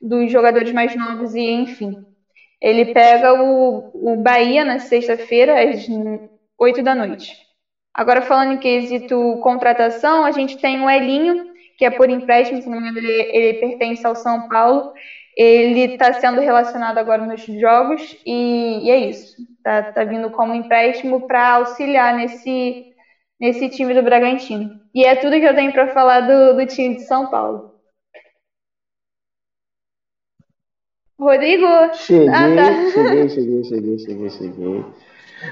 [0.00, 2.04] dos jogadores mais novos e enfim.
[2.60, 5.86] Ele pega o, o Bahia na sexta-feira, às
[6.58, 7.36] 8 da noite.
[7.92, 12.68] Agora, falando em quesito contratação, a gente tem o Elinho, que é por empréstimo, se
[12.68, 14.92] não me engano, ele, ele pertence ao São Paulo.
[15.36, 19.36] Ele está sendo relacionado agora nos jogos e, e é isso.
[19.58, 22.93] Está tá vindo como empréstimo para auxiliar nesse,
[23.44, 24.80] nesse time do Bragantino.
[24.94, 27.74] E é tudo que eu tenho para falar do, do time de São Paulo.
[31.20, 31.66] Rodrigo?
[31.92, 32.90] Cheguei, ah, tá.
[32.90, 34.84] cheguei, cheguei, cheguei, cheguei, cheguei.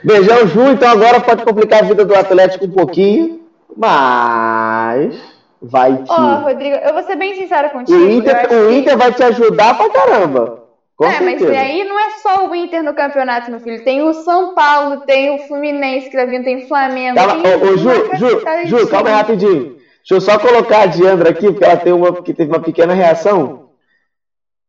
[0.02, 0.70] Beijão, Ju.
[0.70, 3.42] Então agora pode complicar a vida do Atlético um pouquinho,
[3.76, 5.14] mas
[5.60, 6.10] vai te.
[6.10, 7.98] Ó, oh, Rodrigo, eu vou ser bem sincera contigo.
[7.98, 10.61] O Inter, o Inter vai te ajudar pra caramba.
[11.02, 11.60] Com é, mas certeza.
[11.60, 13.82] aí não é só o Inter no campeonato, meu filho.
[13.82, 17.16] Tem o São Paulo, tem o Fluminense que tá vindo, tem o Flamengo.
[17.16, 19.72] Calma, tem ô, ô, Ju, Ju, Ju, calma aí rapidinho.
[19.72, 22.94] Deixa eu só colocar a Diandra aqui, porque ela tem uma, que teve uma pequena
[22.94, 23.70] reação.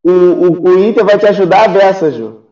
[0.02, 2.42] O, o, o Inter vai te ajudar a beça, Ju.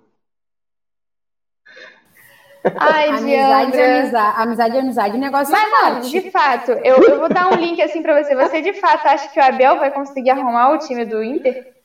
[2.77, 3.99] Ai, Amizade é Diandra.
[3.99, 6.11] amizade, amizade é amizade, negócio Mas é não, forte.
[6.11, 8.37] de fato, eu, eu vou dar um link assim pra você.
[8.37, 11.82] Você de fato acha que o Abel vai conseguir arrumar o time do Inter?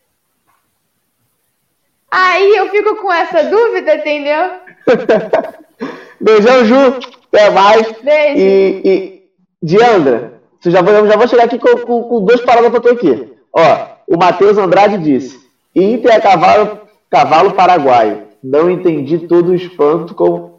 [2.11, 4.51] Aí eu fico com essa dúvida, entendeu?
[6.19, 6.99] Beijão, Ju.
[7.31, 7.91] Até mais.
[8.01, 8.39] Beijo.
[8.39, 9.23] E, e
[9.61, 12.89] Diandra, você já vou, já vou chegar aqui com, com, com duas palavras pra tu
[12.89, 13.33] aqui.
[13.53, 15.39] Ó, o Matheus Andrade disse:
[15.75, 18.27] Inter é cavalo, cavalo paraguaio.
[18.43, 20.57] Não entendi todo o espanto com,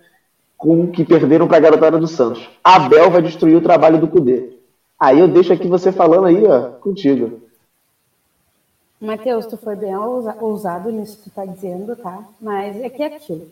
[0.57, 2.49] com que perderam pra garotada do Santos.
[2.63, 4.51] Abel vai destruir o trabalho do Cudê.
[5.01, 7.48] Aí eu deixo aqui você falando aí, ó, contigo.
[9.01, 12.25] Matheus, tu foi bem ousa- ousado nisso que tu tá dizendo, tá?
[12.41, 13.49] Mas é que é aquilo.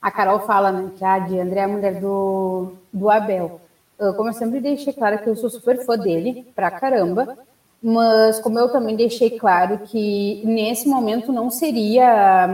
[0.00, 3.60] A Carol fala, né, que a Diandra é a mulher do, do Abel.
[3.98, 7.36] Eu, como eu sempre deixei claro que eu sou super fã dele, pra caramba,
[7.82, 12.46] mas como eu também deixei claro que nesse momento não seria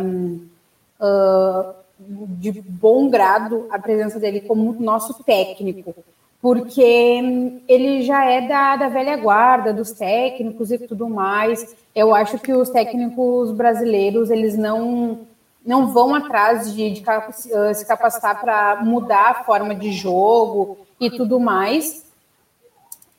[1.00, 5.94] ah, de bom grado a presença dele como nosso técnico,
[6.40, 11.74] porque hum, ele já é da, da velha guarda, dos técnicos e tudo mais.
[11.94, 15.20] Eu acho que os técnicos brasileiros, eles não,
[15.64, 17.04] não vão atrás de, de
[17.52, 22.04] eh, se capacitar para mudar a forma de jogo e tudo mais.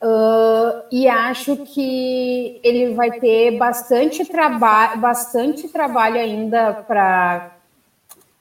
[0.02, 7.52] Ah, e acho que ele vai ter bastante trabalho, bastante trabalho ainda para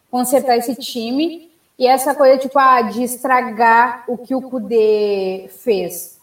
[0.10, 1.51] consertar esse time.
[1.82, 6.20] E essa coisa, tipo, ah, de estragar o que o Kudê fez.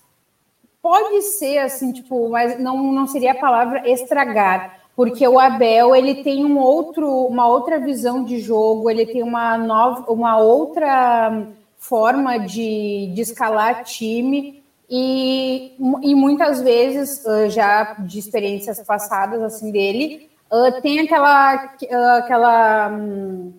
[0.80, 6.22] Pode ser assim, tipo, mas não, não seria a palavra estragar, porque o Abel ele
[6.22, 12.38] tem um outro, uma outra visão de jogo, ele tem uma nova, uma outra forma
[12.38, 15.72] de, de escalar time e,
[16.02, 22.90] e muitas vezes uh, já de experiências passadas assim dele uh, tem aquela uh, aquela
[22.90, 23.52] hum,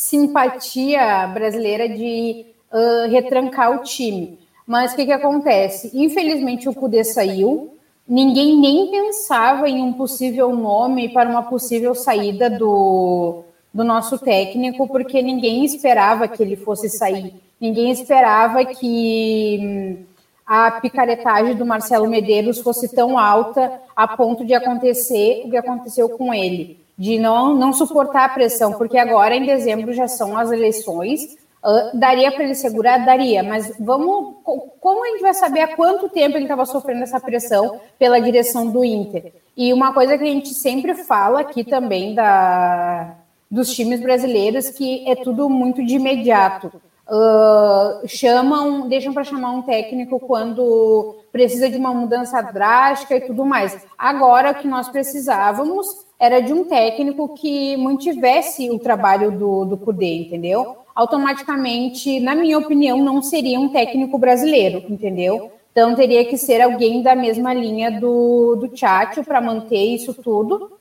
[0.00, 4.38] simpatia brasileira de uh, retrancar o time.
[4.66, 5.90] Mas o que, que acontece?
[5.92, 7.74] Infelizmente o Cudê saiu,
[8.08, 13.42] ninguém nem pensava em um possível nome para uma possível saída do,
[13.74, 17.34] do nosso técnico, porque ninguém esperava que ele fosse sair.
[17.60, 20.04] Ninguém esperava que hum,
[20.46, 26.08] a picaretagem do Marcelo Medeiros fosse tão alta a ponto de acontecer o que aconteceu
[26.08, 30.52] com ele de não, não suportar a pressão, porque agora em dezembro já são as
[30.52, 31.22] eleições.
[31.64, 32.98] Uh, daria para ele segurar?
[33.06, 34.34] Daria, mas vamos.
[34.44, 38.66] Como a gente vai saber há quanto tempo ele estava sofrendo essa pressão pela direção
[38.66, 39.32] do Inter?
[39.56, 43.14] E uma coisa que a gente sempre fala aqui também da,
[43.50, 46.70] dos times brasileiros, que é tudo muito de imediato.
[47.08, 53.42] Uh, chamam, deixam para chamar um técnico quando precisa de uma mudança drástica e tudo
[53.42, 53.86] mais.
[53.96, 59.78] Agora, o que nós precisávamos era de um técnico que mantivesse o trabalho do, do
[59.78, 60.76] Cudê, entendeu?
[60.94, 65.50] Automaticamente, na minha opinião, não seria um técnico brasileiro, entendeu?
[65.72, 70.72] Então, teria que ser alguém da mesma linha do, do Tchatcho para manter isso tudo,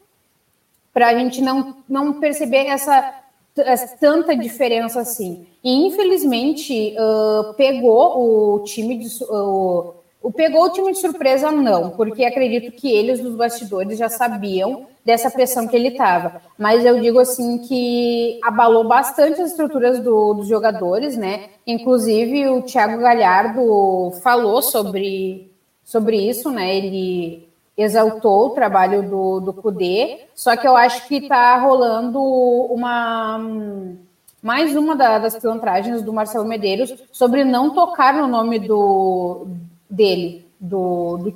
[0.93, 3.13] para a gente não, não perceber essa,
[3.55, 5.47] essa tanta diferença assim.
[5.63, 9.07] E, infelizmente, uh, pegou o time de.
[9.23, 14.09] Uh, o pegou o time de surpresa, não, porque acredito que eles dos bastidores já
[14.09, 16.39] sabiam dessa pressão que ele estava.
[16.55, 21.49] Mas eu digo assim que abalou bastante as estruturas do, dos jogadores, né?
[21.65, 25.51] Inclusive o Thiago Galhardo falou sobre,
[25.83, 26.75] sobre isso, né?
[26.77, 33.39] Ele exaltou o trabalho do, do Cudê, só que eu acho que está rolando uma
[34.43, 39.47] mais uma da, das pilantragens do Marcelo Medeiros sobre não tocar no nome do
[39.89, 41.33] dele, do, do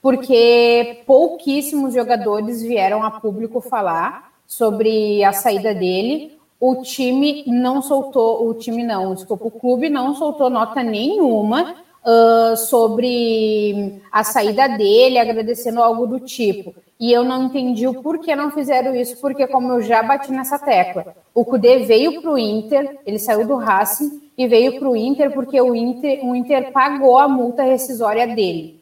[0.00, 6.38] porque pouquíssimos jogadores vieram a público falar sobre a saída dele.
[6.58, 11.74] O time não soltou, o time não, desculpa, o clube não soltou nota nenhuma
[12.04, 16.74] uh, sobre a saída dele, agradecendo algo do tipo.
[17.00, 20.58] E eu não entendi o porquê não fizeram isso, porque como eu já bati nessa
[20.58, 24.96] tecla, o Cudê veio para o Inter, ele saiu do Racing, e veio para o
[24.96, 28.80] Inter porque o Inter, o Inter pagou a multa rescisória dele.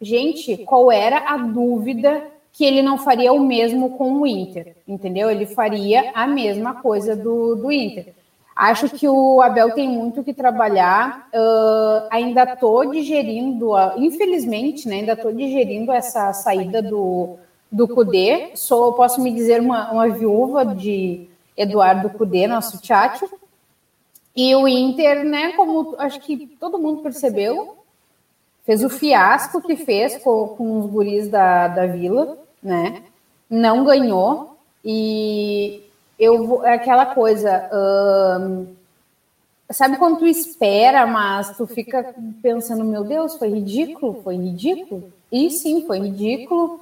[0.00, 2.22] Gente, qual era a dúvida
[2.52, 4.76] que ele não faria o mesmo com o Inter?
[4.86, 5.30] Entendeu?
[5.30, 8.14] Ele faria a mesma coisa do, do Inter.
[8.54, 11.28] Acho que o Abel tem muito que trabalhar.
[11.28, 17.36] Uh, ainda estou digerindo, uh, infelizmente, né, ainda estou digerindo essa saída do,
[17.70, 23.28] do Cudê, sou, posso me dizer, uma, uma viúva de Eduardo Cudê, nosso tchatcho.
[24.36, 27.76] E o Inter, né, como acho que todo mundo percebeu,
[28.66, 33.02] fez o fiasco que fez com, com os guris da, da Vila, né?
[33.48, 34.56] Não ganhou.
[34.84, 35.82] E
[36.18, 37.70] eu é aquela coisa.
[37.72, 38.66] Hum,
[39.70, 45.12] sabe quando tu espera, mas tu fica pensando, meu Deus, foi ridículo, foi ridículo?
[45.32, 46.80] E sim, foi ridículo.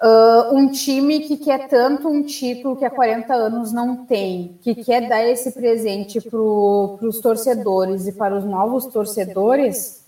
[0.00, 4.72] Uh, um time que quer tanto um título que há 40 anos não tem, que
[4.76, 10.04] quer dar esse presente para os torcedores e para os novos torcedores,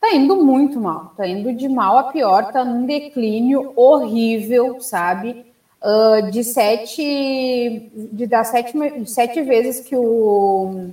[0.00, 5.46] tá indo muito mal, tá indo de mal a pior, tá num declínio horrível, sabe?
[5.80, 10.90] Uh, de sete, de das sete, sete vezes que o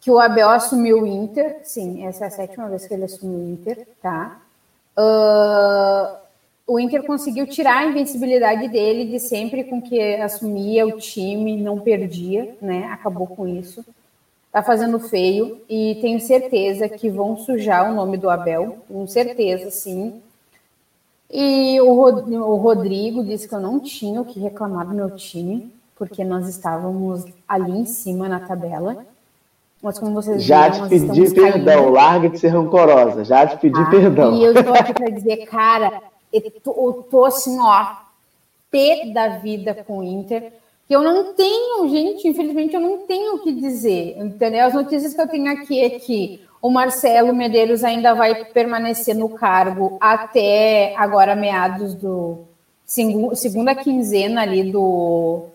[0.00, 3.38] que o Abel assumiu o Inter, sim, essa é a sétima vez que ele assumiu
[3.38, 4.40] o Inter, tá?
[4.96, 6.21] Uh,
[6.72, 11.78] o Inter conseguiu tirar a invencibilidade dele de sempre com que assumia o time, não
[11.78, 12.86] perdia, né?
[12.90, 13.84] Acabou com isso.
[14.50, 19.70] Tá fazendo feio e tenho certeza que vão sujar o nome do Abel, com certeza,
[19.70, 20.14] sim.
[21.30, 25.70] E o, o Rodrigo disse que eu não tinha o que reclamar do meu time,
[25.94, 29.04] porque nós estávamos ali em cima na tabela.
[29.82, 33.78] Mas como vocês Já viram, te pedi perdão, larga de ser rancorosa, já te pedi
[33.78, 34.36] ah, perdão.
[34.36, 37.96] E eu estou aqui para dizer, cara, eu tô, assim, ó,
[38.70, 40.52] pé da vida com o Inter,
[40.88, 44.66] que eu não tenho, gente, infelizmente eu não tenho o que dizer, entendeu?
[44.66, 49.28] As notícias que eu tenho aqui é que o Marcelo Medeiros ainda vai permanecer no
[49.28, 52.44] cargo até agora meados do
[53.34, 55.46] segunda quinzena ali do,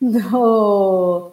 [0.00, 1.32] do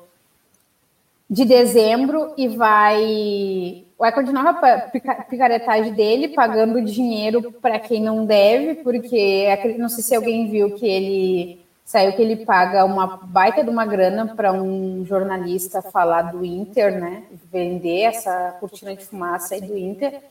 [1.30, 8.76] de dezembro e vai vai continuar a picaretagem dele, pagando dinheiro para quem não deve,
[8.76, 9.46] porque
[9.78, 13.86] não sei se alguém viu que ele saiu que ele paga uma baita de uma
[13.86, 17.24] grana para um jornalista falar do Inter, né?
[17.52, 20.22] Vender essa cortina de fumaça aí do Inter.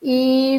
[0.00, 0.58] E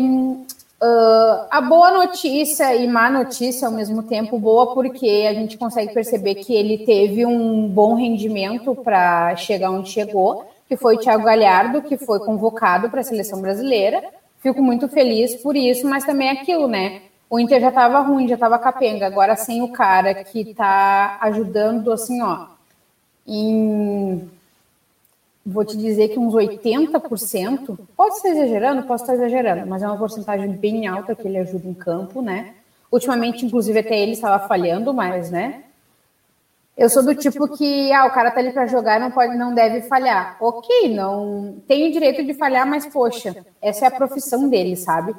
[0.84, 5.94] uh, a boa notícia e má notícia ao mesmo tempo, boa porque a gente consegue
[5.94, 11.82] perceber que ele teve um bom rendimento para chegar onde chegou que foi Thiago Galhardo,
[11.82, 14.04] que foi convocado para a seleção brasileira.
[14.40, 17.02] Fico muito feliz por isso, mas também é aquilo, né?
[17.30, 19.08] O Inter já estava ruim, já estava capenga.
[19.08, 22.48] Agora sem o cara que está ajudando, assim, ó,
[23.28, 24.30] em.
[25.46, 29.98] Vou te dizer que uns 80%, pode estar exagerando, posso estar exagerando, mas é uma
[29.98, 32.56] porcentagem bem alta que ele ajuda em campo, né?
[32.92, 35.65] Ultimamente, inclusive, até ele estava falhando, mas, né?
[36.78, 39.54] Eu sou do tipo que, ah, o cara tá ali para jogar, não pode, não
[39.54, 40.36] deve falhar.
[40.42, 45.12] Ok, não tem o direito de falhar, mas poxa, essa é a profissão dele, sabe?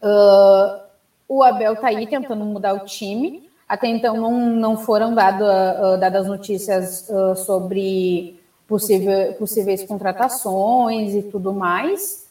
[0.00, 0.80] Uh,
[1.28, 3.50] o Abel tá aí tentando mudar o time.
[3.68, 11.22] Até então não, não foram dado, uh, dadas notícias uh, sobre possível, possíveis contratações e
[11.22, 12.28] tudo mais.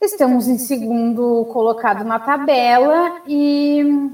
[0.00, 4.10] Estamos em segundo colocado na tabela e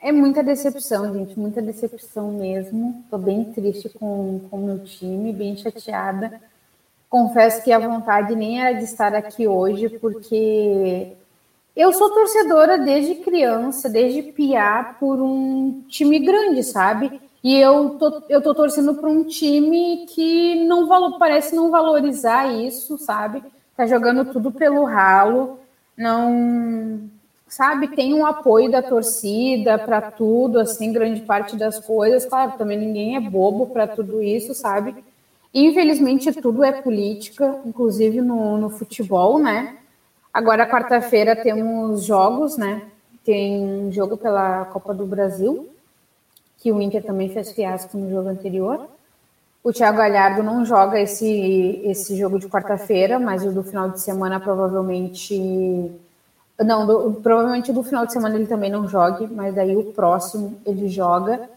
[0.00, 3.02] é muita decepção, gente, muita decepção mesmo.
[3.04, 6.40] Estou bem triste com o meu time, bem chateada.
[7.08, 11.12] Confesso que a vontade nem era de estar aqui hoje, porque
[11.74, 17.20] eu sou torcedora desde criança, desde piar, por um time grande, sabe?
[17.42, 22.98] E eu tô, eu tô torcendo para um time que não parece não valorizar isso,
[22.98, 23.42] sabe?
[23.76, 25.58] Tá jogando tudo pelo ralo,
[25.96, 27.08] não
[27.48, 32.24] sabe, tem um apoio da torcida para tudo, assim, grande parte das coisas.
[32.24, 34.94] Claro, também ninguém é bobo para tudo isso, sabe?
[35.54, 39.76] Infelizmente, tudo é política, inclusive no, no futebol, né?
[40.32, 42.82] Agora, quarta-feira, temos jogos, né?
[43.24, 45.68] Tem um jogo pela Copa do Brasil,
[46.58, 48.86] que o Inter também fez fiasco no jogo anterior.
[49.64, 54.00] O Thiago Galhardo não joga esse, esse jogo de quarta-feira, mas o do final de
[54.00, 55.90] semana provavelmente
[56.64, 60.58] não, do, provavelmente do final de semana ele também não jogue, mas daí o próximo
[60.64, 61.48] ele joga.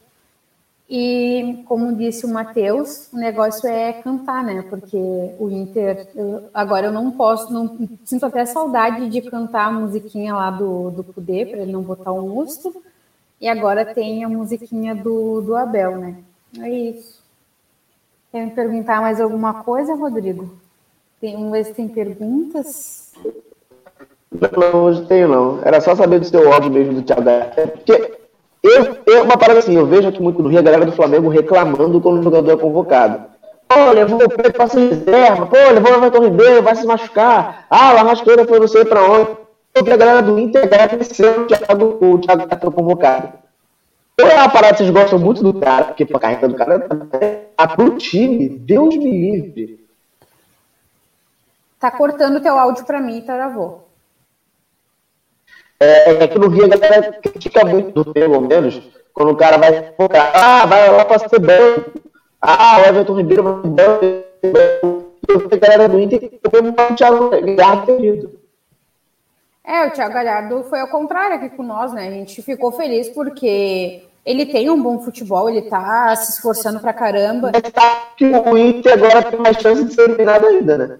[0.89, 4.63] E como disse o Matheus, o negócio é cantar, né?
[4.67, 4.97] Porque
[5.39, 10.33] o Inter, eu, agora eu não posso, não sinto até saudade de cantar a musiquinha
[10.33, 12.83] lá do, do Cudê, para ele não botar o musto.
[13.39, 16.17] E agora tem a musiquinha do, do Abel, né?
[16.57, 17.21] É isso.
[18.31, 20.57] Quer me perguntar mais alguma coisa, Rodrigo?
[21.21, 22.98] Tem, vamos ver se tem perguntas.
[24.31, 25.59] Não, hoje tenho não.
[25.63, 28.19] Era só saber do seu ódio mesmo do Thiago é Porque
[28.61, 31.29] eu, eu, uma parada assim, eu vejo aqui muito no Rio a galera do Flamengo
[31.29, 33.23] reclamando quando o jogador é convocado.
[33.67, 37.65] Pô, levou o Pedro pra ser reserva, pô, levou o Everton Ribeiro, vai se machucar.
[37.69, 39.37] Ah, o Arrasqueira foi não sei pra onde.
[39.83, 43.33] vi a galera do Inter agradecendo o Thiago, o Thiago tá convocado.
[44.19, 46.87] Ou é uma parada que vocês gostam muito do cara, porque a carreira do cara
[47.11, 49.87] é pro time, Deus me livre.
[51.79, 53.75] Tá cortando teu áudio pra mim, Taravô.
[53.75, 53.88] É,
[55.79, 58.81] é que no Rio a galera critica muito, pelo menos,
[59.13, 61.91] quando o cara vai focar, ah, vai lá pra ser banco.
[62.41, 66.31] Ah, o Everton Ribeiro vai ser a galera do Inter
[66.95, 68.39] Thiago Galhardo perdido.
[69.63, 72.07] É, o Thiago Galhardo foi ao contrário aqui com nós, né?
[72.07, 76.93] A gente ficou feliz porque ele tem um bom futebol, ele tá se esforçando pra
[76.93, 77.51] caramba.
[77.53, 77.61] É
[78.15, 80.99] que o Inter agora tem mais chance de ser eliminado ainda, né?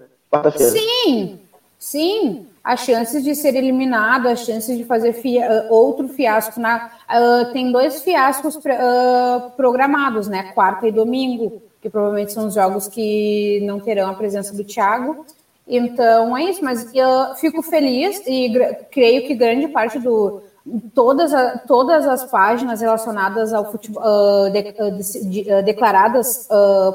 [0.56, 1.40] Sim,
[1.78, 2.46] sim.
[2.70, 6.60] As chances de ser eliminado, as chances de fazer fia, uh, outro fiasco.
[6.60, 10.52] Na, uh, tem dois fiascos uh, programados, né?
[10.54, 15.26] Quarta e domingo, que provavelmente são os jogos que não terão a presença do Thiago.
[15.66, 18.52] Então é isso, mas eu fico feliz e
[18.92, 20.40] creio que grande parte do,
[20.94, 24.62] todas, a, todas as páginas relacionadas ao futebol, uh, de,
[25.28, 26.46] de, uh, declaradas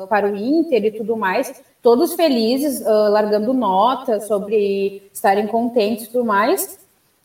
[0.07, 1.53] para o Inter e tudo mais,
[1.85, 6.79] todos felizes, largando nota sobre estarem contentes e tudo mais.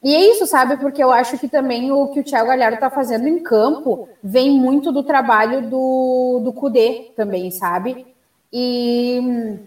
[0.04, 0.76] E é isso, sabe?
[0.76, 4.50] Porque eu acho que também o que o Thiago Galhardo está fazendo em campo vem
[4.50, 8.04] muito do trabalho do, do Kudê também, sabe?
[8.52, 9.58] E.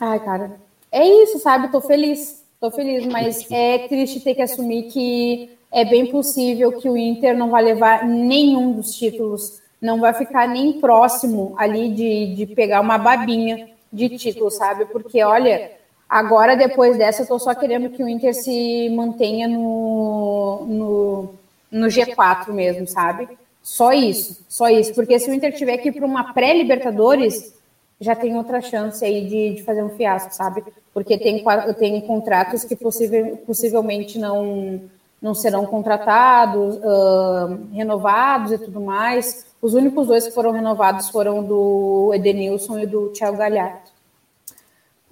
[0.00, 0.52] Ai, cara.
[0.90, 1.68] É isso, sabe?
[1.68, 2.42] Tô feliz.
[2.58, 7.36] Tô feliz, mas é triste ter que assumir que é bem possível que o Inter
[7.36, 12.80] não vai levar nenhum dos títulos, não vai ficar nem próximo ali de, de pegar
[12.80, 14.84] uma babinha de título, sabe?
[14.86, 15.72] Porque, olha,
[16.08, 21.34] agora depois dessa eu tô só querendo que o Inter se mantenha no, no,
[21.70, 23.28] no G4 mesmo, sabe?
[23.62, 24.92] Só isso, só isso.
[24.94, 27.54] Porque se o Inter tiver que ir para uma pré-Libertadores,
[28.00, 30.64] já tem outra chance aí de, de fazer um fiasco, sabe?
[30.92, 31.42] Porque tem,
[31.78, 34.82] tem contratos que possível, possivelmente não
[35.24, 39.46] não serão contratados, uh, renovados e tudo mais.
[39.62, 43.83] Os únicos dois que foram renovados foram do Edenilson e do Thiago Galhardo.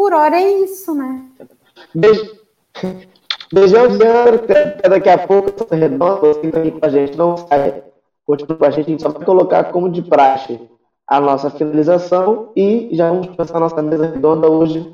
[0.03, 1.23] Por hora é isso, né?
[1.95, 2.37] Beijo.
[3.55, 4.35] Beijão, Leandro.
[4.35, 7.17] Até daqui a pouco, essa redonda, você tá aqui com a gente.
[7.17, 7.85] Não sai.
[8.27, 8.87] Continua com a gente.
[8.87, 10.59] A gente só vai colocar como de praxe
[11.07, 14.93] a nossa finalização e já vamos começar a nossa mesa redonda hoje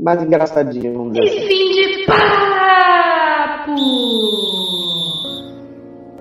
[0.00, 1.36] mais engraçadinha, vamos dizer assim.
[1.36, 3.74] E fim de papo!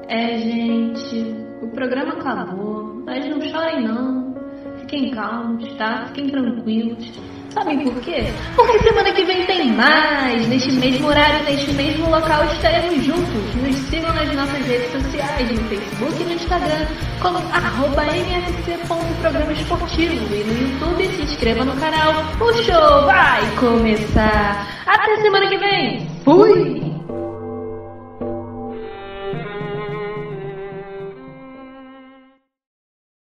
[0.09, 4.35] É, gente, o programa acabou, mas não chorem não.
[4.79, 6.07] Fiquem calmos, tá?
[6.07, 7.38] Fiquem tranquilos.
[7.53, 8.31] Sabem por quê?
[8.55, 10.47] Porque semana que vem tem mais!
[10.47, 13.55] Neste mesmo horário, neste mesmo local, estaremos juntos.
[13.55, 16.85] Nos sigam nas nossas redes sociais, no Facebook e no Instagram,
[17.21, 20.13] como arroba mfc.programa esportivo.
[20.33, 22.23] E no YouTube, se inscreva no canal.
[22.39, 24.67] O show vai começar!
[24.85, 26.07] Até semana que vem!
[26.23, 26.98] Fui!